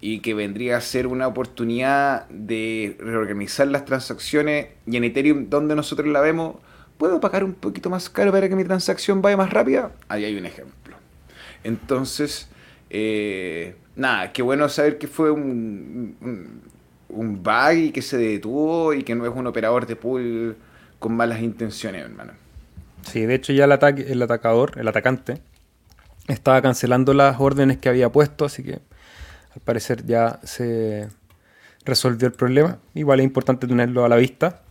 [0.00, 5.74] y que vendría a ser una oportunidad de reorganizar las transacciones y en Ethereum donde
[5.74, 6.56] nosotros la vemos,
[6.98, 9.92] ¿puedo pagar un poquito más caro para que mi transacción vaya más rápida?
[10.08, 10.96] Ahí hay un ejemplo.
[11.64, 12.48] Entonces,
[12.90, 16.62] eh, nada, qué bueno saber que fue un, un,
[17.08, 20.56] un, bug y que se detuvo y que no es un operador de pool
[21.00, 22.32] con malas intenciones, hermano.
[23.02, 25.40] Sí, de hecho ya el, ataque, el atacador, el atacante,
[26.28, 28.80] estaba cancelando las órdenes que había puesto, así que
[29.58, 31.08] al parecer ya se
[31.84, 32.78] resolvió el problema.
[32.94, 34.62] Igual es importante tenerlo a la vista.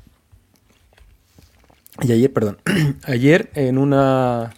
[2.02, 2.58] Y ayer, perdón,
[3.04, 4.54] ayer en una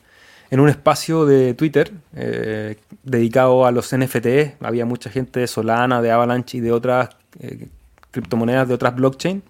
[0.52, 6.02] en un espacio de Twitter eh, dedicado a los NFT, había mucha gente de Solana,
[6.02, 7.68] de Avalanche y de otras eh,
[8.12, 9.44] criptomonedas de otras blockchain.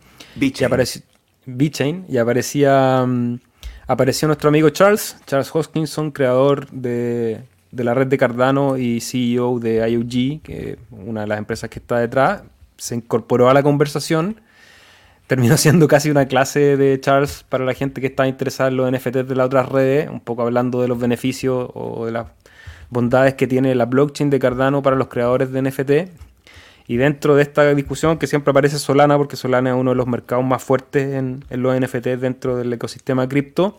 [1.45, 2.05] B-Chain.
[2.09, 3.39] Y, aparecía, mm,
[3.87, 9.59] apareció nuestro amigo Charles, Charles Hoskinson, creador de, de la red de Cardano y CEO
[9.59, 12.43] de IOG, que una de las empresas que está detrás,
[12.77, 14.41] se incorporó a la conversación.
[15.27, 18.91] Terminó siendo casi una clase de Charles para la gente que está interesada en los
[18.91, 22.27] NFTs de las otras redes, un poco hablando de los beneficios o de las
[22.89, 25.91] bondades que tiene la blockchain de Cardano para los creadores de NFT.
[26.87, 30.07] Y dentro de esta discusión que siempre aparece Solana, porque Solana es uno de los
[30.07, 33.77] mercados más fuertes en, los NFTs dentro del ecosistema cripto,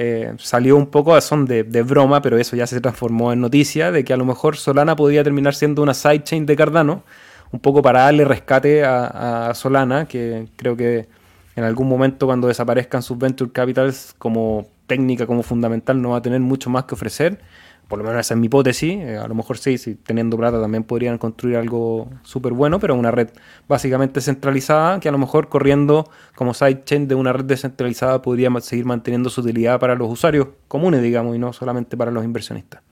[0.00, 3.90] eh, salió un poco a son de, broma, pero eso ya se transformó en noticia,
[3.90, 7.02] de que a lo mejor Solana podría terminar siendo una sidechain de Cardano,
[7.50, 11.08] un poco para darle rescate a Solana, que creo que
[11.56, 16.22] en algún momento cuando desaparezcan sus venture capitals como técnica, como fundamental, no va a
[16.22, 17.40] tener mucho más que ofrecer
[17.88, 20.60] por lo menos esa es mi hipótesis, eh, a lo mejor sí, si teniendo plata
[20.60, 23.30] también podrían construir algo súper bueno, pero una red
[23.66, 28.84] básicamente centralizada que a lo mejor corriendo como sidechain de una red descentralizada podría seguir
[28.84, 32.82] manteniendo su utilidad para los usuarios comunes, digamos, y no solamente para los inversionistas.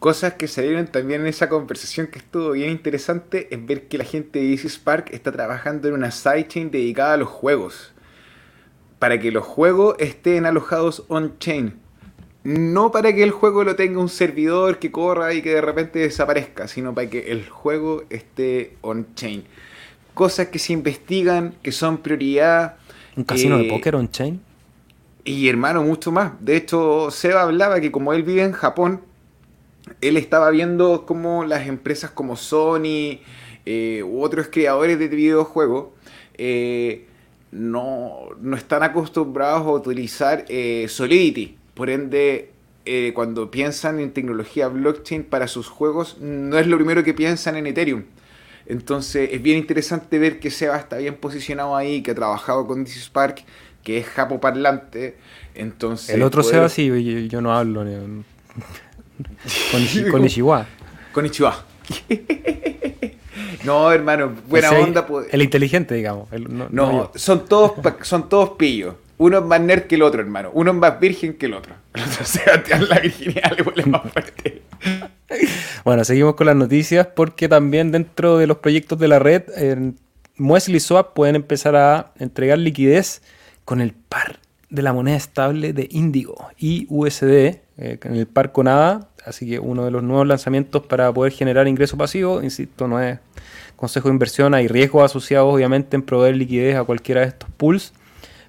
[0.00, 4.04] Cosas que salieron también en esa conversación que estuvo bien interesante es ver que la
[4.04, 7.92] gente de Easy Spark está trabajando en una sidechain dedicada a los juegos.
[8.98, 11.80] Para que los juegos estén alojados on-chain
[12.44, 15.98] no para que el juego lo tenga un servidor que corra y que de repente
[15.98, 19.44] desaparezca, sino para que el juego esté on-chain.
[20.14, 22.76] Cosas que se investigan, que son prioridad.
[23.16, 24.40] ¿Un casino de eh, póker on-chain?
[25.24, 26.32] Y hermano, mucho más.
[26.40, 29.02] De hecho, Seba hablaba que como él vive en Japón,
[30.00, 33.20] él estaba viendo cómo las empresas como Sony
[33.66, 35.88] eh, u otros creadores de videojuegos
[36.34, 37.06] eh,
[37.50, 40.44] no, no, están acostumbrados a utilizar
[40.88, 42.50] Solidity por ende,
[42.86, 47.54] eh, cuando piensan en tecnología blockchain para sus juegos, no es lo primero que piensan
[47.56, 48.02] en Ethereum.
[48.66, 52.82] Entonces es bien interesante ver que Seba está bien posicionado ahí, que ha trabajado con
[52.82, 53.44] DC Spark,
[53.84, 55.18] que es japo parlante.
[55.54, 57.84] Entonces, el otro Seba sí, yo, no hablo.
[59.70, 60.66] con, con Ishiwa.
[61.12, 61.64] Con Ishiwa.
[63.64, 65.06] no, hermano, buena onda.
[65.06, 65.28] Pues.
[65.30, 66.28] El inteligente, digamos.
[66.72, 68.96] no, son, todos, son todos pillos.
[69.18, 70.50] Uno es más nerd que el otro, hermano.
[70.54, 71.74] Uno es más virgen que el otro.
[71.94, 74.62] El otro Sebastián, la virginidad le huele más fuerte.
[75.84, 79.96] bueno, seguimos con las noticias porque también dentro de los proyectos de la red, en
[80.36, 83.22] Muesli Swap pueden empezar a entregar liquidez
[83.64, 84.38] con el par
[84.70, 89.08] de la moneda estable de Indigo y USD, eh, en el par con ADA.
[89.24, 93.18] Así que uno de los nuevos lanzamientos para poder generar ingreso pasivo, insisto, no es
[93.74, 97.92] consejo de inversión, hay riesgos asociados obviamente en proveer liquidez a cualquiera de estos pools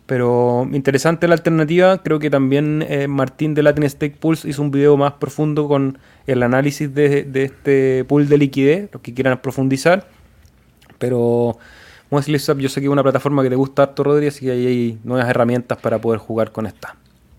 [0.10, 2.02] pero interesante la alternativa.
[2.02, 6.00] Creo que también eh, Martín de Latin Stake Pulse hizo un video más profundo con
[6.26, 10.08] el análisis de, este pool de liquidez, los que quieran profundizar.
[10.98, 11.60] Pero
[12.10, 14.66] Wesley yo sé que es una plataforma que te gusta harto, Rodri, así que ahí
[14.66, 16.96] hay nuevas herramientas para poder jugar con esta.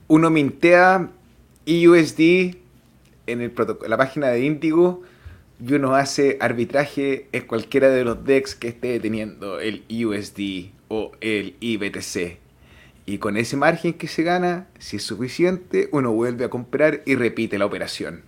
[0.06, 1.10] Uno mintea
[1.66, 2.54] EUSD
[3.26, 3.52] en el
[3.88, 5.02] la página de Indigo
[5.60, 11.10] y uno hace arbitraje en cualquiera de los DEX que esté teniendo el USD o
[11.20, 12.39] el IBTC.
[13.10, 17.16] Y con ese margen que se gana, si es suficiente, uno vuelve a comprar y
[17.16, 18.22] repite la operación.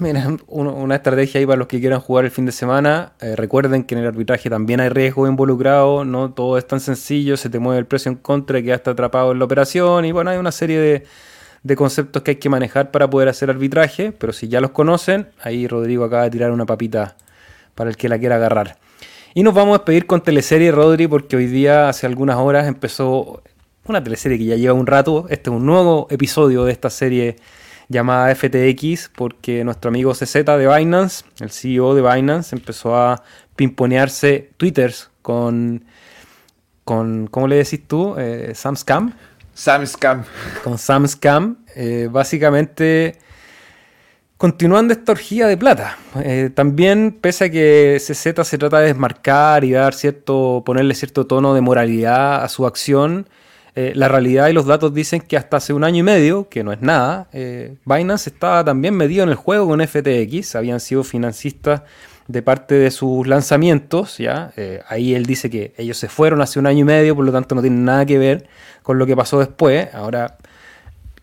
[0.00, 3.12] Mira, una estrategia ahí para los que quieran jugar el fin de semana.
[3.20, 7.36] Eh, recuerden que en el arbitraje también hay riesgo involucrado, no todo es tan sencillo,
[7.36, 10.04] se te mueve el precio en contra y quedaste atrapado en la operación.
[10.04, 11.04] Y bueno, hay una serie
[11.62, 15.28] de conceptos que hay que manejar para poder hacer arbitraje, pero si ya los conocen,
[15.44, 17.16] ahí Rodrigo acaba de tirar una papita
[17.76, 18.78] para el que la quiera agarrar.
[19.34, 23.42] Y nos vamos a despedir con teleserie, Rodri, porque hoy día, hace algunas horas, empezó
[23.84, 25.26] una teleserie que ya lleva un rato.
[25.28, 27.36] Este es un nuevo episodio de esta serie
[27.88, 33.22] llamada FTX, porque nuestro amigo CZ de Binance, el CEO de Binance, empezó a
[33.54, 35.84] pimponearse twitters con,
[36.84, 38.14] con ¿cómo le decís tú?
[38.18, 39.12] Eh, Sam Scam.
[39.52, 40.24] Sam Scam.
[40.64, 41.58] Con Sam Scam.
[41.76, 43.18] Eh, básicamente
[44.38, 49.64] Continuando esta orgía de plata, eh, también pese a que CZ se trata de desmarcar
[49.64, 53.28] y dar cierto, ponerle cierto tono de moralidad a su acción,
[53.74, 56.62] eh, la realidad y los datos dicen que hasta hace un año y medio, que
[56.62, 61.02] no es nada, eh, Binance estaba también metido en el juego con FTX, habían sido
[61.02, 61.82] financistas
[62.28, 64.52] de parte de sus lanzamientos, ¿ya?
[64.88, 67.56] Ahí él dice que ellos se fueron hace un año y medio, por lo tanto
[67.56, 68.46] no tienen nada que ver
[68.84, 69.92] con lo que pasó después.
[69.94, 70.36] Ahora,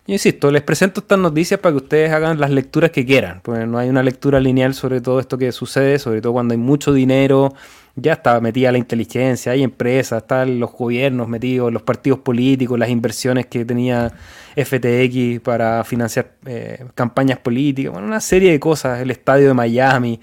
[0.06, 3.66] yo insisto, les presento estas noticias para que ustedes hagan las lecturas que quieran, porque
[3.66, 6.92] no hay una lectura lineal sobre todo esto que sucede, sobre todo cuando hay mucho
[6.92, 7.52] dinero,
[7.96, 12.90] ya está metida la inteligencia, hay empresas, están los gobiernos metidos, los partidos políticos, las
[12.90, 14.12] inversiones que tenía
[14.54, 20.20] FTX para financiar eh, campañas políticas, bueno, una serie de cosas, el estadio de Miami,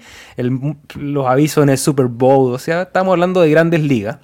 [0.94, 4.18] los avisos en el Super Bowl, o sea, estamos hablando de grandes ligas.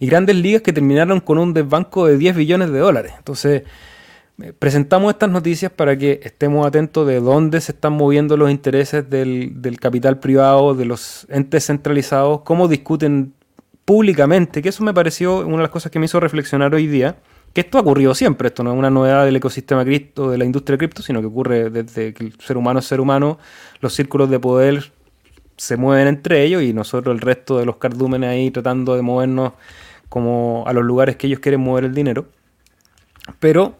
[0.00, 3.12] Y grandes ligas que terminaron con un desbanco de 10 billones de dólares.
[3.16, 3.62] Entonces,
[4.42, 9.08] eh, presentamos estas noticias para que estemos atentos de dónde se están moviendo los intereses
[9.08, 13.32] del, del, capital privado, de los entes centralizados, cómo discuten
[13.86, 17.16] públicamente, que eso me pareció una de las cosas que me hizo reflexionar hoy día,
[17.54, 20.44] que esto ha ocurrido siempre, esto no es una novedad del ecosistema cripto, de la
[20.44, 23.38] industria cripto, sino que ocurre desde que el ser humano es ser humano,
[23.80, 24.92] los círculos de poder
[25.56, 29.52] se mueven entre ellos y nosotros el resto de los cardúmenes ahí tratando de movernos
[30.16, 32.24] como a los lugares que ellos quieren mover el dinero.
[33.38, 33.76] Pero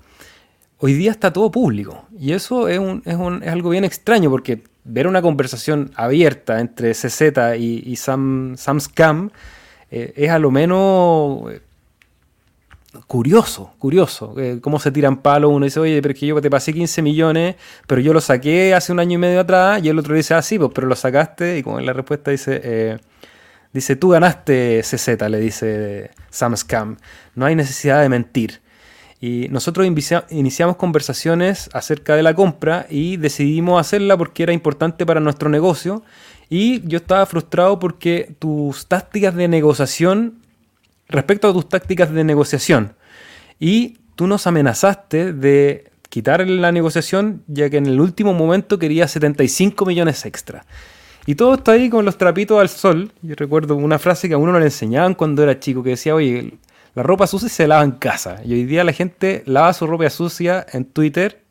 [0.76, 2.04] hoy día está todo público.
[2.20, 7.56] Y eso es, un, es, algo bien extraño porque ver una conversación abierta entre CZ
[7.58, 9.30] y, Sam, Sam Scam
[9.90, 11.62] eh, es a lo menos eh,
[13.06, 14.34] curioso, curioso.
[14.36, 15.50] Eh, cómo se tiran palos.
[15.50, 17.56] Uno dice, oye, pero es que yo te pasé 15 millones,
[17.86, 19.82] pero yo lo saqué hace un año y medio atrás.
[19.82, 21.56] Y el otro dice, ah, sí, pues, pero lo sacaste.
[21.56, 23.00] Y como la respuesta dice,
[23.72, 26.96] dice, tú ganaste CZ, le dice Sam Scam.
[27.34, 28.60] No hay necesidad de mentir.
[29.20, 29.86] Y nosotros
[30.30, 36.02] iniciamos conversaciones acerca de la compra y decidimos hacerla porque era importante para nuestro negocio.
[36.48, 40.38] Y yo estaba frustrado porque tus tácticas de negociación,
[41.08, 42.94] respecto a tus tácticas de negociación,
[43.58, 49.08] y tú nos amenazaste de quitar la negociación ya que en el último momento quería
[49.08, 50.64] 75 millones extra.
[51.26, 53.10] Y todo está ahí con los trapitos al sol.
[53.20, 56.14] Yo recuerdo una frase que a uno no le enseñaban cuando era chico, que decía,
[56.14, 56.54] oye,
[56.94, 58.40] la ropa sucia se lava en casa.
[58.44, 61.42] Y hoy día la gente lava su ropa sucia en Twitter.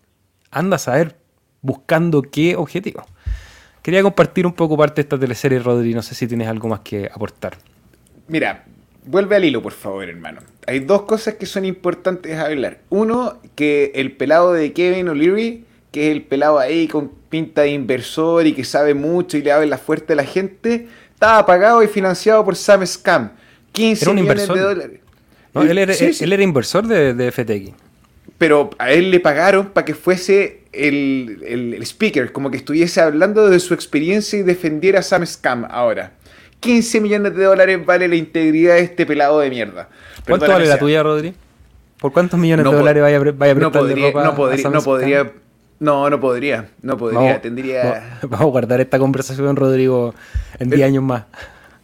[0.50, 1.18] Anda a saber
[1.62, 3.06] buscando qué objetivo.
[3.82, 5.94] Quería compartir un poco parte de esta teleserie, Rodri.
[5.94, 7.58] No sé si tienes algo más que aportar.
[8.30, 8.64] Mira,
[9.06, 10.40] vuelve al hilo, por favor, hermano.
[10.68, 12.80] Hay dos cosas que son importantes hablar.
[12.90, 15.65] Uno, que el pelado de Kevin O'Leary,
[15.96, 19.54] que es el pelado ahí con pinta de inversor y que sabe mucho y le
[19.54, 23.32] habla fuerte a la gente, estaba pagado y financiado por Sam Scam.
[23.72, 25.00] 15 millones de dólares
[25.54, 27.74] él, era, inversor de, FTX.
[28.38, 33.62] Pero a él le pagaron para que fuese el, speaker, como que estuviese hablando de
[33.62, 36.12] su experiencia y defendiera a Sam Scam ahora.
[36.60, 39.88] 15 millones de dólares vale la integridad de este pelado de mierda.
[40.28, 41.34] ¿Cuánto vale la tuya, Rodri?
[42.02, 45.32] ¿Por cuántos millones de dólares vaya, vaya a no podría, no podría, no podría,
[45.80, 48.20] no, no podría, no podría, tendría...
[48.22, 50.14] Vamos a guardar esta conversación, Rodrigo,
[50.60, 51.26] en 10 años más.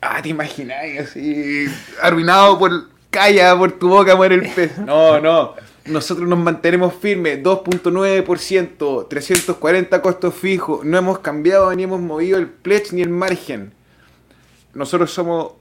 [0.01, 1.65] Ah, te imaginas, así,
[2.01, 2.71] arruinado por
[3.09, 4.77] calla por tu boca, muere el pez.
[4.79, 5.53] No, no.
[5.85, 12.47] Nosotros nos mantenemos firmes, 2.9%, 340 costos fijos, no hemos cambiado ni hemos movido el
[12.47, 13.73] pledge ni el margen.
[14.73, 15.53] Nosotros somos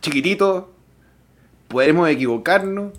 [0.00, 0.64] chiquititos,
[1.68, 2.92] podemos equivocarnos,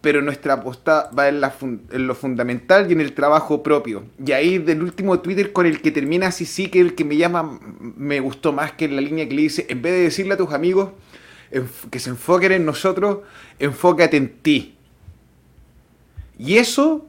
[0.00, 4.04] pero nuestra aposta va en, lo fundamental y en el trabajo propio.
[4.24, 7.16] Y ahí del último Twitter con el que termina así sí que el que me
[7.16, 10.36] llama me gustó más que la línea que le dice, en vez de decirle a
[10.38, 10.90] tus amigos,
[11.90, 13.18] que se enfoquen en nosotros,
[13.58, 14.76] enfócate en ti.
[16.38, 17.06] Y eso,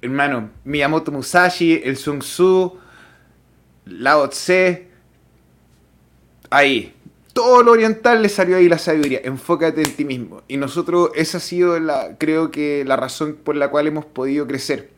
[0.00, 2.78] hermano, Miyamoto Musashi, el Sun Tzu,
[3.86, 4.88] Lao Tse,
[6.50, 6.95] ahí.
[7.36, 9.20] Todo lo oriental le salió ahí la sabiduría.
[9.22, 10.42] Enfócate en ti mismo.
[10.48, 14.46] Y nosotros, esa ha sido la, creo que la razón por la cual hemos podido
[14.46, 14.96] crecer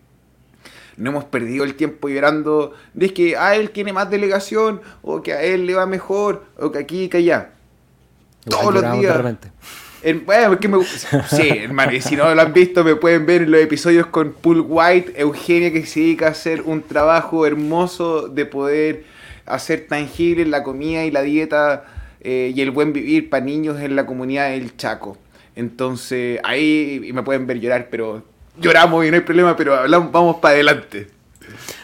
[0.98, 5.32] no hemos perdido el tiempo llorando de que a él tiene más delegación, o que
[5.32, 7.50] a él le va mejor, o que aquí y que allá
[8.48, 9.16] todos los días.
[10.24, 10.84] bueno, me,
[11.28, 14.32] sí, hermano, y si no lo han visto, me pueden ver en los episodios con
[14.32, 19.04] Paul White, Eugenia, que se dedica a hacer un trabajo hermoso de poder
[19.46, 21.84] hacer tangible la comida y la dieta
[22.20, 25.16] eh, y el buen vivir para niños en la comunidad del Chaco.
[25.54, 28.22] Entonces, ahí me pueden ver llorar, pero
[28.60, 31.08] lloramos y no hay problema, pero hablamos, vamos para adelante.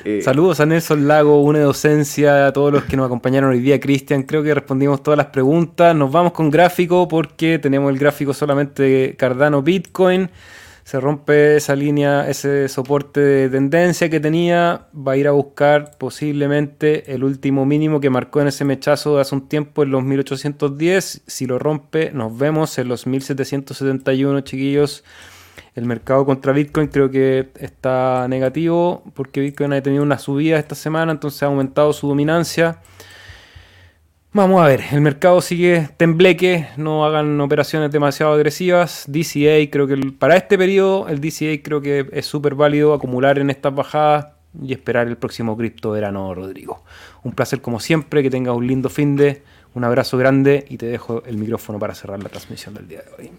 [0.04, 3.80] Eh, Saludos a Nelson Lago, una docencia, a todos los que nos acompañaron hoy día,
[3.80, 4.22] Cristian.
[4.22, 5.94] Creo que respondimos todas las preguntas.
[5.96, 10.30] Nos vamos con gráfico porque tenemos el gráfico solamente Cardano Bitcoin.
[10.84, 14.88] Se rompe esa línea, ese soporte de tendencia que tenía.
[14.94, 19.22] Va a ir a buscar posiblemente el último mínimo que marcó en ese mechazo de
[19.22, 21.22] hace un tiempo en los 1810.
[21.26, 25.04] Si lo rompe, nos vemos en los 1771, chiquillos.
[25.74, 30.74] El mercado contra Bitcoin creo que está negativo porque Bitcoin ha tenido una subida esta
[30.74, 32.80] semana, entonces ha aumentado su dominancia.
[34.36, 39.04] Vamos a ver, el mercado sigue tembleque, no hagan operaciones demasiado agresivas.
[39.06, 43.48] DCA, creo que para este periodo, el DCA creo que es súper válido acumular en
[43.50, 44.26] estas bajadas
[44.60, 46.82] y esperar el próximo cripto verano, Rodrigo.
[47.22, 50.86] Un placer como siempre, que tengas un lindo fin de, un abrazo grande y te
[50.86, 53.30] dejo el micrófono para cerrar la transmisión del día de hoy.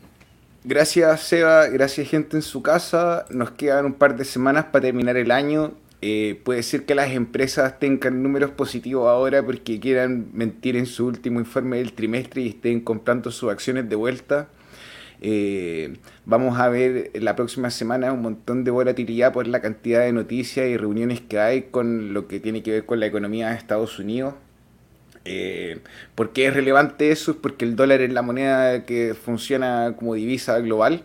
[0.63, 3.25] Gracias Seba, gracias gente en su casa.
[3.29, 7.11] Nos quedan un par de semanas para terminar el año eh, puede ser que las
[7.11, 12.49] empresas tengan números positivos ahora porque quieran mentir en su último informe del trimestre y
[12.49, 14.49] estén comprando sus acciones de vuelta.
[15.21, 20.11] Eh, vamos a ver la próxima semana un montón de volatilidad por la cantidad de
[20.11, 23.55] noticias y reuniones que hay con lo que tiene que ver con la economía de
[23.55, 24.35] Estados Unidos.
[25.23, 25.79] Eh,
[26.13, 27.31] ¿Por qué es relevante eso?
[27.31, 31.03] Es porque el dólar es la moneda que funciona como divisa global.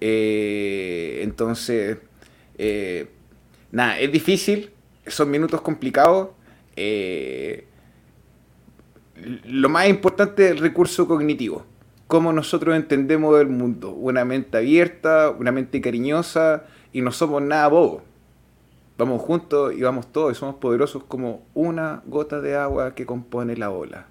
[0.00, 1.98] entonces,
[3.72, 4.70] nada, es difícil,
[5.06, 6.30] son minutos complicados.
[6.76, 7.66] Eh,
[9.44, 11.64] lo más importante es el recurso cognitivo.
[12.06, 13.90] Cómo nosotros entendemos el mundo.
[13.90, 18.02] Una mente abierta, una mente cariñosa y no somos nada bobos.
[18.98, 23.56] Vamos juntos y vamos todos y somos poderosos como una gota de agua que compone
[23.56, 24.09] la ola.